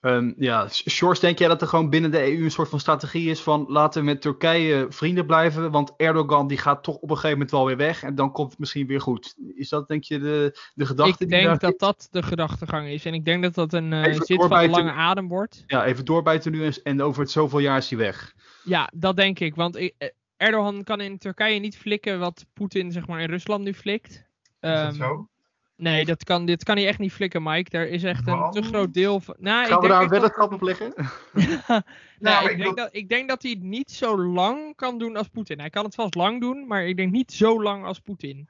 Um, 0.00 0.34
ja, 0.38 0.68
Shores, 0.68 1.20
denk 1.20 1.38
jij 1.38 1.48
dat 1.48 1.62
er 1.62 1.68
gewoon 1.68 1.90
binnen 1.90 2.10
de 2.10 2.22
EU 2.22 2.44
een 2.44 2.50
soort 2.50 2.68
van 2.68 2.80
strategie 2.80 3.30
is 3.30 3.42
van 3.42 3.64
laten 3.68 4.00
we 4.00 4.06
met 4.06 4.20
Turkije 4.20 4.86
vrienden 4.88 5.26
blijven, 5.26 5.70
want 5.70 5.92
Erdogan 5.96 6.46
die 6.46 6.58
gaat 6.58 6.82
toch 6.82 6.94
op 6.94 7.02
een 7.02 7.16
gegeven 7.16 7.30
moment 7.30 7.50
wel 7.50 7.66
weer 7.66 7.76
weg 7.76 8.02
en 8.02 8.14
dan 8.14 8.32
komt 8.32 8.50
het 8.50 8.58
misschien 8.58 8.86
weer 8.86 9.00
goed. 9.00 9.34
Is 9.54 9.68
dat 9.68 9.88
denk 9.88 10.04
je 10.04 10.18
de, 10.18 10.58
de 10.74 10.86
gedachte? 10.86 11.24
Ik 11.24 11.30
denk 11.30 11.60
dat 11.60 11.78
dat 11.78 12.08
de 12.10 12.22
gedachtegang 12.22 12.88
is 12.88 13.04
en 13.04 13.14
ik 13.14 13.24
denk 13.24 13.42
dat 13.42 13.54
dat 13.54 13.72
een 13.72 13.92
uh, 13.92 14.04
zit 14.04 14.44
van 14.44 14.52
een 14.52 14.70
lange 14.70 14.92
adem 14.92 15.28
wordt. 15.28 15.62
Ja, 15.66 15.84
even 15.84 16.04
doorbijten 16.04 16.52
nu 16.52 16.64
en, 16.64 16.74
en 16.82 17.02
over 17.02 17.20
het 17.20 17.30
zoveel 17.30 17.58
jaar 17.58 17.76
is 17.76 17.90
hij 17.90 17.98
weg. 17.98 18.34
Ja, 18.64 18.90
dat 18.94 19.16
denk 19.16 19.38
ik, 19.38 19.54
want 19.54 19.76
eh, 19.76 19.90
Erdogan 20.36 20.84
kan 20.84 21.00
in 21.00 21.18
Turkije 21.18 21.60
niet 21.60 21.76
flikken 21.76 22.18
wat 22.18 22.46
Poetin 22.52 22.92
zeg 22.92 23.06
maar 23.06 23.20
in 23.20 23.30
Rusland 23.30 23.64
nu 23.64 23.74
flikt. 23.74 24.10
Is 24.10 24.70
dat 24.70 24.86
um, 24.86 24.94
zo? 24.94 25.28
Nee, 25.76 26.04
dat 26.04 26.24
kan, 26.24 26.46
dit 26.46 26.64
kan 26.64 26.76
hij 26.76 26.86
echt 26.86 26.98
niet 26.98 27.12
flikken, 27.12 27.42
Mike. 27.42 27.78
Er 27.78 27.88
is 27.88 28.02
echt 28.02 28.26
een 28.26 28.50
te 28.50 28.62
groot 28.62 28.94
deel 28.94 29.20
van. 29.20 29.34
Nou, 29.38 29.66
Gaan 29.66 29.76
ik 29.76 29.82
we 29.82 29.88
daar 29.88 30.02
een 30.02 30.08
weddenschap 30.08 30.52
op 30.52 30.62
liggen? 30.62 30.94
nou, 32.18 32.50
ik, 32.50 32.58
denk 32.58 32.76
dat, 32.76 32.88
ik 32.92 33.08
denk 33.08 33.28
dat 33.28 33.42
hij 33.42 33.50
het 33.50 33.62
niet 33.62 33.90
zo 33.90 34.18
lang 34.18 34.76
kan 34.76 34.98
doen 34.98 35.16
als 35.16 35.28
Poetin. 35.28 35.58
Hij 35.58 35.70
kan 35.70 35.84
het 35.84 35.94
vast 35.94 36.14
lang 36.14 36.40
doen, 36.40 36.66
maar 36.66 36.86
ik 36.86 36.96
denk 36.96 37.12
niet 37.12 37.32
zo 37.32 37.62
lang 37.62 37.84
als 37.84 37.98
Poetin. 37.98 38.48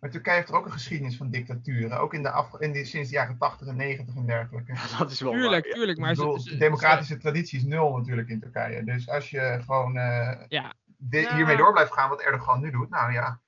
Maar 0.00 0.10
Turkije 0.10 0.36
heeft 0.36 0.48
er 0.48 0.54
ook 0.54 0.64
een 0.64 0.72
geschiedenis 0.72 1.16
van 1.16 1.30
dictaturen. 1.30 2.00
Ook 2.00 2.14
in 2.14 2.22
de 2.22 2.30
af, 2.30 2.60
in 2.60 2.86
sinds 2.86 3.08
de 3.08 3.14
jaren 3.14 3.38
80 3.38 3.66
en 3.66 3.76
90 3.76 4.16
en 4.16 4.26
dergelijke. 4.26 4.74
Dat 4.98 5.10
is 5.10 5.20
wel 5.20 5.32
Tuurlijk, 5.32 5.64
waar, 5.64 5.74
tuurlijk. 5.74 5.98
Maar 5.98 6.14
de 6.14 6.56
democratische 6.58 7.16
traditie 7.16 7.58
is 7.58 7.64
nul 7.64 7.96
natuurlijk 7.96 8.28
in 8.28 8.40
Turkije. 8.40 8.84
Dus 8.84 9.08
als 9.08 9.30
je 9.30 9.60
gewoon 9.64 9.96
uh, 9.96 10.32
ja. 10.48 10.74
hiermee 11.10 11.56
door 11.56 11.72
blijft 11.72 11.92
gaan 11.92 12.08
wat 12.08 12.20
Erdogan 12.20 12.60
nu 12.60 12.70
doet, 12.70 12.90
nou 12.90 13.12
ja. 13.12 13.40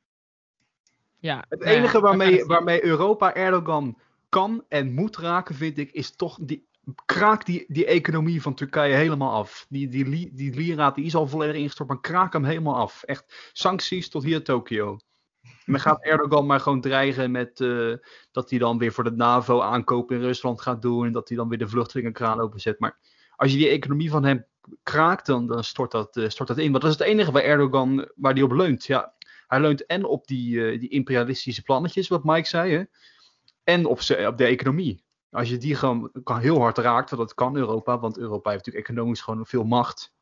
Ja, 1.23 1.45
het 1.49 1.63
enige 1.63 2.01
waarmee, 2.01 2.45
waarmee 2.45 2.85
Europa 2.85 3.35
Erdogan 3.35 3.99
kan 4.29 4.65
en 4.69 4.93
moet 4.93 5.17
raken, 5.17 5.55
vind 5.55 5.79
ik, 5.79 5.93
is 5.93 6.17
toch 6.17 6.39
die. 6.41 6.71
Kraak 7.05 7.47
die, 7.47 7.65
die 7.69 7.87
economie 7.87 8.43
van 8.43 8.55
Turkije 8.55 8.95
helemaal 8.95 9.33
af. 9.33 9.67
Die, 9.69 9.89
die, 9.89 10.31
die 10.35 10.55
lira 10.55 10.91
die 10.91 11.05
is 11.05 11.15
al 11.15 11.29
volledig 11.29 11.57
ingestort, 11.57 11.89
maar 11.89 12.01
kraak 12.01 12.33
hem 12.33 12.45
helemaal 12.45 12.77
af. 12.77 13.03
Echt 13.03 13.51
sancties 13.53 14.09
tot 14.09 14.23
hier 14.23 14.45
Tokio. 14.45 14.97
En 15.43 15.73
dan 15.73 15.81
gaat 15.81 16.03
Erdogan 16.03 16.47
maar 16.47 16.61
gewoon 16.61 16.81
dreigen 16.81 17.31
met 17.31 17.61
uh, 17.61 17.97
dat 18.31 18.51
hij 18.51 18.59
dan 18.59 18.79
weer 18.79 18.93
voor 18.93 19.05
de 19.05 19.11
NAVO 19.11 19.61
aankopen 19.61 20.17
in 20.17 20.23
Rusland 20.23 20.61
gaat 20.61 20.83
doen. 20.83 21.07
En 21.07 21.13
dat 21.13 21.29
hij 21.29 21.37
dan 21.37 21.49
weer 21.49 21.59
de 21.59 21.69
vluchtelingenkraan 21.69 22.41
openzet. 22.41 22.79
Maar 22.81 22.99
als 23.37 23.53
je 23.53 23.59
die 23.59 23.69
economie 23.69 24.11
van 24.11 24.25
hem 24.25 24.45
kraakt, 24.83 25.27
dan, 25.27 25.47
dan 25.47 25.65
stort, 25.65 25.91
dat, 25.91 26.17
uh, 26.17 26.29
stort 26.29 26.49
dat 26.49 26.59
in. 26.59 26.71
Want 26.71 26.83
dat 26.83 26.93
is 26.93 26.99
het 26.99 27.09
enige 27.09 27.33
waar 27.33 27.43
Erdogan 27.43 28.09
waar 28.17 28.35
die 28.35 28.45
op 28.45 28.53
leunt. 28.53 28.85
Ja, 28.85 29.15
hij 29.53 29.61
leunt 29.61 29.87
en 29.87 30.05
op 30.05 30.27
die, 30.27 30.55
uh, 30.55 30.81
die 30.81 30.89
imperialistische 30.89 31.63
plannetjes, 31.63 32.09
wat 32.09 32.25
Mike 32.25 32.49
zei, 32.49 32.73
hè? 32.73 32.83
en 33.65 33.87
op, 33.87 33.99
op 34.27 34.37
de 34.37 34.45
economie. 34.45 35.05
Als 35.31 35.49
je 35.49 35.57
die 35.57 35.75
gewoon 35.75 36.11
kan 36.23 36.39
heel 36.39 36.61
hard 36.61 36.79
raakt, 36.79 37.11
want 37.11 37.23
dat 37.23 37.35
kan 37.35 37.57
Europa, 37.57 37.99
want 37.99 38.19
Europa 38.19 38.51
heeft 38.51 38.67
natuurlijk 38.67 38.89
economisch 38.89 39.21
gewoon 39.21 39.47
veel 39.47 39.65
macht, 39.65 40.15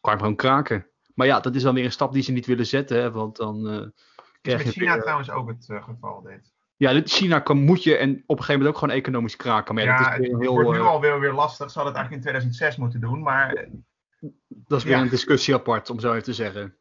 kan 0.00 0.12
je 0.12 0.18
gewoon 0.18 0.36
kraken. 0.36 0.86
Maar 1.14 1.26
ja, 1.26 1.40
dat 1.40 1.54
is 1.54 1.62
dan 1.62 1.74
weer 1.74 1.84
een 1.84 1.92
stap 1.92 2.12
die 2.12 2.22
ze 2.22 2.32
niet 2.32 2.46
willen 2.46 2.66
zetten, 2.66 3.00
hè, 3.00 3.10
want 3.10 3.36
dan 3.36 3.72
uh, 3.72 3.86
krijg 4.40 4.62
je... 4.62 4.70
China 4.70 4.98
trouwens 4.98 5.30
ook 5.30 5.48
het 5.48 5.68
uh, 5.68 5.84
geval, 5.84 6.22
dit. 6.22 6.54
Ja, 6.76 7.00
China 7.04 7.38
kan, 7.38 7.58
moet 7.58 7.82
je 7.82 7.96
en 7.96 8.10
op 8.10 8.16
een 8.16 8.44
gegeven 8.44 8.52
moment 8.52 8.70
ook 8.70 8.78
gewoon 8.78 8.96
economisch 8.96 9.36
kraken. 9.36 9.74
Maar 9.74 9.84
ja, 9.84 9.98
dat 9.98 10.20
is 10.20 10.30
het 10.30 10.40
heel, 10.40 10.52
wordt 10.52 10.78
nu 10.78 10.84
alweer 10.84 11.20
weer 11.20 11.32
lastig. 11.32 11.70
Ze 11.70 11.78
hadden 11.78 11.94
het 11.94 12.02
eigenlijk 12.02 12.14
in 12.14 12.20
2006 12.20 12.76
moeten 12.76 13.00
doen, 13.00 13.22
maar... 13.22 13.68
Dat 14.48 14.78
is 14.78 14.84
weer 14.84 14.96
een 14.96 15.08
discussie 15.08 15.54
apart, 15.54 15.90
om 15.90 16.00
zo 16.00 16.10
even 16.10 16.22
te 16.22 16.34
zeggen. 16.34 16.76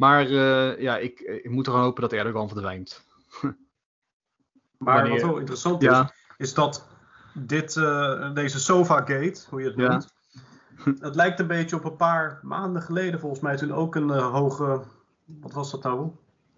Maar 0.00 0.30
uh, 0.30 0.80
ja, 0.80 0.96
ik, 0.96 1.20
ik 1.20 1.50
moet 1.50 1.66
er 1.66 1.72
gewoon 1.72 1.86
hopen 1.86 2.02
dat 2.02 2.12
Erdogan 2.12 2.48
verdwijnt. 2.48 3.04
maar 4.78 5.08
wat 5.08 5.20
wel 5.20 5.38
interessant 5.38 5.82
is, 5.82 6.02
is 6.36 6.54
dat 6.54 6.88
dit, 7.34 7.76
uh, 7.76 8.34
deze 8.34 8.60
Sofa-gate, 8.60 9.40
hoe 9.48 9.60
je 9.60 9.66
het 9.66 9.76
noemt, 9.76 10.14
ja. 10.30 10.92
het 11.06 11.14
lijkt 11.14 11.40
een 11.40 11.46
beetje 11.46 11.76
op 11.76 11.84
een 11.84 11.96
paar 11.96 12.40
maanden 12.42 12.82
geleden 12.82 13.20
volgens 13.20 13.40
mij 13.40 13.56
toen 13.56 13.72
ook 13.72 13.94
een 13.94 14.08
uh, 14.08 14.32
hoge, 14.32 14.82
wat 15.24 15.52
was 15.52 15.70
dat 15.70 15.82
nou, 15.82 16.10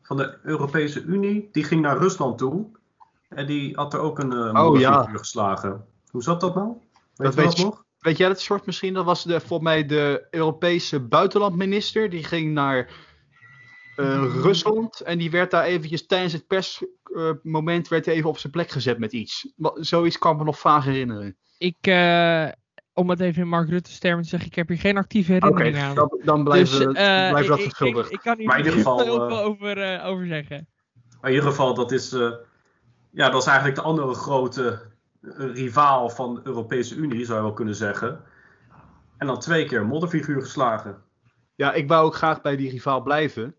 van 0.02 0.16
de 0.16 0.38
Europese 0.42 1.02
Unie, 1.02 1.48
die 1.52 1.64
ging 1.64 1.80
naar 1.80 1.98
Rusland 1.98 2.38
toe 2.38 2.66
en 3.28 3.46
die 3.46 3.74
had 3.74 3.94
er 3.94 4.00
ook 4.00 4.18
een 4.18 4.32
uh, 4.32 4.64
oh, 4.64 4.78
ja. 4.78 5.02
geslagen. 5.12 5.84
Hoe 6.10 6.22
zat 6.22 6.40
dat 6.40 6.54
nou? 6.54 6.68
Weet 6.68 7.26
dat 7.26 7.34
weet, 7.34 7.56
dat 7.56 7.64
nog? 7.64 7.84
weet 7.98 8.16
jij 8.16 8.28
dat 8.28 8.40
soort 8.40 8.66
misschien? 8.66 8.94
Dat 8.94 9.04
was 9.04 9.24
de, 9.24 9.40
voor 9.40 9.62
mij 9.62 9.86
de 9.86 10.26
Europese 10.30 11.00
buitenlandminister. 11.00 12.10
Die 12.10 12.24
ging 12.24 12.52
naar 12.52 12.90
uh, 13.96 14.34
Rusland 14.42 15.00
en 15.00 15.18
die 15.18 15.30
werd 15.30 15.50
daar 15.50 15.64
eventjes 15.64 16.06
tijdens 16.06 16.32
het 16.32 16.46
persmoment 16.46 17.88
werd 17.88 18.06
even 18.06 18.28
op 18.28 18.38
zijn 18.38 18.52
plek 18.52 18.70
gezet 18.70 18.98
met 18.98 19.12
iets. 19.12 19.52
Zoiets 19.74 20.18
kan 20.18 20.36
me 20.36 20.44
nog 20.44 20.58
vaag 20.58 20.84
herinneren. 20.84 21.36
Ik, 21.58 21.86
om 22.94 23.10
het 23.10 23.20
even 23.20 23.42
in 23.42 23.48
Mark 23.48 23.68
Rutte 23.68 23.98
termen 23.98 24.22
te 24.22 24.28
zeggen, 24.28 24.48
ik 24.48 24.54
heb 24.54 24.68
hier 24.68 24.78
geen 24.78 24.96
actieve 24.96 25.32
herinnering 25.32 25.78
aan. 25.78 25.94
Dan, 25.94 26.20
dan 26.24 26.44
blijven 26.44 26.78
dus, 26.78 26.86
uh, 26.86 27.30
blijf 27.30 27.46
dat 27.46 27.60
verschuldigd. 27.60 28.06
Ik, 28.06 28.12
ik, 28.12 28.20
kan 28.20 28.38
hier 28.38 28.46
maar 28.46 28.58
in 28.58 28.64
ieder 28.64 28.78
geval 28.78 29.00
heel 29.00 29.28
veel 29.28 29.40
over, 29.50 29.94
uh, 29.94 30.06
over 30.06 30.26
zeggen. 30.26 30.68
Maar 31.20 31.30
in 31.30 31.36
ieder 31.36 31.50
geval, 31.50 31.74
dat 31.74 31.92
is, 31.92 32.12
uh, 32.12 32.32
ja, 33.10 33.30
dat 33.30 33.40
is 33.40 33.46
eigenlijk 33.46 33.76
de 33.76 33.84
andere 33.84 34.14
grote 34.14 34.80
rivaal 35.52 36.10
van 36.10 36.34
de 36.34 36.40
Europese 36.44 36.94
Unie, 36.94 37.24
zou 37.24 37.38
je 37.38 37.44
wel 37.44 37.54
kunnen 37.54 37.74
zeggen. 37.74 38.20
En 39.18 39.26
dan 39.26 39.38
twee 39.38 39.64
keer 39.64 39.86
modderfiguur 39.86 40.42
geslagen. 40.42 41.02
Ja, 41.54 41.72
ik 41.72 41.88
wou 41.88 42.04
ook 42.04 42.14
graag 42.14 42.40
bij 42.40 42.56
die 42.56 42.70
rivaal 42.70 43.02
blijven. 43.02 43.54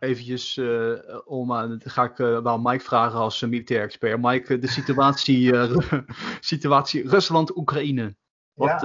Eventjes 0.00 0.56
uh, 0.56 0.98
om 1.24 1.52
aan, 1.52 1.80
ga 1.84 2.04
ik 2.04 2.18
uh, 2.18 2.42
wel 2.42 2.58
Mike 2.58 2.84
vragen 2.84 3.18
als 3.18 3.40
militair 3.40 3.82
expert. 3.82 4.22
Mike, 4.22 4.58
de 4.58 4.68
situatie, 4.68 5.54
situatie 6.40 7.08
Rusland-Oekraïne. 7.08 8.16
Ja. 8.54 8.82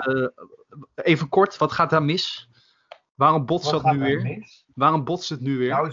even 0.96 1.30
kort, 1.30 1.58
wat 1.58 1.72
gaat 1.72 1.90
daar 1.90 2.04
mis? 2.04 2.50
Waarom 3.14 3.46
botst 3.46 3.72
dat 3.72 3.84
nu 3.84 4.00
weer? 4.00 4.22
Mis? 4.22 4.66
Waarom 4.74 5.04
botst 5.04 5.30
het 5.30 5.40
nu 5.40 5.58
weer? 5.58 5.70
Nou, 5.70 5.92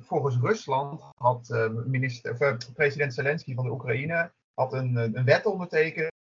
volgens 0.00 0.36
Rusland 0.40 1.02
had 1.16 1.68
minister, 1.86 2.56
president 2.74 3.14
Zelensky 3.14 3.54
van 3.54 3.64
de 3.64 3.70
Oekraïne 3.70 4.32
had 4.54 4.72
een, 4.72 4.96
een 4.96 5.24
wet 5.24 5.46
ondertekend 5.46 6.13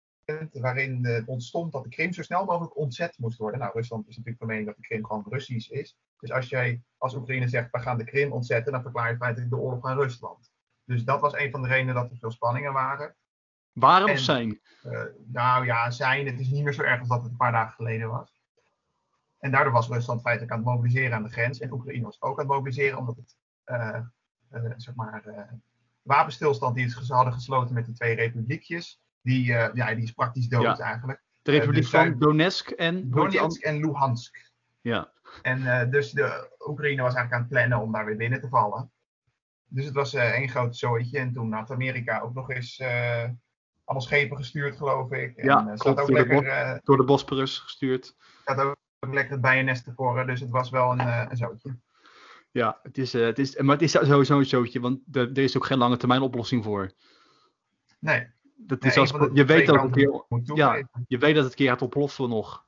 waarin 0.51 1.05
uh, 1.05 1.27
ontstond 1.27 1.71
dat 1.71 1.83
de 1.83 1.89
Krim 1.89 2.13
zo 2.13 2.21
snel 2.21 2.45
mogelijk 2.45 2.77
ontzet 2.77 3.17
moest 3.17 3.37
worden. 3.37 3.59
Nou, 3.59 3.71
Rusland 3.73 4.07
is 4.07 4.15
natuurlijk 4.15 4.37
van 4.37 4.47
mening 4.47 4.67
dat 4.67 4.75
de 4.75 4.81
Krim 4.81 5.05
gewoon 5.05 5.25
Russisch 5.29 5.69
is. 5.69 5.97
Dus 6.19 6.31
als 6.31 6.49
jij 6.49 6.81
als 6.97 7.15
Oekraïne 7.15 7.47
zegt, 7.47 7.71
we 7.71 7.79
gaan 7.79 7.97
de 7.97 8.03
Krim 8.03 8.31
ontzetten, 8.31 8.71
dan 8.71 8.81
verklaar 8.81 9.11
je 9.11 9.17
feitelijk 9.17 9.51
de 9.51 9.57
oorlog 9.57 9.85
aan 9.85 9.97
Rusland. 9.97 10.51
Dus 10.85 11.03
dat 11.03 11.21
was 11.21 11.33
een 11.33 11.51
van 11.51 11.61
de 11.61 11.67
redenen 11.67 11.95
dat 11.95 12.11
er 12.11 12.17
veel 12.17 12.31
spanningen 12.31 12.73
waren. 12.73 13.15
Of 14.11 14.19
zijn? 14.19 14.59
Uh, 14.83 15.01
nou 15.25 15.65
ja, 15.65 15.91
zijn. 15.91 16.25
Het 16.25 16.39
is 16.39 16.49
niet 16.49 16.63
meer 16.63 16.73
zo 16.73 16.81
erg 16.81 16.99
als 16.99 17.07
dat 17.07 17.21
het 17.21 17.31
een 17.31 17.37
paar 17.37 17.51
dagen 17.51 17.75
geleden 17.75 18.09
was. 18.09 18.41
En 19.39 19.51
daardoor 19.51 19.73
was 19.73 19.87
Rusland 19.87 20.21
feitelijk 20.21 20.51
aan 20.51 20.59
het 20.59 20.67
mobiliseren 20.67 21.13
aan 21.13 21.23
de 21.23 21.29
grens. 21.29 21.59
En 21.59 21.71
Oekraïne 21.71 22.03
was 22.03 22.21
ook 22.21 22.39
aan 22.39 22.45
het 22.45 22.55
mobiliseren, 22.55 22.97
omdat 22.97 23.15
het, 23.15 23.37
uh, 23.65 23.99
zeg 24.77 24.95
maar, 24.95 25.49
wapenstilstand 26.01 26.75
die 26.75 26.89
ze 26.89 27.13
hadden 27.13 27.33
gesloten 27.33 27.73
met 27.73 27.85
die 27.85 27.93
twee 27.93 28.15
republiekjes, 28.15 29.01
die, 29.21 29.47
uh, 29.47 29.69
ja, 29.73 29.93
die 29.93 30.03
is 30.03 30.11
praktisch 30.11 30.47
dood 30.47 30.79
eigenlijk. 30.79 31.23
De 31.41 31.51
republiek 31.51 31.83
uh, 31.83 31.91
dus 31.91 31.99
van 31.99 32.19
Donetsk 32.19 32.69
en... 32.69 33.09
Donetsk 33.09 33.61
en 33.61 33.77
Luhansk. 33.77 34.51
Ja. 34.81 35.11
En 35.41 35.59
uh, 35.59 35.89
dus 35.89 36.11
de 36.11 36.55
Oekraïne 36.67 37.01
was 37.01 37.13
eigenlijk 37.13 37.33
aan 37.33 37.39
het 37.39 37.49
plannen 37.49 37.79
om 37.79 37.91
daar 37.91 38.05
weer 38.05 38.17
binnen 38.17 38.41
te 38.41 38.49
vallen. 38.49 38.91
Dus 39.67 39.85
het 39.85 39.93
was 39.93 40.13
één 40.13 40.49
groot 40.49 40.77
zooitje. 40.77 41.19
En 41.19 41.33
toen 41.33 41.53
had 41.53 41.71
Amerika 41.71 42.19
ook 42.19 42.33
nog 42.33 42.49
eens 42.49 42.81
allemaal 43.83 44.07
schepen 44.07 44.37
gestuurd, 44.37 44.77
geloof 44.77 45.11
ik. 45.11 45.37
En, 45.37 45.45
ja, 45.45 45.75
ook 45.77 45.97
door, 45.97 46.11
lekker, 46.11 46.43
de 46.43 46.79
door 46.83 46.97
de 46.97 47.03
Bosporus 47.03 47.59
gestuurd. 47.59 48.15
Had 48.43 48.59
ook 48.59 48.75
lekker 48.99 49.31
het 49.31 49.41
bijennest 49.41 49.83
tevoren. 49.83 50.27
Dus 50.27 50.39
het 50.39 50.49
was 50.49 50.69
wel 50.69 50.91
een, 50.91 51.29
een 51.31 51.37
zootje. 51.37 51.77
Ja, 52.51 52.79
het 52.83 52.97
is, 52.97 53.15
uh, 53.15 53.25
het 53.25 53.39
is, 53.39 53.57
maar 53.57 53.73
het 53.75 53.81
is 53.81 53.91
sowieso 53.91 54.37
een 54.37 54.45
zootje, 54.45 54.79
want 54.79 54.99
er, 55.11 55.29
er 55.31 55.37
is 55.37 55.57
ook 55.57 55.65
geen 55.65 55.77
lange 55.77 55.97
termijn 55.97 56.21
oplossing 56.21 56.63
voor. 56.63 56.91
Nee. 57.99 58.27
Dat 58.67 58.85
is 58.85 58.97
als, 58.97 59.09
je, 59.33 59.45
weet 59.45 59.67
dat 59.67 59.81
het 59.81 59.91
keer, 59.91 60.23
ja, 60.53 60.87
je 61.07 61.17
weet 61.17 61.35
dat 61.35 61.43
het 61.43 61.55
keer 61.55 61.69
gaat 61.69 61.81
ontploffen 61.81 62.29
nog. 62.29 62.65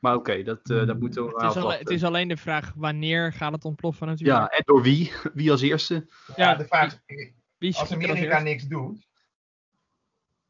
Maar 0.00 0.14
oké, 0.14 0.30
okay, 0.30 0.42
dat, 0.42 0.70
uh, 0.70 0.86
dat 0.86 1.00
moeten 1.00 1.24
we 1.24 1.32
het 1.32 1.56
is, 1.56 1.62
alleen, 1.62 1.78
het 1.78 1.90
is 1.90 2.04
alleen 2.04 2.28
de 2.28 2.36
vraag 2.36 2.72
wanneer 2.76 3.32
gaat 3.32 3.52
het 3.52 3.64
ontploffen 3.64 4.06
natuurlijk. 4.06 4.38
Ja, 4.38 4.48
en 4.48 4.62
door 4.64 4.82
wie? 4.82 5.12
Wie 5.34 5.50
als 5.50 5.60
eerste? 5.60 6.06
Ja, 6.36 6.54
de 6.54 6.66
vraag 6.66 7.00
is, 7.58 7.78
als 7.78 7.92
Amerika 7.92 8.40
niks 8.40 8.64
doet, 8.66 9.08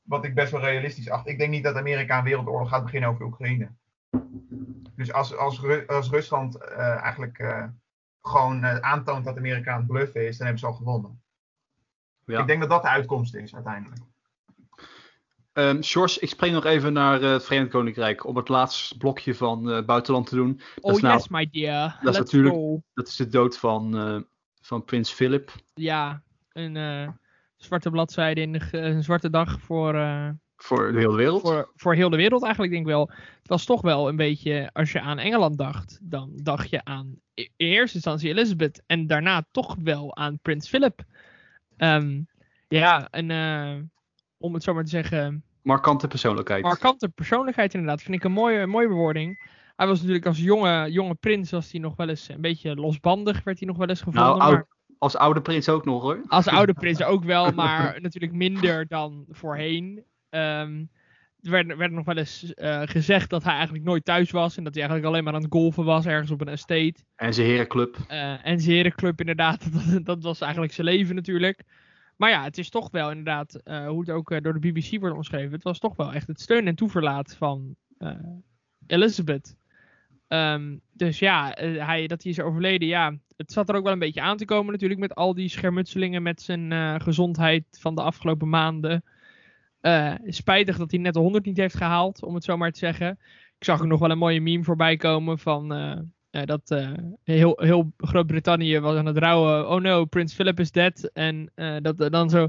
wat 0.03 0.25
ik 0.25 0.35
best 0.35 0.51
wel 0.51 0.61
realistisch 0.61 1.11
acht, 1.11 1.27
ik 1.27 1.39
denk 1.39 1.51
niet 1.51 1.63
dat 1.63 1.77
Amerika 1.77 2.19
een 2.19 2.25
wereldoorlog 2.25 2.69
gaat 2.69 2.85
beginnen 2.85 3.09
over 3.09 3.25
Oekraïne. 3.25 3.71
Dus 4.97 5.13
als, 5.13 5.37
als, 5.37 5.87
als 5.87 6.11
Rusland 6.11 6.57
uh, 6.57 6.79
eigenlijk 6.79 7.39
uh, 7.39 7.65
gewoon 8.23 8.65
uh, 8.65 8.77
aantoont 8.77 9.25
dat 9.25 9.37
Amerika 9.37 9.73
aan 9.73 9.79
het 9.79 9.87
bluffen 9.87 10.27
is, 10.27 10.37
dan 10.37 10.47
hebben 10.47 10.59
ze 10.59 10.67
al 10.67 10.75
gewonnen. 10.75 11.23
Ja. 12.25 12.41
Ik 12.41 12.47
denk 12.47 12.61
dat 12.61 12.71
dat 12.71 12.83
de 12.83 12.89
uitkomst 12.89 13.35
is 13.35 13.55
uiteindelijk. 13.55 14.01
Um, 15.55 15.83
George, 15.83 16.21
ik 16.21 16.29
spring 16.29 16.55
nog 16.55 16.65
even 16.65 16.93
naar 16.93 17.23
uh, 17.23 17.33
het 17.33 17.45
Verenigd 17.45 17.71
Koninkrijk 17.71 18.27
om 18.27 18.37
het 18.37 18.49
laatste 18.49 18.97
blokje 18.97 19.35
van 19.35 19.71
uh, 19.71 19.85
buitenland 19.85 20.27
te 20.27 20.35
doen. 20.35 20.61
Dat 20.75 20.85
oh 20.85 20.93
is 20.93 21.01
nou, 21.01 21.15
yes, 21.15 21.29
my 21.29 21.49
dear. 21.51 21.89
Dat 21.89 22.03
Let's 22.03 22.19
is 22.19 22.25
natuurlijk 22.25 22.55
go. 22.55 22.83
dat 22.95 23.09
is 23.09 23.17
de 23.17 23.29
dood 23.29 23.59
van, 23.59 23.97
uh, 23.97 24.21
van 24.61 24.85
prins 24.85 25.11
Philip. 25.11 25.53
Ja, 25.75 26.23
een 26.53 27.15
zwarte 27.57 27.91
bladzijde 27.91 28.41
in 28.41 28.53
de, 28.53 28.61
een 28.71 29.03
zwarte 29.03 29.31
dag 29.31 29.61
voor, 29.61 29.93
voor 30.57 30.93
de 30.93 30.99
hele 30.99 31.17
wereld? 31.17 31.41
Voor, 31.41 31.73
voor 31.75 31.95
heel 31.95 32.11
de 32.11 32.17
wereld 32.17 32.43
eigenlijk, 32.43 32.73
denk 32.73 32.85
ik 32.85 32.93
wel. 32.93 33.11
Het 33.39 33.49
was 33.49 33.65
toch 33.65 33.81
wel 33.81 34.09
een 34.09 34.17
beetje, 34.17 34.71
als 34.73 34.93
je 34.93 35.01
aan 35.01 35.19
Engeland 35.19 35.59
dacht, 35.59 35.99
dan 36.03 36.31
dacht 36.35 36.71
je 36.71 36.85
aan 36.85 37.21
in 37.35 37.51
eerste 37.57 37.95
instantie 37.95 38.29
Elizabeth 38.29 38.83
en 38.87 39.07
daarna 39.07 39.47
toch 39.51 39.77
wel 39.83 40.17
aan 40.17 40.39
Prins 40.39 40.69
Philip. 40.69 41.03
Um, 41.77 42.27
ja, 42.69 43.09
en 43.11 43.31
om 44.45 44.55
het 44.55 44.63
zo 44.63 44.75
maar 44.75 44.85
te 44.85 44.91
zeggen. 44.91 45.45
Markante 45.63 46.09
persoonlijkheid. 46.09 46.63
Markante 46.63 47.09
persoonlijkheid, 47.09 47.75
inderdaad. 47.75 48.03
Vind 48.03 48.17
ik 48.17 48.25
een 48.25 48.33
mooie, 48.33 48.67
mooie 48.67 48.89
bewoording. 48.89 49.53
Hij 49.77 49.87
was 49.87 49.99
natuurlijk 49.99 50.27
als 50.27 50.39
jonge, 50.39 50.91
jonge 50.93 51.15
prins, 51.15 51.51
was 51.51 51.71
hij 51.71 51.81
nog 51.81 51.97
wel 51.97 52.09
eens 52.09 52.29
een 52.29 52.41
beetje 52.41 52.75
losbandig, 52.75 53.45
werd 53.45 53.59
hij 53.59 53.69
nog 53.69 53.77
wel 53.77 53.89
eens 53.89 54.03
gevonden. 54.03 54.39
Nou, 54.39 54.41
oud, 54.41 54.67
als 54.99 55.17
oude 55.17 55.41
prins 55.41 55.69
ook 55.69 55.85
nog 55.85 56.03
hoor. 56.03 56.25
Als 56.27 56.49
oude 56.49 56.73
prins 56.73 57.03
ook 57.03 57.25
wel, 57.25 57.51
maar 57.51 57.97
natuurlijk 58.01 58.33
minder 58.33 58.87
dan 58.87 59.25
voorheen. 59.29 60.05
Um, 60.31 60.91
er 61.41 61.51
werd, 61.51 61.77
werd, 61.77 61.93
nog 61.93 62.05
wel 62.05 62.17
eens 62.17 62.53
uh, 62.55 62.83
gezegd 62.85 63.31
dat 63.31 63.45
hij 63.45 63.55
eigenlijk 63.55 63.85
nooit 63.85 64.05
thuis 64.05 64.31
was. 64.31 64.57
En 64.57 64.65
dat 64.65 64.75
hij 64.75 64.83
eigenlijk 64.83 65.13
alleen 65.13 65.25
maar 65.25 65.35
aan 65.35 65.43
het 65.43 65.53
golfen 65.53 65.85
was 65.85 66.07
ergens 66.07 66.31
op 66.31 66.41
een 66.41 66.49
estate. 66.49 66.95
En 67.17 67.35
zijn 67.35 67.47
herenclub. 67.47 67.97
Uh, 68.11 68.47
en 68.47 68.61
zijn 68.61 68.77
herenclub 68.77 69.21
inderdaad. 69.21 69.69
Dat, 69.73 70.05
dat, 70.05 70.23
was 70.23 70.41
eigenlijk 70.41 70.73
zijn 70.73 70.87
leven 70.87 71.15
natuurlijk. 71.15 71.63
Maar 72.17 72.31
ja, 72.31 72.43
het 72.43 72.59
is 72.59 72.71
toch 72.71 72.91
wel 72.91 73.09
inderdaad, 73.11 73.61
uh, 73.65 73.87
hoe 73.87 74.01
het 74.01 74.11
ook 74.11 74.43
door 74.43 74.61
de 74.61 74.73
BBC 74.73 75.01
wordt 75.01 75.17
omschreven. 75.17 75.53
Het 75.53 75.63
was 75.63 75.79
toch 75.79 75.97
wel 75.97 76.13
echt 76.13 76.27
het 76.27 76.41
steun 76.41 76.67
en 76.67 76.75
toeverlaat 76.75 77.35
van 77.37 77.77
Elizabeth. 78.87 79.57
Um, 80.29 80.81
dus 80.93 81.19
ja, 81.19 81.53
hij, 81.59 82.07
dat 82.07 82.23
hij 82.23 82.33
is 82.33 82.41
overleden, 82.41 82.89
ja. 82.89 83.19
Het 83.37 83.53
zat 83.53 83.69
er 83.69 83.75
ook 83.75 83.83
wel 83.83 83.93
een 83.93 83.99
beetje 83.99 84.21
aan 84.21 84.37
te 84.37 84.45
komen 84.45 84.73
natuurlijk 84.73 85.01
met 85.01 85.15
al 85.15 85.35
die 85.35 85.49
schermutselingen 85.49 86.23
met 86.23 86.43
zijn 86.43 87.01
gezondheid 87.01 87.65
van 87.71 87.95
de 87.95 88.03
afgelopen 88.03 88.49
maanden. 88.49 89.05
Spijtig 90.27 90.77
dat 90.77 90.91
hij 90.91 91.01
net 91.01 91.15
de 91.15 91.21
100 91.21 91.45
niet 91.45 91.57
heeft 91.57 91.77
gehaald, 91.77 92.23
om 92.23 92.35
het 92.35 92.45
zo 92.45 92.57
maar 92.57 92.73
te 92.73 92.79
zeggen. 92.79 93.19
Ik 93.59 93.65
zag 93.65 93.81
ook 93.81 93.87
nog 93.87 94.01
wel 94.01 94.11
een 94.11 94.19
mooie 94.19 94.41
meme 94.41 94.65
voorbij 94.65 94.97
komen 94.97 95.39
van 95.39 95.73
uh, 96.35 96.43
dat 96.45 96.77
heel, 97.23 97.59
heel 97.63 97.93
Groot-Brittannië 97.97 98.81
was 98.81 98.97
aan 98.97 99.07
het 99.07 99.19
rouwen. 99.19 99.69
Oh 99.69 99.81
no, 99.81 100.05
Prince 100.05 100.35
Philip 100.35 100.61
is 100.61 100.71
dead. 100.71 101.11
En 101.13 101.53
dat 101.83 102.13
dan 102.13 102.31
zo 102.31 102.49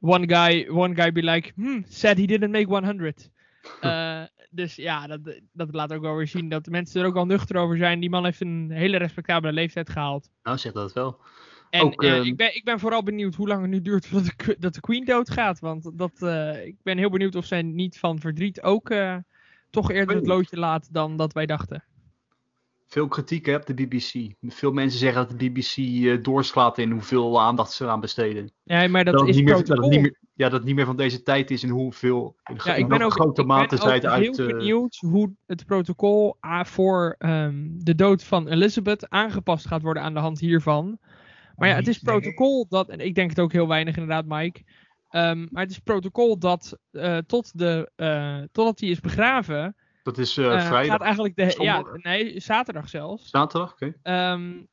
one 0.00 0.28
guy, 0.28 0.68
one 0.68 0.94
guy 0.94 1.12
be 1.12 1.22
like, 1.22 1.52
hmm, 1.54 1.84
said 1.88 2.18
he 2.18 2.26
didn't 2.26 2.52
make 2.52 2.68
100. 2.68 3.30
dus 4.50 4.74
ja, 4.74 5.06
dat, 5.06 5.20
dat 5.52 5.74
laat 5.74 5.92
ook 5.92 6.02
wel 6.02 6.16
weer 6.16 6.28
zien 6.28 6.48
dat 6.48 6.64
de 6.64 6.70
mensen 6.70 7.00
er 7.00 7.06
ook 7.06 7.16
al 7.16 7.26
nuchter 7.26 7.56
over 7.56 7.76
zijn. 7.76 8.00
Die 8.00 8.10
man 8.10 8.24
heeft 8.24 8.40
een 8.40 8.70
hele 8.70 8.96
respectabele 8.96 9.52
leeftijd 9.52 9.90
gehaald. 9.90 10.30
Nou, 10.42 10.58
zeg 10.58 10.72
dat 10.72 10.92
wel. 10.92 11.20
En 11.70 11.82
ook, 11.82 12.02
uh, 12.02 12.24
ik, 12.24 12.36
ben, 12.36 12.56
ik 12.56 12.64
ben 12.64 12.80
vooral 12.80 13.02
benieuwd 13.02 13.34
hoe 13.34 13.48
lang 13.48 13.60
het 13.60 13.70
nu 13.70 13.82
duurt 13.82 14.06
voordat 14.06 14.32
de, 14.36 14.56
dat 14.58 14.74
de 14.74 14.80
Queen 14.80 15.04
doodgaat. 15.04 15.60
Want 15.60 15.98
dat, 15.98 16.22
ik 16.64 16.76
ben 16.82 16.98
heel 16.98 17.10
benieuwd 17.10 17.34
of 17.34 17.44
zij 17.44 17.62
niet 17.62 17.98
van 17.98 18.18
verdriet 18.18 18.62
ook 18.62 18.94
toch 19.70 19.90
eerder 19.90 20.16
het 20.16 20.26
loodje 20.26 20.56
laat 20.56 20.88
dan 20.92 21.16
dat 21.16 21.32
wij 21.32 21.46
dachten. 21.46 21.84
Veel 22.86 23.08
kritiek 23.08 23.46
hè, 23.46 23.54
op 23.54 23.66
de 23.66 23.74
BBC. 23.74 24.32
Veel 24.40 24.72
mensen 24.72 24.98
zeggen 24.98 25.28
dat 25.28 25.38
de 25.38 25.50
BBC 25.50 25.76
uh, 25.76 26.22
doorslaat 26.22 26.78
in 26.78 26.90
hoeveel 26.90 27.40
aandacht 27.40 27.72
ze 27.72 27.84
eraan 27.84 28.00
besteden. 28.00 28.52
Ja, 28.62 28.88
maar 28.88 29.04
dat, 29.04 29.14
dat 29.14 29.28
is 29.28 29.36
niet 29.36 29.44
meer, 29.44 29.64
dat 29.64 29.88
niet 29.88 30.00
meer, 30.00 30.18
Ja, 30.34 30.48
dat 30.48 30.52
het 30.52 30.64
niet 30.64 30.74
meer 30.74 30.86
van 30.86 30.96
deze 30.96 31.22
tijd 31.22 31.50
is 31.50 31.62
en 31.62 31.68
hoeveel 31.68 32.36
ja, 32.64 32.74
ik 32.74 32.88
ben 32.88 33.02
ook, 33.02 33.12
grote 33.12 33.40
ik 33.40 33.46
mate 33.46 33.76
ben 33.76 33.84
ook 33.84 34.04
uit... 34.04 34.36
heel 34.36 34.46
benieuwd 34.46 34.96
hoe 34.96 35.32
het 35.46 35.66
protocol 35.66 36.36
voor 36.62 37.16
um, 37.18 37.84
de 37.84 37.94
dood 37.94 38.24
van 38.24 38.48
Elizabeth 38.48 39.08
aangepast 39.08 39.66
gaat 39.66 39.82
worden 39.82 40.02
aan 40.02 40.14
de 40.14 40.20
hand 40.20 40.40
hiervan. 40.40 40.98
Maar 41.56 41.68
ja, 41.68 41.74
het 41.74 41.88
is 41.88 41.98
protocol 41.98 42.66
dat, 42.68 42.88
en 42.88 42.98
ik 43.00 43.14
denk 43.14 43.30
het 43.30 43.40
ook 43.40 43.52
heel 43.52 43.68
weinig 43.68 43.96
inderdaad, 43.96 44.26
Mike. 44.26 44.62
Um, 45.10 45.48
maar 45.50 45.62
het 45.62 45.70
is 45.70 45.78
protocol 45.78 46.38
dat 46.38 46.78
uh, 46.92 47.18
tot 47.18 47.58
de, 47.58 47.90
uh, 47.96 48.38
totdat 48.52 48.80
hij 48.80 48.88
is 48.88 49.00
begraven. 49.00 49.76
Dat 50.04 50.18
is 50.18 50.38
uh, 50.38 50.66
vrijdag. 50.66 50.92
Gaat 50.92 51.00
eigenlijk 51.00 51.36
de, 51.36 51.54
ja, 51.58 51.84
nee, 51.94 52.40
zaterdag 52.40 52.88
zelfs. 52.88 53.30
Zaterdag, 53.30 53.72
oké. 53.72 53.94
Okay. 54.02 54.32
Um, 54.32 54.68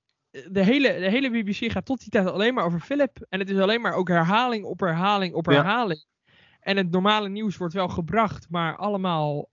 de, 0.49 0.63
hele, 0.63 0.99
de 0.99 1.09
hele 1.09 1.29
BBC 1.29 1.71
gaat 1.71 1.86
tot 1.86 1.99
die 1.99 2.09
tijd 2.09 2.27
alleen 2.27 2.53
maar 2.53 2.65
over 2.65 2.79
Philip. 2.79 3.25
En 3.29 3.39
het 3.39 3.49
is 3.49 3.57
alleen 3.57 3.82
maar 3.82 3.93
ook 3.93 4.07
herhaling 4.07 4.65
op 4.65 4.79
herhaling 4.79 5.34
op 5.34 5.45
herhaling. 5.45 6.05
Ja. 6.23 6.34
En 6.59 6.77
het 6.77 6.91
normale 6.91 7.29
nieuws 7.29 7.57
wordt 7.57 7.73
wel 7.73 7.88
gebracht, 7.88 8.47
maar 8.49 8.75
allemaal 8.75 9.47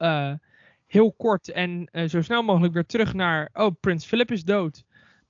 heel 0.86 1.12
kort 1.12 1.50
en 1.50 1.90
zo 2.08 2.22
snel 2.22 2.42
mogelijk 2.42 2.74
weer 2.74 2.86
terug 2.86 3.14
naar, 3.14 3.50
oh, 3.52 3.74
Prins 3.80 4.06
Philip 4.06 4.30
is 4.30 4.44
dood. 4.44 4.84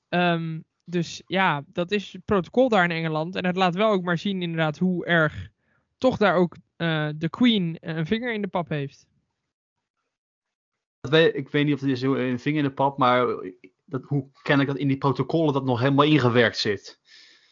Um, 0.08 0.64
dus 0.84 1.22
ja, 1.26 1.62
dat 1.66 1.90
is 1.90 2.12
het 2.12 2.24
protocol 2.24 2.68
daar 2.68 2.84
in 2.84 2.90
Engeland. 2.90 3.36
En 3.36 3.46
het 3.46 3.56
laat 3.56 3.74
wel 3.74 3.90
ook 3.90 4.02
maar 4.02 4.18
zien 4.18 4.42
inderdaad 4.42 4.78
hoe 4.78 5.06
erg 5.06 5.48
toch 5.98 6.16
daar 6.16 6.34
ook 6.34 6.56
uh, 6.76 7.08
de 7.16 7.28
Queen 7.28 7.76
een 7.80 8.06
vinger 8.06 8.32
in 8.32 8.42
de 8.42 8.48
pap 8.48 8.68
heeft. 8.68 9.06
Ik 11.32 11.48
weet 11.48 11.64
niet 11.64 11.74
of 11.74 11.80
het 11.80 11.90
is 11.90 12.02
een 12.02 12.40
vinger 12.40 12.58
in 12.58 12.64
de 12.64 12.74
pap, 12.74 12.98
maar 12.98 13.26
dat, 13.84 14.02
hoe 14.04 14.28
ken 14.42 14.60
ik 14.60 14.66
dat 14.66 14.76
in 14.76 14.88
die 14.88 14.98
protocollen 14.98 15.52
dat 15.52 15.64
nog 15.64 15.80
helemaal 15.80 16.04
ingewerkt 16.04 16.58
zit? 16.58 16.98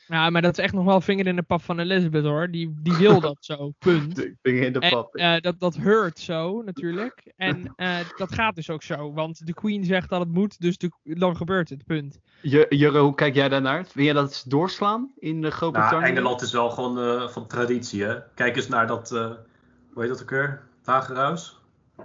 Ja, 0.08 0.30
maar 0.30 0.42
dat 0.42 0.58
is 0.58 0.64
echt 0.64 0.72
nog 0.72 0.84
wel 0.84 1.00
vinger 1.00 1.26
in 1.26 1.36
de 1.36 1.42
pap 1.42 1.62
van 1.62 1.78
Elizabeth 1.78 2.24
hoor. 2.24 2.50
Die, 2.50 2.74
die 2.82 2.96
wil 2.96 3.20
dat 3.20 3.36
zo, 3.40 3.72
punt. 3.78 4.28
Vinger 4.42 4.62
in 4.62 4.72
de 4.72 4.78
pap. 4.78 5.14
En, 5.14 5.34
uh, 5.34 5.40
dat, 5.40 5.60
dat 5.60 5.76
hurt 5.76 6.18
zo 6.18 6.62
natuurlijk. 6.62 7.32
En 7.36 7.74
uh, 7.76 7.98
dat 8.16 8.34
gaat 8.34 8.54
dus 8.54 8.70
ook 8.70 8.82
zo. 8.82 9.12
Want 9.12 9.46
de 9.46 9.54
queen 9.54 9.84
zegt 9.84 10.08
dat 10.08 10.20
het 10.20 10.32
moet, 10.32 10.60
dus 10.60 10.78
de, 10.78 10.90
dan 11.02 11.36
gebeurt 11.36 11.68
het, 11.68 11.84
punt. 11.86 12.20
Jurre, 12.42 12.98
hoe 12.98 13.14
kijk 13.14 13.34
jij 13.34 13.48
daarnaar? 13.48 13.86
Wil 13.92 14.04
jij 14.04 14.12
dat 14.12 14.44
doorslaan 14.48 15.12
in 15.18 15.40
de 15.40 15.50
Groot-Brittannië? 15.50 16.00
Nou, 16.00 16.16
Engeland 16.16 16.40
is 16.40 16.52
wel 16.52 16.70
gewoon 16.70 16.98
uh, 16.98 17.28
van 17.28 17.46
traditie 17.46 18.04
hè. 18.04 18.16
Kijk 18.34 18.56
eens 18.56 18.68
naar 18.68 18.86
dat, 18.86 19.10
hoe 19.10 20.02
heet 20.02 20.08
dat 20.08 20.22
ook 20.22 20.30
weer? 20.30 20.62
Tagerhuis? 20.82 21.55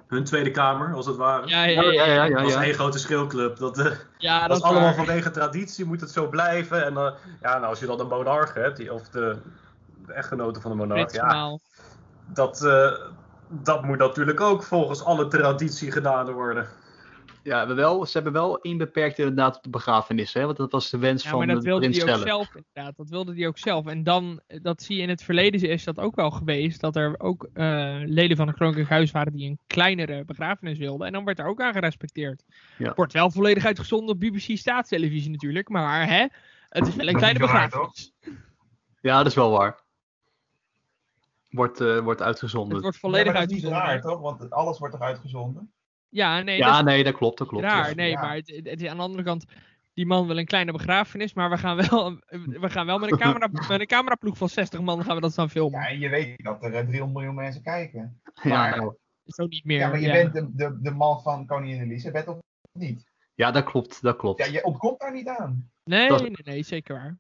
Hun 0.08 0.24
Tweede 0.24 0.52
Kamer, 0.52 0.94
als 0.94 1.06
het 1.06 1.16
ware. 1.16 1.48
Ja, 1.48 1.64
ja, 1.64 1.82
ja. 1.82 2.06
ja, 2.06 2.24
ja, 2.24 2.38
dat 2.40 2.48
is 2.48 2.56
één 2.56 2.74
grote 2.74 3.00
schreeuwclub. 3.00 3.58
Dat, 3.58 3.80
uh, 3.80 3.92
ja, 4.18 4.48
dat, 4.48 4.58
is 4.58 4.64
allemaal 4.64 4.94
vanwege 4.94 5.32
traditie, 5.32 5.86
moet 5.86 6.02
het 6.02 6.12
zo 6.12 6.28
blijven. 6.28 6.86
En 6.86 6.94
uh, 6.94 7.12
ja, 7.42 7.58
nou, 7.58 7.66
als 7.66 7.80
je 7.80 7.86
dan 7.86 8.00
een 8.00 8.08
monarch 8.08 8.54
hebt, 8.54 8.78
die, 8.78 8.94
of 8.94 9.10
de, 9.10 9.38
de 10.06 10.14
echtgenote 10.14 10.62
van 10.62 10.72
de 10.72 10.78
monarch, 10.78 11.14
ja, 11.14 11.58
dat, 12.26 12.62
uh, 12.64 12.92
dat 13.48 13.84
moet 13.84 13.98
natuurlijk 13.98 14.42
ook 14.42 14.64
volgens 14.64 15.04
alle 15.04 15.28
traditie 15.28 15.92
gedaan 15.92 16.32
worden. 16.32 16.68
Ja, 17.44 17.68
we 17.68 17.74
wel, 17.74 18.06
ze 18.06 18.12
hebben 18.14 18.34
wel 18.34 18.58
inbeperkt 18.58 19.20
inderdaad 19.20 19.58
op 19.58 19.64
de 19.64 19.70
begrafenis. 19.70 20.34
Hè? 20.34 20.46
Want 20.46 20.58
dat 20.58 20.72
was 20.72 20.90
de 20.90 20.98
wens 20.98 21.28
van 21.28 21.38
maar 21.38 21.48
dat 21.48 21.64
wilde 21.64 21.90
hij 21.90 22.14
ook 22.14 22.28
zelf 22.28 22.56
inderdaad. 22.56 22.98
Dat 22.98 23.10
wilde 23.10 23.34
hij 23.34 23.48
ook 23.48 23.58
zelf. 23.58 23.86
En 23.86 24.04
dan, 24.04 24.42
dat 24.48 24.82
zie 24.82 24.96
je 24.96 25.02
in 25.02 25.10
het 25.10 25.24
verleden 25.24 25.70
is 25.70 25.84
dat 25.84 26.00
ook 26.00 26.16
wel 26.16 26.32
geweest. 26.32 26.82
Dat 26.82 26.96
er 26.96 27.16
ook 27.20 27.50
uh, 27.54 28.02
leden 28.06 28.38
van 28.38 28.48
het 28.48 28.58
Koninklijk 28.58 28.90
Huis 28.90 29.12
waren 29.12 29.34
die 29.34 29.50
een 29.50 29.60
kleinere 29.68 30.26
begrafenis 30.26 30.78
wilden. 30.78 31.08
En 31.08 31.14
dan 31.14 31.26
werd 31.26 31.38
daar 31.38 31.48
ook 31.48 31.62
aan 31.62 31.74
gerespecteerd. 31.74 32.44
Ja. 32.78 32.94
Wordt 32.96 33.14
wel 33.14 33.32
volledig 33.32 33.66
uitgezonden 33.66 34.16
op 34.16 34.20
BBC 34.20 34.58
staatstelevisie 34.58 35.32
natuurlijk. 35.32 35.70
Maar 35.70 36.08
hè, 36.08 36.28
het 36.70 36.88
is 36.88 36.96
wel 36.96 37.08
een 37.08 37.16
kleine 37.16 37.40
begrafenis. 37.40 38.14
ja, 39.02 39.18
dat 39.18 39.28
is 39.28 39.36
wel 39.36 39.52
waar. 39.52 39.80
Wordt, 41.50 41.82
uh, 41.82 42.00
wordt 42.00 42.22
uitgezonden. 42.22 42.74
Het 42.74 42.82
wordt 42.82 42.98
volledig 42.98 43.34
ja, 43.34 43.40
uitgezonden. 43.40 43.80
Dat 43.80 43.88
is 43.88 43.94
niet 43.94 44.04
raar 44.04 44.12
toch? 44.12 44.22
Want 44.22 44.52
alles 44.52 44.80
wordt 44.80 44.94
toch 44.94 45.04
uitgezonden? 45.04 45.72
Ja, 46.12 46.42
nee, 46.42 46.58
ja, 46.58 46.76
dat, 46.76 46.86
nee, 46.86 47.04
dat 47.04 47.16
klopt, 47.16 47.38
dat 47.38 47.48
klopt. 47.48 47.64
Raar, 47.64 47.96
nee, 47.96 48.14
maar 48.14 48.36
het, 48.36 48.62
het, 48.64 48.88
aan 48.88 48.98
de 48.98 49.04
andere 49.04 49.24
kant, 49.24 49.46
die 49.94 50.06
man 50.06 50.28
wil 50.28 50.38
een 50.38 50.46
kleine 50.46 50.72
begrafenis, 50.72 51.34
maar 51.34 51.50
we 51.50 51.58
gaan 51.58 51.76
wel, 51.76 52.20
we 52.62 52.70
gaan 52.70 52.86
wel 52.86 53.00
met, 53.00 53.12
een 53.12 53.18
camera, 53.18 53.48
met 53.70 53.80
een 53.80 53.88
cameraploeg 53.88 54.38
van 54.38 54.50
60 54.50 54.82
man 54.82 55.04
gaan 55.04 55.16
we 55.16 55.22
dat 55.22 55.36
dan 55.36 55.50
filmen. 55.50 55.80
Ja, 55.80 55.88
en 55.88 56.00
je 56.00 56.10
weet 56.10 56.44
dat 56.44 56.64
er 56.64 56.72
300 56.72 57.00
eh, 57.02 57.14
miljoen 57.14 57.36
mensen 57.36 57.62
kijken. 57.62 58.22
Maar, 58.44 58.82
ja. 58.82 58.94
Zo 59.26 59.46
niet 59.46 59.66
meer. 59.66 59.80
Ja, 59.80 59.88
maar 59.88 60.00
je 60.00 60.12
bent 60.12 60.34
de, 60.34 60.50
de, 60.54 60.78
de 60.82 60.92
man 60.92 61.22
van 61.22 61.46
koningin 61.46 61.82
Elisabeth 61.82 62.28
of 62.28 62.40
niet? 62.72 63.10
Ja, 63.36 63.52
dat 63.52 63.64
klopt, 63.64 64.02
dat 64.02 64.16
klopt. 64.16 64.46
Ja, 64.46 64.52
je 64.52 64.64
ontkomt 64.64 65.00
daar 65.00 65.14
niet 65.14 65.28
aan. 65.28 65.72
Nee, 65.84 66.10
nee, 66.10 66.32
nee, 66.44 66.64
zeker 66.64 66.96
waar. 66.96 67.18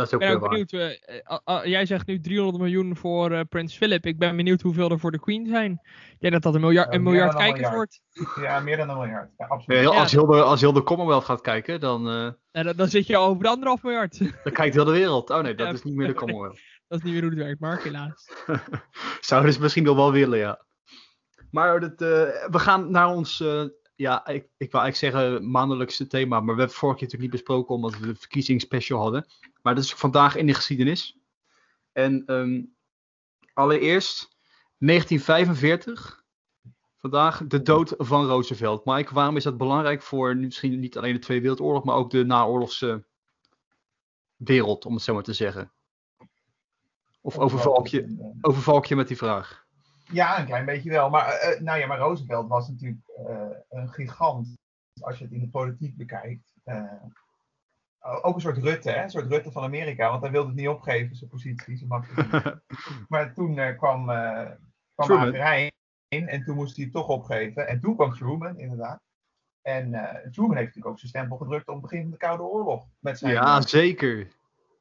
Dat 0.00 0.08
is 0.08 0.14
ook, 0.14 0.20
ben 0.20 0.34
ook 0.34 0.48
benieuwd. 0.48 0.72
Uh, 0.72 1.64
jij 1.64 1.86
zegt 1.86 2.06
nu 2.06 2.20
300 2.20 2.62
miljoen 2.62 2.96
voor 2.96 3.32
uh, 3.32 3.40
Prins 3.48 3.76
Philip. 3.76 4.06
Ik 4.06 4.18
ben 4.18 4.36
benieuwd 4.36 4.60
hoeveel 4.60 4.90
er 4.90 4.98
voor 4.98 5.10
de 5.10 5.20
Queen 5.20 5.46
zijn. 5.46 5.80
Jij 6.18 6.30
dat 6.30 6.42
dat 6.42 6.54
een 6.54 6.60
miljard, 6.60 6.94
een 6.94 7.02
miljard 7.02 7.34
kijkers 7.34 7.70
wordt? 7.70 8.00
Ja, 8.40 8.60
meer 8.60 8.76
dan 8.76 8.88
een 8.88 8.96
miljard. 8.96 9.30
Ja, 9.36 9.46
absoluut. 9.46 9.86
als, 9.86 10.12
heel 10.12 10.26
de, 10.26 10.42
als 10.42 10.60
heel 10.60 10.72
de 10.72 10.82
Commonwealth 10.82 11.24
gaat 11.24 11.40
kijken, 11.40 11.80
dan... 11.80 12.04
dan, 12.50 12.72
dan, 12.76 12.88
zit 12.88 13.06
je 13.06 13.16
al 13.16 13.28
over 13.28 13.42
de 13.42 13.48
anderhalf 13.48 13.82
miljard. 13.82 14.18
Dan 14.44 14.52
kijkt 14.52 14.74
heel 14.74 14.84
de 14.84 14.92
wereld. 14.92 15.30
Oh 15.30 15.40
nee, 15.40 15.54
dat 15.54 15.74
is 15.74 15.82
niet 15.82 15.94
meer 15.94 16.06
de 16.06 16.14
Commonwealth. 16.14 16.58
dat 16.88 16.98
is 16.98 17.04
niet 17.04 17.12
meer 17.12 17.22
hoe 17.22 17.30
het 17.30 17.40
werkt, 17.40 17.60
Mark, 17.60 17.82
helaas. 17.82 18.30
Zouden 19.20 19.52
ze 19.52 19.60
misschien 19.60 19.84
wel 19.84 19.96
wel 19.96 20.12
willen, 20.12 20.38
ja. 20.38 20.64
Maar 21.50 21.80
dat, 21.80 21.98
we 22.50 22.58
gaan 22.58 22.90
naar 22.90 23.08
ons 23.08 23.44
ja, 24.00 24.26
ik, 24.26 24.48
ik 24.56 24.72
wil 24.72 24.80
eigenlijk 24.80 24.96
zeggen 24.96 25.50
maandelijkse 25.50 26.06
thema, 26.06 26.40
maar 26.40 26.54
we 26.54 26.60
hebben 26.60 26.76
vorige 26.76 26.98
keer 26.98 27.06
natuurlijk 27.06 27.32
niet 27.32 27.42
besproken 27.42 27.74
omdat 27.74 27.98
we 27.98 28.06
de 28.06 28.14
verkiezingsspecial 28.14 29.00
hadden. 29.00 29.26
Maar 29.62 29.74
dat 29.74 29.84
is 29.84 29.94
vandaag 29.94 30.36
in 30.36 30.46
de 30.46 30.54
geschiedenis. 30.54 31.18
En 31.92 32.22
um, 32.34 32.74
allereerst 33.54 34.36
1945. 34.78 36.24
Vandaag 36.96 37.46
de 37.46 37.62
dood 37.62 37.94
van 37.96 38.26
Roosevelt. 38.26 38.84
Mike, 38.84 39.14
waarom 39.14 39.36
is 39.36 39.44
dat 39.44 39.56
belangrijk 39.56 40.02
voor 40.02 40.36
misschien 40.36 40.80
niet 40.80 40.96
alleen 40.96 41.14
de 41.14 41.18
Tweede 41.18 41.42
Wereldoorlog, 41.42 41.84
maar 41.84 41.96
ook 41.96 42.10
de 42.10 42.24
naoorlogse 42.24 43.04
wereld, 44.36 44.84
om 44.84 44.94
het 44.94 45.02
zo 45.02 45.14
maar 45.14 45.22
te 45.22 45.32
zeggen? 45.32 45.72
Of 47.20 47.38
overvalk 47.38 47.86
je, 47.86 48.32
overvalk 48.40 48.86
je 48.86 48.96
met 48.96 49.08
die 49.08 49.16
vraag? 49.16 49.59
Ja, 50.12 50.38
een 50.38 50.46
klein 50.46 50.64
beetje 50.64 50.90
wel. 50.90 51.10
Maar, 51.10 51.54
uh, 51.54 51.60
nou 51.60 51.78
ja, 51.78 51.86
maar 51.86 51.98
Roosevelt 51.98 52.48
was 52.48 52.68
natuurlijk 52.68 53.00
uh, 53.28 53.56
een 53.68 53.88
gigant. 53.88 54.58
Als 55.00 55.18
je 55.18 55.24
het 55.24 55.32
in 55.32 55.40
de 55.40 55.48
politiek 55.48 55.96
bekijkt. 55.96 56.54
Uh, 56.64 57.04
ook 58.22 58.34
een 58.34 58.40
soort 58.40 58.58
Rutte, 58.58 58.90
hè? 58.90 59.02
een 59.02 59.10
soort 59.10 59.26
Rutte 59.26 59.52
van 59.52 59.62
Amerika. 59.62 60.10
Want 60.10 60.22
hij 60.22 60.30
wilde 60.30 60.48
het 60.48 60.56
niet 60.56 60.68
opgeven, 60.68 61.16
zijn 61.16 61.30
positie. 61.30 61.76
Zijn 61.76 61.88
maar 63.08 63.34
toen 63.34 63.76
kwam, 63.76 64.04
kwam 64.94 65.34
in 66.08 66.28
en 66.28 66.44
toen 66.44 66.54
moest 66.54 66.76
hij 66.76 66.84
het 66.84 66.94
toch 66.94 67.08
opgeven. 67.08 67.68
En 67.68 67.80
toen 67.80 67.94
kwam 67.94 68.12
Truman, 68.14 68.58
inderdaad. 68.58 69.00
En 69.62 69.90
Truman 70.30 70.56
heeft 70.56 70.66
natuurlijk 70.66 70.86
ook 70.86 70.98
zijn 70.98 71.10
stempel 71.10 71.36
gedrukt 71.36 71.68
op 71.68 71.74
het 71.74 71.82
begin 71.82 72.02
van 72.02 72.10
de 72.10 72.16
Koude 72.16 72.42
Oorlog. 72.42 72.86
Met 72.98 73.18
zijn, 73.18 73.32
ja, 73.32 73.60
zeker. 73.60 74.28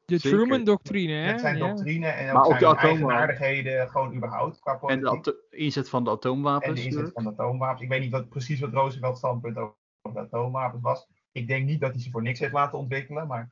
De 0.09 0.19
Truman-doctrine, 0.19 1.13
hè? 1.13 1.31
Met 1.31 1.39
zijn 1.39 1.59
doctrine 1.59 2.07
en 2.07 2.35
ook 2.35 2.57
zijn 2.59 2.75
eigenaardigheden, 2.75 3.89
gewoon 3.89 4.15
überhaupt 4.15 4.59
qua 4.59 4.79
En 4.85 5.01
de 5.01 5.47
inzet 5.49 5.89
van 5.89 6.03
de 6.03 6.09
atoomwapens. 6.09 6.67
En 6.67 6.75
de 6.75 6.83
inzet 6.83 7.11
van 7.13 7.23
de 7.23 7.29
atoomwapens. 7.29 7.81
Ik 7.81 7.89
weet 7.89 8.01
niet 8.01 8.11
wat, 8.11 8.29
precies 8.29 8.59
wat 8.59 8.73
Roosevelt 8.73 9.17
standpunt 9.17 9.57
over 9.57 9.75
de 10.01 10.19
atoomwapens 10.19 10.81
was. 10.83 11.07
Ik 11.31 11.47
denk 11.47 11.65
niet 11.65 11.79
dat 11.79 11.91
hij 11.91 12.01
ze 12.01 12.09
voor 12.09 12.21
niks 12.21 12.39
heeft 12.39 12.53
laten 12.53 12.77
ontwikkelen, 12.77 13.27
maar... 13.27 13.51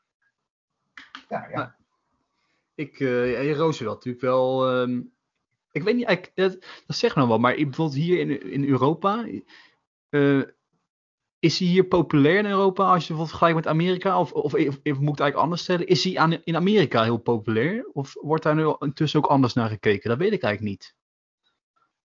Ja, 1.29 1.47
ja. 1.49 1.55
Nou, 1.55 1.69
ik, 2.75 2.99
uh, 2.99 3.55
Roosevelt 3.55 3.95
natuurlijk 3.95 4.23
wel... 4.23 4.77
Um, 4.79 5.11
ik 5.71 5.83
weet 5.83 5.95
niet, 5.95 6.09
ik, 6.09 6.31
dat, 6.33 6.57
dat 6.85 6.95
zeg 6.95 7.15
nou 7.15 7.27
wel, 7.27 7.39
maar 7.39 7.55
bijvoorbeeld 7.55 7.93
hier 7.93 8.19
in, 8.19 8.51
in 8.51 8.67
Europa... 8.69 9.25
Uh, 10.09 10.43
is 11.39 11.59
hij 11.59 11.67
hier 11.67 11.83
populair 11.83 12.37
in 12.37 12.45
Europa 12.45 12.83
als 12.83 13.07
je 13.07 13.13
bijvoorbeeld 13.13 13.29
vergelijkt 13.29 13.55
met 13.57 13.67
Amerika? 13.67 14.19
Of, 14.19 14.31
of, 14.31 14.53
of, 14.53 14.53
moet 14.53 14.67
ik 14.67 14.83
het 14.83 14.99
eigenlijk 14.99 15.35
anders 15.35 15.61
stellen? 15.61 15.87
Is 15.87 16.03
hij 16.03 16.17
aan, 16.17 16.43
in 16.43 16.55
Amerika 16.55 17.03
heel 17.03 17.17
populair? 17.17 17.89
Of 17.93 18.13
wordt 18.21 18.43
daar 18.43 18.55
nu 18.55 18.75
intussen 18.79 19.19
ook 19.19 19.29
anders 19.29 19.53
naar 19.53 19.69
gekeken? 19.69 20.09
Dat 20.09 20.17
weet 20.17 20.33
ik 20.33 20.43
eigenlijk 20.43 20.71
niet. 20.71 20.95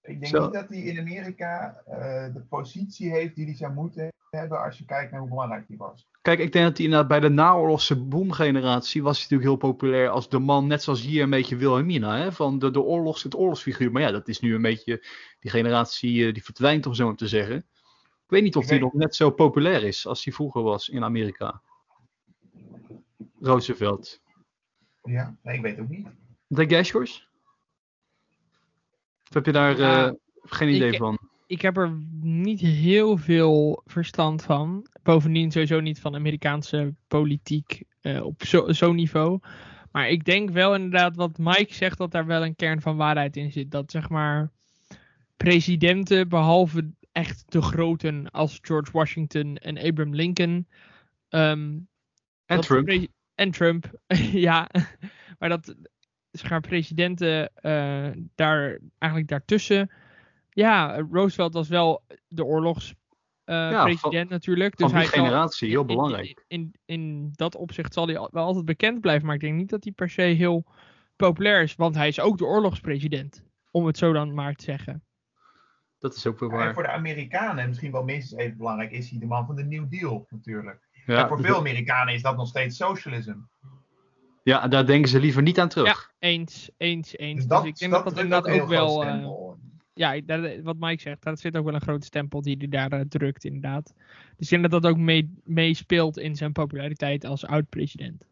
Ik 0.01 0.21
denk 0.21 0.43
niet 0.43 0.53
dat 0.53 0.69
hij 0.69 0.77
in 0.77 0.99
Amerika 0.99 1.81
uh, 1.87 1.93
de 2.33 2.45
positie 2.49 3.11
heeft 3.11 3.35
die 3.35 3.45
hij 3.45 3.55
zou 3.55 3.73
moeten 3.73 4.13
hebben 4.29 4.63
als 4.63 4.77
je 4.77 4.85
kijkt 4.85 5.11
naar 5.11 5.19
hoe 5.19 5.29
belangrijk 5.29 5.67
hij 5.67 5.77
was. 5.77 6.07
Kijk, 6.21 6.39
ik 6.39 6.51
denk 6.51 6.65
dat 6.65 6.77
hij 6.77 6.85
inderdaad 6.85 7.09
bij 7.09 7.19
de 7.19 7.29
naoorlogse 7.29 7.95
boomgeneratie 7.95 9.03
was 9.03 9.15
hij 9.15 9.27
natuurlijk 9.29 9.49
heel 9.61 9.71
populair 9.71 10.09
als 10.09 10.29
de 10.29 10.39
man, 10.39 10.67
net 10.67 10.83
zoals 10.83 11.01
hier 11.01 11.23
een 11.23 11.29
beetje 11.29 11.55
Wilhelmina, 11.55 12.17
hè, 12.17 12.31
van 12.31 12.59
de, 12.59 12.71
de 12.71 12.81
oorlogs, 12.81 13.23
het 13.23 13.35
oorlogsfiguur. 13.35 13.91
Maar 13.91 14.01
ja, 14.01 14.11
dat 14.11 14.27
is 14.27 14.39
nu 14.39 14.55
een 14.55 14.61
beetje, 14.61 15.05
die 15.39 15.51
generatie 15.51 16.33
die 16.33 16.43
verdwijnt 16.43 16.85
om 16.85 16.93
zo 16.93 17.05
maar 17.05 17.15
te 17.15 17.27
zeggen. 17.27 17.65
Ik 18.27 18.33
weet 18.33 18.43
niet 18.43 18.55
of 18.55 18.69
hij 18.69 18.79
nog 18.79 18.93
net 18.93 19.15
zo 19.15 19.31
populair 19.31 19.83
is 19.83 20.07
als 20.07 20.23
hij 20.23 20.33
vroeger 20.33 20.61
was 20.61 20.89
in 20.89 21.03
Amerika. 21.03 21.61
Roosevelt. 23.39 24.21
Ja, 25.03 25.37
nee, 25.43 25.55
ik 25.55 25.61
weet 25.61 25.79
ook 25.79 25.89
niet. 25.89 26.07
Denk 26.47 26.69
jij, 26.69 26.81
Of 26.81 27.23
heb 29.29 29.45
je 29.45 29.51
daar 29.51 29.79
uh, 29.79 30.11
geen 30.41 30.69
idee 30.69 30.91
ik, 30.91 30.97
van? 30.97 31.17
Ik 31.45 31.61
heb 31.61 31.77
er 31.77 31.99
niet 32.21 32.59
heel 32.59 33.17
veel 33.17 33.81
verstand 33.85 34.43
van. 34.43 34.87
Bovendien 35.03 35.51
sowieso 35.51 35.79
niet 35.79 35.99
van 35.99 36.15
Amerikaanse 36.15 36.93
politiek 37.07 37.83
uh, 38.01 38.25
op 38.25 38.43
zo'n 38.43 38.73
zo 38.73 38.93
niveau. 38.93 39.39
Maar 39.91 40.09
ik 40.09 40.25
denk 40.25 40.49
wel 40.49 40.75
inderdaad 40.75 41.15
wat 41.15 41.37
Mike 41.37 41.73
zegt, 41.73 41.97
dat 41.97 42.11
daar 42.11 42.25
wel 42.25 42.43
een 42.43 42.55
kern 42.55 42.81
van 42.81 42.97
waarheid 42.97 43.37
in 43.37 43.51
zit. 43.51 43.71
Dat 43.71 43.91
zeg 43.91 44.09
maar 44.09 44.51
presidenten, 45.37 46.29
behalve 46.29 46.91
echt 47.17 47.43
de 47.47 47.61
groten 47.61 48.31
als 48.31 48.59
George 48.61 48.91
Washington 48.91 49.55
en 49.55 49.77
Abraham 49.77 50.15
Lincoln. 50.15 50.67
Ehm, 51.29 51.77
en 52.45 52.61
Trump. 52.61 53.07
En 53.35 53.51
Trump, 53.51 53.91
ja. 54.47 54.69
maar 55.39 55.49
dat 55.49 55.75
zeg 56.31 56.59
presidenten 56.59 57.51
uh, 57.61 58.09
daar 58.35 58.79
eigenlijk 58.97 59.31
daartussen. 59.31 59.91
Ja, 60.49 61.05
Roosevelt 61.11 61.53
was 61.53 61.67
wel 61.67 62.03
de 62.27 62.45
oorlogspresident 62.45 64.25
uh, 64.25 64.29
natuurlijk. 64.29 64.77
Dus 64.77 64.91
van 64.91 64.99
die 64.99 65.09
hij 65.09 65.19
generatie, 65.19 65.69
heel 65.69 65.85
belangrijk. 65.85 66.45
In, 66.47 66.73
in, 66.85 66.99
in, 66.99 67.31
dat 67.35 67.55
opzicht 67.55 67.93
zal 67.93 68.07
hij 68.07 68.27
wel 68.31 68.45
altijd 68.45 68.65
bekend 68.65 69.01
blijven. 69.01 69.25
Maar 69.25 69.35
ik 69.35 69.41
denk 69.41 69.57
niet 69.57 69.69
dat 69.69 69.83
hij 69.83 69.93
per 69.93 70.09
se 70.09 70.21
heel 70.21 70.65
populair 71.15 71.61
is. 71.61 71.75
Want 71.75 71.95
hij 71.95 72.07
is 72.07 72.19
ook 72.19 72.37
de 72.37 72.45
oorlogspresident. 72.45 73.43
Om 73.71 73.85
het 73.85 73.97
zo 73.97 74.13
dan 74.13 74.33
maar 74.33 74.53
te 74.53 74.63
zeggen. 74.63 75.06
Dat 76.07 76.17
is 76.17 76.25
ook 76.25 76.39
wel 76.39 76.49
waar. 76.49 76.67
En 76.67 76.73
voor 76.73 76.83
de 76.83 76.91
Amerikanen, 76.91 77.67
misschien 77.67 77.91
wel 77.91 78.03
minstens 78.03 78.41
even 78.41 78.57
belangrijk, 78.57 78.91
is 78.91 79.09
hij 79.09 79.19
de 79.19 79.25
man 79.25 79.45
van 79.45 79.55
de 79.55 79.63
New 79.63 79.85
Deal 79.89 80.27
natuurlijk. 80.29 80.87
Ja, 81.05 81.21
en 81.21 81.27
voor 81.27 81.41
veel 81.41 81.55
Amerikanen 81.57 82.13
is 82.13 82.21
dat 82.21 82.37
nog 82.37 82.47
steeds 82.47 82.77
socialism. 82.77 83.35
Ja, 84.43 84.67
daar 84.67 84.85
denken 84.85 85.09
ze 85.09 85.19
liever 85.19 85.41
niet 85.41 85.59
aan 85.59 85.69
terug. 85.69 85.87
Ja, 85.87 86.27
eens, 86.27 86.69
eens, 86.77 87.17
eens. 87.17 87.35
Dus, 87.35 87.47
dat, 87.47 87.61
dus 87.61 87.69
ik 87.69 87.77
denk 87.77 87.91
dat 87.91 88.03
dat, 88.03 88.13
inderdaad 88.13 88.47
ook 88.47 88.67
wel. 88.67 89.05
Uh, 89.05 89.27
ja, 89.93 90.21
daar, 90.25 90.61
wat 90.61 90.75
Mike 90.79 91.01
zegt, 91.01 91.23
daar 91.23 91.37
zit 91.37 91.57
ook 91.57 91.65
wel 91.65 91.73
een 91.73 91.81
grote 91.81 92.05
stempel 92.05 92.41
die 92.41 92.57
hij 92.57 92.67
daar 92.67 92.93
uh, 92.93 93.05
drukt, 93.09 93.45
inderdaad. 93.45 93.93
Dus 94.37 94.45
ik 94.45 94.49
denk 94.49 94.71
dat 94.71 94.81
dat 94.81 94.91
ook 94.91 94.97
meespeelt 95.43 96.15
mee 96.15 96.25
in 96.25 96.35
zijn 96.35 96.51
populariteit 96.51 97.25
als 97.25 97.45
oud-president. 97.45 98.25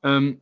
Um, 0.00 0.40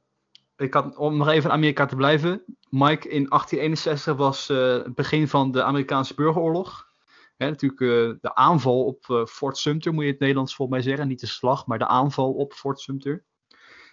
ik 0.56 0.98
om 0.98 1.16
nog 1.16 1.28
even 1.28 1.50
in 1.50 1.56
Amerika 1.56 1.86
te 1.86 1.96
blijven. 1.96 2.44
Mike, 2.70 3.08
in 3.08 3.28
1861 3.28 4.16
was 4.16 4.50
uh, 4.50 4.72
het 4.72 4.94
begin 4.94 5.28
van 5.28 5.52
de 5.52 5.62
Amerikaanse 5.62 6.14
burgeroorlog. 6.14 6.92
Hè, 7.36 7.48
natuurlijk 7.48 7.80
uh, 7.80 8.14
de 8.20 8.34
aanval 8.34 8.84
op 8.84 9.06
uh, 9.08 9.24
Fort 9.24 9.58
Sumter, 9.58 9.94
moet 9.94 10.04
je 10.04 10.10
het 10.10 10.20
Nederlands 10.20 10.54
volgens 10.54 10.78
mij 10.78 10.86
zeggen. 10.86 11.08
Niet 11.08 11.20
de 11.20 11.26
slag, 11.26 11.66
maar 11.66 11.78
de 11.78 11.86
aanval 11.86 12.32
op 12.32 12.52
Fort 12.52 12.80
Sumter. 12.80 13.24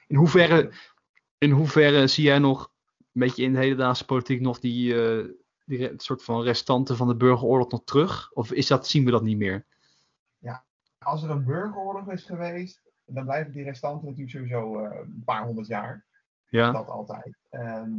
In 0.08 0.16
hoeverre, 0.16 0.74
in 1.38 1.52
hoeverre 1.52 2.08
zie 2.08 2.24
jij 2.24 2.40
nog, 2.40 2.72
een 2.98 3.22
beetje 3.22 3.44
in 3.44 3.54
de 3.54 3.60
hedendaagse 3.60 4.06
politiek, 4.06 4.42
nog 4.42 4.60
die, 4.60 4.96
die 5.66 5.94
soort 5.98 6.24
van 6.24 6.44
restanten 6.44 6.98
van 6.98 7.08
de 7.08 7.16
burgeroorlog 7.16 7.72
nog 7.72 7.84
terug? 7.84 8.32
Of 8.34 8.52
is 8.52 8.68
dat, 8.68 8.88
zien 8.88 9.06
we 9.06 9.12
dat 9.12 9.24
niet 9.24 9.38
meer? 9.38 9.66
Ja, 10.38 10.64
als 11.00 11.24
er 11.24 11.30
een 11.30 11.46
burgeroorlog 11.46 12.12
is 12.12 12.24
geweest, 12.24 12.82
dan 13.06 13.24
blijven 13.24 13.52
die 13.52 13.64
restanten 13.64 14.08
natuurlijk 14.08 14.38
sowieso 14.38 14.78
een 14.78 15.22
paar 15.26 15.44
honderd 15.44 15.68
jaar. 15.68 16.06
Ja. 16.52 16.72
Dat 16.72 16.88
altijd. 16.88 17.38
Ehm, 17.50 17.92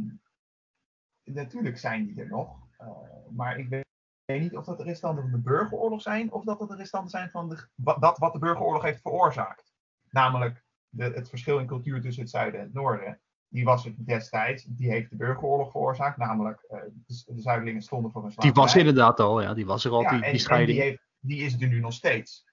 natuurlijk 1.23 1.77
zijn 1.77 2.05
die 2.05 2.19
er 2.19 2.27
nog. 2.27 2.57
Uh, 2.81 2.87
maar 3.29 3.57
ik 3.57 3.69
weet, 3.69 3.85
niet 4.25 4.57
of 4.57 4.65
dat 4.65 4.77
de 4.77 4.83
restanten 4.83 5.23
van 5.23 5.31
de 5.31 5.41
burgeroorlog 5.41 6.01
zijn. 6.01 6.31
Of 6.31 6.43
dat 6.43 6.59
dat 6.59 6.69
de 6.69 6.75
restanten 6.75 7.09
zijn 7.09 7.29
van 7.29 7.49
de, 7.49 7.67
wat, 7.75 8.01
dat 8.01 8.17
wat 8.17 8.33
de 8.33 8.39
burgeroorlog 8.39 8.83
heeft 8.83 9.01
veroorzaakt. 9.01 9.73
Namelijk 10.09 10.63
de, 10.89 11.03
het 11.03 11.29
verschil 11.29 11.59
in 11.59 11.67
cultuur 11.67 12.01
tussen 12.01 12.23
het 12.23 12.31
zuiden 12.31 12.59
en 12.59 12.65
het 12.65 12.73
noorden. 12.73 13.21
Die 13.47 13.63
was 13.63 13.83
het 13.83 14.05
destijds. 14.05 14.63
Die 14.63 14.89
heeft 14.89 15.09
de 15.09 15.15
burgeroorlog 15.15 15.71
veroorzaakt. 15.71 16.17
Namelijk 16.17 16.65
uh, 16.69 16.79
de, 16.79 17.23
de, 17.25 17.41
zuidelingen 17.41 17.81
stonden 17.81 18.11
voor 18.11 18.23
een 18.23 18.31
slavernij. 18.31 18.53
Die 18.53 18.63
was 18.63 18.75
inderdaad 18.75 19.19
al. 19.19 19.41
Ja, 19.41 19.53
die 19.53 19.65
was 19.65 19.85
er 19.85 19.91
al. 19.91 20.01
Ja, 20.01 20.09
die, 20.09 20.31
die 20.31 20.39
scheiding. 20.39 20.77
die, 20.77 20.81
heeft, 20.81 21.07
die 21.19 21.43
is 21.43 21.61
er 21.61 21.67
nu 21.67 21.79
nog 21.79 21.93
steeds. 21.93 22.45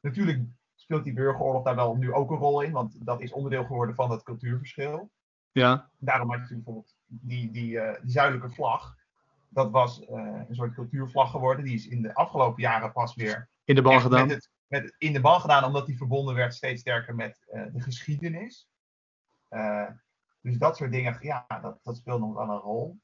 Natuurlijk 0.00 0.42
speelt 0.74 1.04
die 1.04 1.12
burgeroorlog 1.12 1.64
daar 1.64 1.76
wel 1.76 1.96
nu 1.96 2.12
ook 2.12 2.30
een 2.30 2.36
rol 2.36 2.62
in. 2.62 2.72
Want 2.72 3.06
dat 3.06 3.20
is 3.20 3.32
onderdeel 3.32 3.64
geworden 3.64 3.94
van 3.94 4.08
dat 4.08 4.22
cultuurverschil. 4.22 5.10
Ja. 5.52 5.90
Daarom 5.98 6.30
had 6.30 6.48
je 6.48 6.54
bijvoorbeeld 6.54 6.96
die, 7.06 7.50
die, 7.50 7.72
uh, 7.72 7.94
die 8.02 8.10
zuidelijke 8.10 8.50
vlag. 8.50 8.98
Dat 9.48 9.70
was 9.70 10.00
uh, 10.00 10.08
een 10.48 10.54
soort 10.54 10.74
cultuurvlag 10.74 11.30
geworden. 11.30 11.64
Die 11.64 11.74
is 11.74 11.86
in 11.86 12.02
de 12.02 12.14
afgelopen 12.14 12.62
jaren 12.62 12.92
pas 12.92 13.14
weer 13.14 13.48
in 13.64 13.74
de 13.74 13.82
bal 13.82 14.00
gedaan. 14.00 14.26
Met 14.26 14.36
het, 14.36 14.50
met 14.66 14.94
in 14.98 15.12
de 15.12 15.20
bal 15.20 15.40
gedaan, 15.40 15.64
omdat 15.64 15.86
die 15.86 15.96
verbonden 15.96 16.34
werd 16.34 16.54
steeds 16.54 16.80
sterker 16.80 17.14
met 17.14 17.46
uh, 17.52 17.62
de 17.72 17.80
geschiedenis. 17.80 18.68
dus 20.40 20.58
dat 20.58 20.76
soort 20.76 20.92
dingen, 20.92 21.16
ja, 21.20 21.46
dat, 21.62 21.80
dat 21.82 21.96
speelt 21.96 22.20
nog 22.20 22.34
wel 22.34 22.48
een 22.48 22.60
rol. 22.60 23.00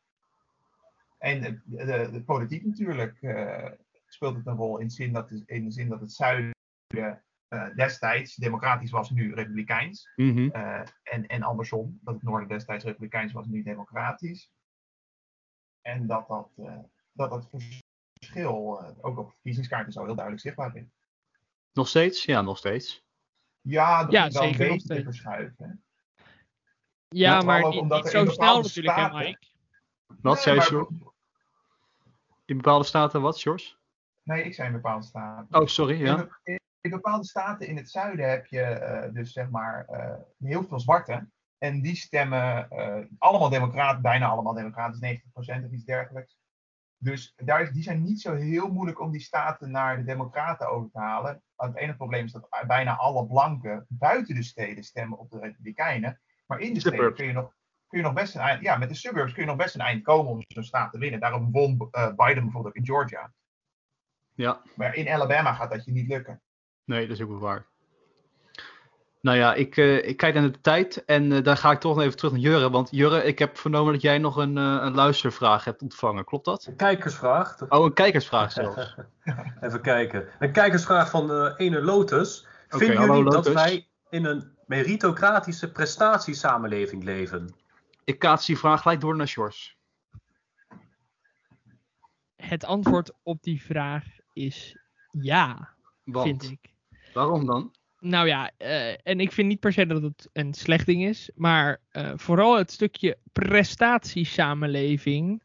En 1.19 1.41
de, 1.41 1.61
de, 1.65 2.09
de 2.13 2.23
politiek 2.25 2.65
natuurlijk 2.65 3.19
speelt 4.07 4.37
het 4.37 4.47
een 4.47 4.57
rol 4.57 4.79
in, 4.79 4.91
zin 4.91 5.13
dat, 5.13 5.31
in 5.31 5.65
de 5.65 5.71
zin 5.71 5.89
dat 5.89 6.01
het 6.01 6.13
zuiden 6.13 6.55
uh, 7.49 7.75
destijds 7.75 8.35
democratisch 8.35 8.91
was, 8.91 9.11
nu 9.11 9.35
republikeins. 9.35 10.13
Mm 10.17 10.31
-hmm. 10.31 10.51
uh, 10.55 10.81
en, 11.03 11.27
en 11.27 11.43
andersom, 11.43 11.99
dat 12.03 12.15
het 12.15 12.23
noorden 12.23 12.49
destijds 12.49 12.85
republikeins 12.85 13.33
was, 13.33 13.47
nu 13.47 13.63
democratisch. 13.63 14.51
En 15.81 16.07
dat 16.07 16.29
dat, 16.29 16.51
uh, 16.57 16.79
dat, 17.13 17.31
dat 17.31 17.49
verschil 17.51 18.85
ook 19.01 19.19
op 19.19 19.31
verkiezingskaarten 19.31 19.93
zo 19.93 20.05
heel 20.05 20.15
duidelijk 20.15 20.45
zichtbaar 20.45 20.77
is. 20.77 20.87
Nog 21.73 21.89
steeds? 21.89 22.25
Ja, 22.25 22.43
nog 22.43 22.59
steeds. 22.59 23.05
Ja, 23.61 24.03
dat 24.03 24.13
ja, 24.13 24.27
is 24.27 24.33
wel 24.33 24.43
een 24.43 24.57
beetje 24.57 24.95
te 24.95 25.03
verschuiven. 25.03 25.85
Ja, 27.09 27.41
maar 27.41 27.69
niet, 27.69 27.83
niet 27.83 28.07
zo 28.07 28.27
snel 28.27 28.61
natuurlijk, 28.63 28.97
staten, 28.97 29.19
hè, 29.19 29.25
Mike? 29.25 29.47
Wat 30.07 30.45
nee, 30.45 30.61
zei 30.61 30.79
je, 30.79 30.87
In 32.45 32.57
bepaalde 32.57 32.85
staten 32.85 33.21
wat, 33.21 33.41
George? 33.41 33.75
Nee, 34.23 34.43
ik 34.43 34.55
zei 34.55 34.69
in 34.69 34.75
bepaalde 34.75 35.05
staten. 35.05 35.61
Oh, 35.61 35.67
sorry, 35.67 36.01
ja. 36.01 36.29
In, 36.43 36.61
in 36.87 37.03
bepaalde 37.03 37.27
staten 37.27 37.67
in 37.67 37.77
het 37.77 37.91
zuiden 37.91 38.31
heb 38.31 38.47
je 38.47 38.61
uh, 39.07 39.15
dus 39.15 39.33
zeg 39.33 39.51
maar 39.51 39.87
uh, 39.91 40.49
heel 40.49 40.65
veel 40.65 40.81
zwarte. 40.81 41.29
En 41.59 41.83
die 41.83 41.97
stemmen 41.97 42.69
uh, 42.73 42.99
allemaal 43.19 43.49
democraten, 43.49 44.03
bijna 44.03 44.27
allemaal 44.27 44.55
democratisch, 44.55 45.21
90% 45.21 45.65
of 45.65 45.71
iets 45.71 45.85
dergelijks. 45.85 46.39
Dus 46.99 47.33
daar 47.37 47.63
is, 47.63 47.71
die 47.71 47.83
zijn 47.83 48.03
niet 48.03 48.21
zo 48.21 48.35
heel 48.35 48.73
moeilijk 48.73 49.01
om 49.01 49.11
die 49.11 49.21
staten 49.21 49.71
naar 49.71 49.97
de 49.97 50.05
democraten 50.05 50.69
over 50.69 50.91
te 50.91 50.99
halen. 50.99 51.43
Het 51.57 51.77
enige 51.77 51.97
probleem 51.97 52.25
is 52.25 52.33
dat 52.33 52.49
bijna 52.67 52.97
alle 52.97 53.27
blanken 53.27 53.87
buiten 53.89 54.35
de 54.35 54.43
steden 54.43 54.85
stemmen 54.85 55.19
op 55.19 55.31
de 55.31 55.39
republikeinen. 55.39 56.21
Maar 56.47 56.61
in 56.61 56.75
de 56.75 56.81
steden 56.81 57.15
kun 57.15 57.27
je 57.27 57.33
nog, 57.33 57.55
kun 57.87 57.99
je 57.99 58.05
nog 58.05 58.15
best 58.15 58.35
een 58.35 58.41
eind, 58.41 58.63
ja, 58.63 58.77
met 58.77 58.89
de 58.89 58.95
suburbs 58.95 59.33
kun 59.33 59.43
je 59.43 59.49
nog 59.49 59.59
best 59.59 59.75
een 59.75 59.81
eind 59.81 60.03
komen 60.03 60.33
om 60.33 60.45
zo'n 60.49 60.63
staat 60.63 60.93
te 60.93 60.99
winnen. 60.99 61.21
Daarom 61.21 61.53
won 61.53 61.77
Biden 61.91 62.43
bijvoorbeeld 62.43 62.67
ook 62.67 62.75
in 62.75 62.87
Georgia. 62.87 63.33
Ja. 64.37 64.63
Maar 64.75 64.95
in 64.95 65.09
Alabama 65.09 65.53
gaat 65.53 65.71
dat 65.71 65.85
je 65.85 65.93
niet 65.93 66.09
lukken. 66.09 66.43
Nee, 66.87 67.07
dat 67.07 67.17
is 67.17 67.23
ook 67.23 67.31
wel 67.31 67.39
waar. 67.39 67.67
Nou 69.21 69.39
ja, 69.39 69.55
ik, 69.55 69.77
uh, 69.77 70.09
ik 70.09 70.17
kijk 70.17 70.35
naar 70.35 70.53
de 70.53 70.61
tijd 70.61 71.05
en 71.05 71.31
uh, 71.31 71.43
daar 71.43 71.57
ga 71.57 71.71
ik 71.71 71.81
toch 71.81 71.95
nog 71.95 72.05
even 72.05 72.17
terug 72.17 72.33
naar 72.33 72.41
Jurre. 72.41 72.71
Want 72.71 72.89
Jurre, 72.91 73.25
ik 73.25 73.39
heb 73.39 73.59
vernomen 73.59 73.93
dat 73.93 74.03
jij 74.03 74.19
nog 74.19 74.37
een, 74.37 74.57
uh, 74.57 74.79
een 74.81 74.95
luistervraag 74.95 75.65
hebt 75.65 75.83
ontvangen. 75.83 76.25
Klopt 76.25 76.45
dat? 76.45 76.67
Een 76.67 76.77
kijkersvraag. 76.77 77.57
Oh, 77.69 77.85
een 77.85 77.93
kijkersvraag 77.93 78.53
zelfs. 78.53 78.97
even 79.61 79.81
kijken. 79.81 80.29
Een 80.39 80.53
kijkersvraag 80.53 81.11
van 81.11 81.27
de 81.27 81.55
ene 81.57 81.83
Lotus. 81.83 82.47
Okay, 82.67 82.87
Vinden 82.87 83.07
jullie 83.07 83.23
Lotus. 83.23 83.45
dat 83.45 83.55
wij 83.55 83.89
in 84.11 84.25
een 84.25 84.51
meritocratische 84.67 85.73
prestatiesamenleving 85.73 87.05
leven? 87.05 87.55
Ik 88.05 88.19
kaats 88.19 88.47
die 88.47 88.59
vraag 88.59 88.83
gelijk 88.83 89.01
door 89.01 89.17
naar 89.17 89.29
Sjors. 89.29 89.77
Het 92.37 92.65
antwoord 92.65 93.13
op 93.23 93.43
die 93.43 93.63
vraag 93.63 94.05
is 94.33 94.79
ja, 95.11 95.75
Want? 96.05 96.27
vind 96.27 96.43
ik. 96.43 96.75
Waarom 97.17 97.47
dan? 97.47 97.75
Nou 97.99 98.27
ja, 98.27 98.51
uh, 98.59 98.91
en 98.91 99.21
ik 99.21 99.33
vind 99.33 99.49
niet 99.49 99.61
per 99.61 99.73
se 99.73 99.87
dat 99.87 100.03
het 100.03 100.29
een 100.33 100.55
slecht 100.55 100.87
ding 100.87 101.05
is, 101.05 101.31
maar 101.35 101.81
uh, 101.93 102.13
vooral 102.15 102.57
het 102.57 102.71
stukje 102.71 103.19
prestatiesamenleving. 103.33 105.43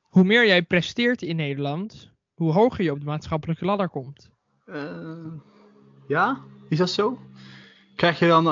Hoe 0.00 0.24
meer 0.24 0.46
jij 0.46 0.62
presteert 0.62 1.22
in 1.22 1.36
Nederland, 1.36 2.10
hoe 2.34 2.52
hoger 2.52 2.84
je 2.84 2.90
op 2.90 2.98
de 2.98 3.04
maatschappelijke 3.04 3.64
ladder 3.64 3.88
komt. 3.88 4.30
Uh, 4.66 5.32
ja, 6.08 6.40
is 6.68 6.78
dat 6.78 6.90
zo? 6.90 7.18
Krijg 7.96 8.18
je 8.18 8.26
dan 8.26 8.46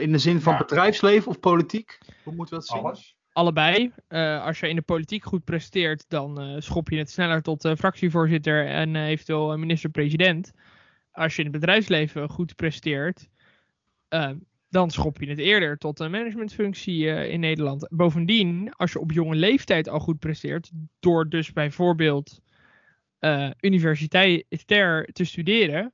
in 0.00 0.12
de 0.12 0.18
zin 0.18 0.40
van 0.40 0.52
ja. 0.52 0.58
bedrijfsleven 0.58 1.28
of 1.28 1.40
politiek? 1.40 1.98
Hoe 2.24 2.34
moeten 2.34 2.58
we 2.58 2.60
dat 2.60 2.66
zien? 2.66 2.78
Alles 2.78 3.15
allebei. 3.36 3.92
Uh, 4.08 4.44
als 4.44 4.60
je 4.60 4.68
in 4.68 4.76
de 4.76 4.82
politiek 4.82 5.24
goed 5.24 5.44
presteert, 5.44 6.04
dan 6.08 6.42
uh, 6.42 6.60
schop 6.60 6.88
je 6.88 6.98
het 6.98 7.10
sneller 7.10 7.42
tot 7.42 7.64
uh, 7.64 7.74
fractievoorzitter 7.74 8.66
en 8.66 8.96
eventueel 8.96 9.58
minister-president. 9.58 10.52
Als 11.12 11.36
je 11.36 11.42
in 11.42 11.50
het 11.50 11.60
bedrijfsleven 11.60 12.28
goed 12.28 12.56
presteert, 12.56 13.28
dan 14.68 14.90
schop 14.90 15.20
je 15.20 15.28
het 15.28 15.38
eerder 15.38 15.78
tot 15.78 16.00
een 16.00 16.10
managementfunctie 16.10 17.06
in 17.06 17.40
Nederland. 17.40 17.88
Bovendien, 17.90 18.72
als 18.72 18.92
je 18.92 19.00
op 19.00 19.12
jonge 19.12 19.34
leeftijd 19.34 19.88
al 19.88 20.00
goed 20.00 20.18
presteert, 20.18 20.70
door 21.00 21.28
dus 21.28 21.52
bijvoorbeeld 21.52 22.40
universitair 23.60 25.08
te 25.12 25.24
studeren, 25.24 25.92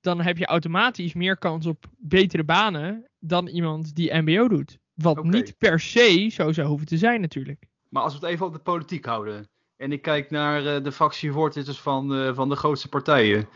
dan 0.00 0.20
heb 0.20 0.38
je 0.38 0.46
automatisch 0.46 1.14
meer 1.14 1.38
kans 1.38 1.66
op 1.66 1.86
betere 1.98 2.44
banen 2.44 3.08
dan 3.18 3.46
iemand 3.46 3.94
die 3.94 4.14
MBO 4.14 4.48
doet. 4.48 4.79
Wat 5.02 5.18
okay. 5.18 5.30
niet 5.30 5.54
per 5.58 5.80
se 5.80 6.28
zo 6.28 6.52
zou 6.52 6.68
hoeven 6.68 6.86
te 6.86 6.98
zijn 6.98 7.20
natuurlijk. 7.20 7.66
Maar 7.88 8.02
als 8.02 8.12
we 8.12 8.18
het 8.18 8.28
even 8.28 8.46
op 8.46 8.52
de 8.52 8.58
politiek 8.58 9.04
houden. 9.04 9.48
En 9.76 9.92
ik 9.92 10.02
kijk 10.02 10.30
naar 10.30 10.64
uh, 10.64 10.84
de 10.84 10.92
fractievoorzitters 10.92 11.80
van, 11.80 12.16
uh, 12.16 12.34
van 12.34 12.48
de 12.48 12.56
grootste 12.56 12.88
partijen. 12.88 13.48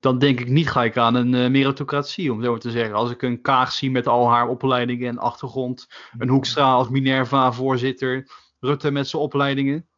Dan 0.00 0.18
denk 0.18 0.40
ik 0.40 0.48
niet 0.48 0.70
ga 0.70 0.84
ik 0.84 0.96
aan 0.96 1.14
een 1.14 1.32
uh, 1.32 1.50
meritocratie, 1.50 2.32
om 2.32 2.42
zo 2.42 2.58
te 2.58 2.70
zeggen. 2.70 2.94
Als 2.94 3.10
ik 3.10 3.22
een 3.22 3.40
Kaag 3.40 3.72
zie 3.72 3.90
met 3.90 4.06
al 4.06 4.28
haar 4.28 4.48
opleidingen 4.48 5.08
en 5.08 5.18
achtergrond. 5.18 5.88
Een 6.18 6.28
Hoekstra 6.28 6.72
als 6.72 6.88
Minerva-voorzitter. 6.88 8.30
Rutte 8.60 8.90
met 8.90 9.08
zijn 9.08 9.22
opleidingen. 9.22 9.88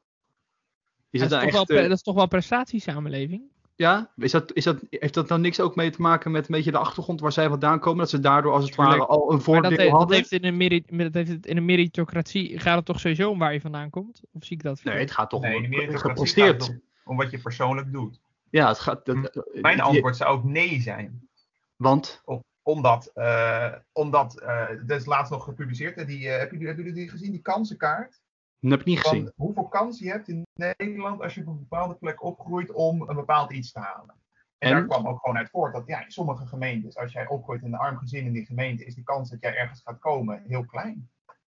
Is 1.11 1.21
dat, 1.21 1.33
is 1.33 1.39
echt, 1.39 1.53
wel, 1.53 1.65
dat 1.65 1.91
is 1.91 2.03
toch 2.03 2.15
wel 2.15 2.29
prestatiesamenleving? 2.29 3.52
Ja, 3.83 4.11
is 4.17 4.31
dat, 4.31 4.53
is 4.53 4.65
dat, 4.65 4.81
heeft 4.91 5.15
dat 5.15 5.29
dan 5.29 5.41
niks 5.41 5.61
ook 5.61 5.77
mee 5.77 5.91
te 5.91 6.01
maken 6.01 6.31
met 6.31 6.49
een 6.49 6.55
beetje 6.55 6.71
de 6.71 6.79
achtergrond 6.79 7.21
waar 7.21 7.33
zij 7.33 7.49
vandaan 7.49 7.79
komen? 7.79 7.99
Dat 7.99 8.11
ze 8.11 8.21
daardoor 8.21 8.53
als 8.53 8.65
het 8.65 8.75
ware 8.75 9.07
al 9.07 9.33
een 9.33 9.41
voordeel 9.41 9.71
dat 9.71 9.89
hadden? 9.89 10.09
Dat 10.09 10.17
heeft 10.17 10.33
in 10.33 10.45
een, 10.45 10.57
merit, 10.57 11.13
dat 11.13 11.27
heeft 11.27 11.47
in 11.47 11.57
een 11.57 11.65
meritocratie, 11.65 12.59
gaat 12.59 12.77
het 12.77 12.85
toch 12.85 13.01
sowieso 13.01 13.31
om 13.31 13.39
waar 13.39 13.53
je 13.53 13.61
vandaan 13.61 13.91
komt? 13.91 14.23
Of 14.33 14.45
zie 14.45 14.57
ik 14.57 14.63
dat 14.63 14.85
Nee, 14.85 14.99
het 14.99 15.11
gaat 15.11 15.31
toch 15.31 15.41
nee, 15.41 15.57
om 15.57 15.73
het 15.73 16.01
gepresteerd. 16.01 16.69
Om, 16.69 16.83
om, 17.05 17.17
wat 17.17 17.31
je 17.31 17.39
persoonlijk 17.39 17.93
doet. 17.93 18.21
Ja, 18.51 18.69
het 18.69 18.79
gaat... 18.79 19.05
Dat, 19.05 19.17
hm. 19.17 19.61
Mijn 19.61 19.81
antwoord 19.81 20.17
zou 20.17 20.31
ook 20.37 20.45
nee 20.45 20.81
zijn. 20.81 21.29
Want? 21.77 22.23
Om, 22.25 22.45
omdat, 22.63 23.11
uh, 23.15 23.73
omdat 23.93 24.43
uh, 24.43 24.69
dat 24.87 25.01
is 25.01 25.07
laatst 25.07 25.33
nog 25.33 25.45
gepubliceerd. 25.45 26.07
Die, 26.07 26.21
uh, 26.21 26.31
hebben, 26.31 26.51
jullie, 26.51 26.67
hebben 26.67 26.85
jullie 26.85 27.01
die 27.01 27.11
gezien, 27.11 27.31
die 27.31 27.43
kansenkaart? 27.43 28.21
Dat 28.63 28.71
heb 28.71 28.81
ik 28.81 28.87
niet 28.87 29.01
gezien. 29.01 29.33
hoeveel 29.37 29.69
kans 29.69 29.99
je 29.99 30.11
hebt 30.11 30.29
in 30.29 30.47
Nederland 30.55 31.21
als 31.23 31.35
je 31.35 31.41
op 31.41 31.47
een 31.47 31.59
bepaalde 31.59 31.95
plek 31.95 32.23
opgroeit 32.23 32.73
om 32.73 33.09
een 33.09 33.17
bepaald 33.17 33.53
iets 33.53 33.73
te 33.73 33.79
halen. 33.79 34.15
En, 34.59 34.71
daar 34.71 34.87
kwam 34.87 35.09
ook 35.09 35.21
gewoon 35.21 35.37
uit 35.37 35.51
voort 35.51 35.73
dat 35.73 35.87
ja, 35.87 36.05
in 36.05 36.11
sommige 36.11 36.47
gemeentes, 36.47 36.97
als 36.97 37.13
jij 37.13 37.29
opgroeit 37.29 37.63
in 37.63 37.73
een 37.73 37.79
arm 37.79 37.97
gezin 37.97 38.25
in 38.25 38.33
die 38.33 38.47
gemeente, 38.47 38.85
is 38.85 38.95
de 38.95 39.03
kans 39.03 39.31
dat 39.31 39.41
jij 39.41 39.57
ergens 39.57 39.81
gaat 39.85 39.99
komen 39.99 40.43
heel 40.47 40.65
klein. 40.65 41.11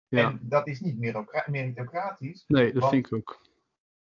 Ja. 0.09 0.28
En 0.28 0.38
dat 0.42 0.66
is 0.66 0.80
niet 0.80 0.98
meritocratisch. 0.98 2.44
Nee, 2.46 2.72
dat 2.72 2.88
vind 2.88 3.06
ik 3.06 3.12
ook. 3.12 3.40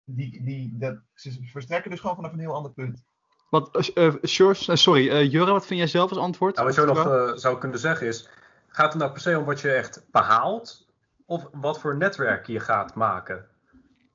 Die, 0.04 0.44
die, 0.44 0.78
dat, 0.78 0.98
ze 1.14 1.38
verstrekken 1.44 1.92
dus 1.92 2.00
gewoon 2.00 2.16
vanaf 2.16 2.34
een 2.34 2.40
heel 2.40 2.54
ander 2.54 2.72
punt. 2.72 3.04
Wat, 3.50 3.92
uh, 3.96 4.14
sorry, 4.22 5.08
uh, 5.08 5.32
Jurre, 5.32 5.52
wat 5.52 5.66
vind 5.66 5.80
jij 5.80 5.90
zelf 5.90 6.10
als 6.10 6.20
antwoord? 6.20 6.56
Nou, 6.56 6.68
wat 6.68 6.76
je 6.76 6.86
nog 6.86 7.40
zou 7.40 7.58
kunnen 7.58 7.80
zeggen 7.80 8.08
is, 8.08 8.30
gaat 8.68 8.94
het 8.94 9.02
nou 9.02 9.12
per 9.12 9.22
se 9.22 9.40
om 9.40 9.46
wat 9.46 9.62
je 9.62 9.72
echt 9.72 10.06
behaalt? 10.12 10.87
Of 11.30 11.48
wat 11.52 11.80
voor 11.80 11.98
netwerk 11.98 12.48
je 12.48 12.60
gaat 12.60 12.96
maken? 12.96 13.46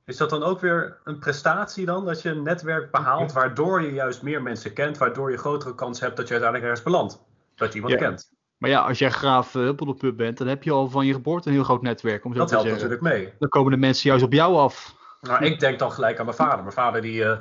Is 0.05 0.17
dat 0.17 0.29
dan 0.29 0.43
ook 0.43 0.59
weer 0.59 0.97
een 1.03 1.19
prestatie 1.19 1.85
dan? 1.85 2.05
Dat 2.05 2.21
je 2.21 2.29
een 2.29 2.43
netwerk 2.43 2.91
behaalt 2.91 3.33
waardoor 3.33 3.81
je 3.81 3.93
juist 3.93 4.21
meer 4.21 4.41
mensen 4.41 4.73
kent, 4.73 4.97
waardoor 4.97 5.31
je 5.31 5.37
grotere 5.37 5.75
kans 5.75 5.99
hebt 5.99 6.17
dat 6.17 6.27
je 6.27 6.33
uiteindelijk 6.33 6.71
ergens 6.71 6.91
belandt. 6.91 7.23
Dat 7.55 7.73
je 7.73 7.79
iemand 7.79 7.95
kent. 7.95 8.31
Maar 8.57 8.69
ja, 8.69 8.81
als 8.81 8.99
jij 8.99 9.11
graaf 9.11 9.55
uh, 9.55 9.75
pub 9.97 10.17
bent, 10.17 10.37
dan 10.37 10.47
heb 10.47 10.63
je 10.63 10.71
al 10.71 10.89
van 10.89 11.05
je 11.05 11.13
geboorte 11.13 11.47
een 11.47 11.53
heel 11.55 11.63
groot 11.63 11.81
netwerk. 11.81 12.25
Om 12.25 12.33
zo 12.33 12.39
dat 12.39 12.47
te 12.47 12.53
helpt 12.53 12.69
zeggen. 12.69 12.89
natuurlijk 12.89 13.15
mee. 13.15 13.33
Dan 13.39 13.49
komen 13.49 13.71
de 13.71 13.77
mensen 13.77 14.09
juist 14.09 14.25
op 14.25 14.33
jou 14.33 14.55
af. 14.55 14.95
Nou, 15.21 15.45
ik 15.45 15.59
denk 15.59 15.79
dan 15.79 15.91
gelijk 15.91 16.19
aan 16.19 16.25
mijn 16.25 16.37
vader. 16.37 16.61
Mijn 16.61 16.73
vader 16.73 17.01
die 17.01 17.21
uh, 17.21 17.37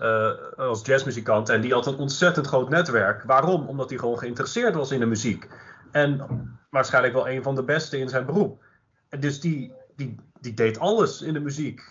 uh, 0.00 0.30
als 0.56 0.86
jazzmuzikant 0.86 1.48
en 1.48 1.60
die 1.60 1.72
had 1.72 1.86
een 1.86 1.96
ontzettend 1.96 2.46
groot 2.46 2.68
netwerk. 2.68 3.22
Waarom? 3.22 3.68
Omdat 3.68 3.90
hij 3.90 3.98
gewoon 3.98 4.18
geïnteresseerd 4.18 4.74
was 4.74 4.90
in 4.90 5.00
de 5.00 5.06
muziek. 5.06 5.48
En 5.90 6.26
waarschijnlijk 6.70 7.14
wel 7.14 7.28
een 7.28 7.42
van 7.42 7.54
de 7.54 7.64
beste 7.64 7.98
in 7.98 8.08
zijn 8.08 8.26
beroep. 8.26 8.63
En 9.14 9.20
dus 9.20 9.40
die, 9.40 9.72
die, 9.96 10.16
die 10.40 10.54
deed 10.54 10.78
alles 10.78 11.22
in 11.22 11.32
de 11.32 11.40
muziek. 11.40 11.82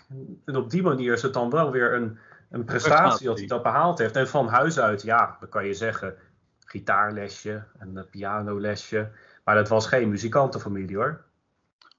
En 0.44 0.56
op 0.56 0.70
die 0.70 0.82
manier 0.82 1.12
is 1.12 1.22
het 1.22 1.32
dan 1.32 1.50
wel 1.50 1.70
weer 1.70 1.94
een, 1.94 2.18
een 2.50 2.64
prestatie 2.64 3.26
dat 3.26 3.38
hij 3.38 3.46
dat 3.46 3.62
behaald 3.62 3.98
heeft. 3.98 4.16
En 4.16 4.28
van 4.28 4.48
huis 4.48 4.78
uit, 4.78 5.02
ja, 5.02 5.36
dan 5.40 5.48
kan 5.48 5.66
je 5.66 5.74
zeggen, 5.74 6.14
gitaarlesje, 6.58 7.64
een 7.78 8.06
pianolesje. 8.10 9.10
Maar 9.44 9.54
dat 9.54 9.68
was 9.68 9.86
geen 9.86 10.08
muzikantenfamilie 10.08 10.96
hoor. 10.96 11.24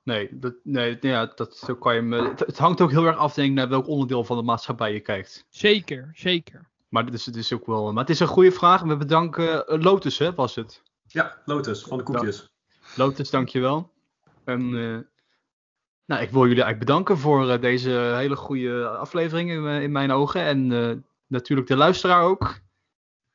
Nee, 0.04 0.40
dat, 0.40 0.54
nee 0.64 0.98
ja, 1.02 1.32
dat, 1.36 1.58
zo 1.58 1.76
kan 1.76 1.96
je 1.96 2.02
me, 2.02 2.34
het, 2.36 2.58
hangt 2.58 2.82
ook 2.82 2.92
heel 2.92 3.06
erg 3.06 3.18
af 3.18 3.34
denk 3.34 3.50
ik, 3.50 3.56
naar 3.56 3.70
welk 3.70 3.88
onderdeel 3.88 4.24
van 4.24 4.38
de 4.38 4.44
maatschappij 4.44 4.94
je 4.94 5.00
kijkt. 5.00 5.46
Zeker, 5.50 6.10
zeker. 6.14 6.70
Maar, 6.90 7.06
dit 7.06 7.14
is, 7.14 7.26
het 7.26 7.36
is 7.36 7.54
ook 7.54 7.66
wel, 7.66 7.94
maar 7.94 8.04
het 8.04 8.14
is 8.14 8.20
een 8.20 8.28
goede 8.28 8.52
vraag. 8.52 8.82
We 8.82 8.98
bedanken 8.98 9.74
uh, 9.74 9.82
Lotus, 9.84 10.18
hè, 10.18 10.34
was 10.34 10.56
het? 10.56 10.82
Ja, 11.08 11.38
Lotus, 11.46 11.84
van 11.84 11.98
de 11.98 12.04
koekjes. 12.04 12.50
Lotus, 12.96 13.30
dankjewel. 13.30 13.94
En, 14.44 14.62
uh, 14.62 14.98
nou, 16.06 16.22
ik 16.22 16.30
wil 16.30 16.41
jullie 16.41 16.64
eigenlijk 16.64 16.86
bedanken 16.86 17.18
voor 17.18 17.47
uh, 17.47 17.62
deze 17.62 17.89
hele 17.89 18.36
goede 18.36 18.88
aflevering 18.88 19.49
in, 19.49 19.66
in 19.66 19.91
mijn 19.91 20.12
ogen. 20.12 20.41
En 20.41 20.68
natuurlijk 21.28 21.68
de 21.68 21.76
luisteraar 21.76 22.24
ook. 22.24 22.60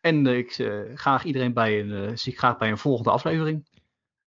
En 0.01 0.27
ik 0.27 0.71
graag 0.95 1.25
iedereen 1.25 1.53
bij 1.53 1.81
een, 1.81 2.19
zie 2.19 2.33
ik 2.33 2.39
graag 2.39 2.59
bij 2.59 2.71
een 2.71 2.79
volgende 2.79 3.11
aflevering. 3.11 3.70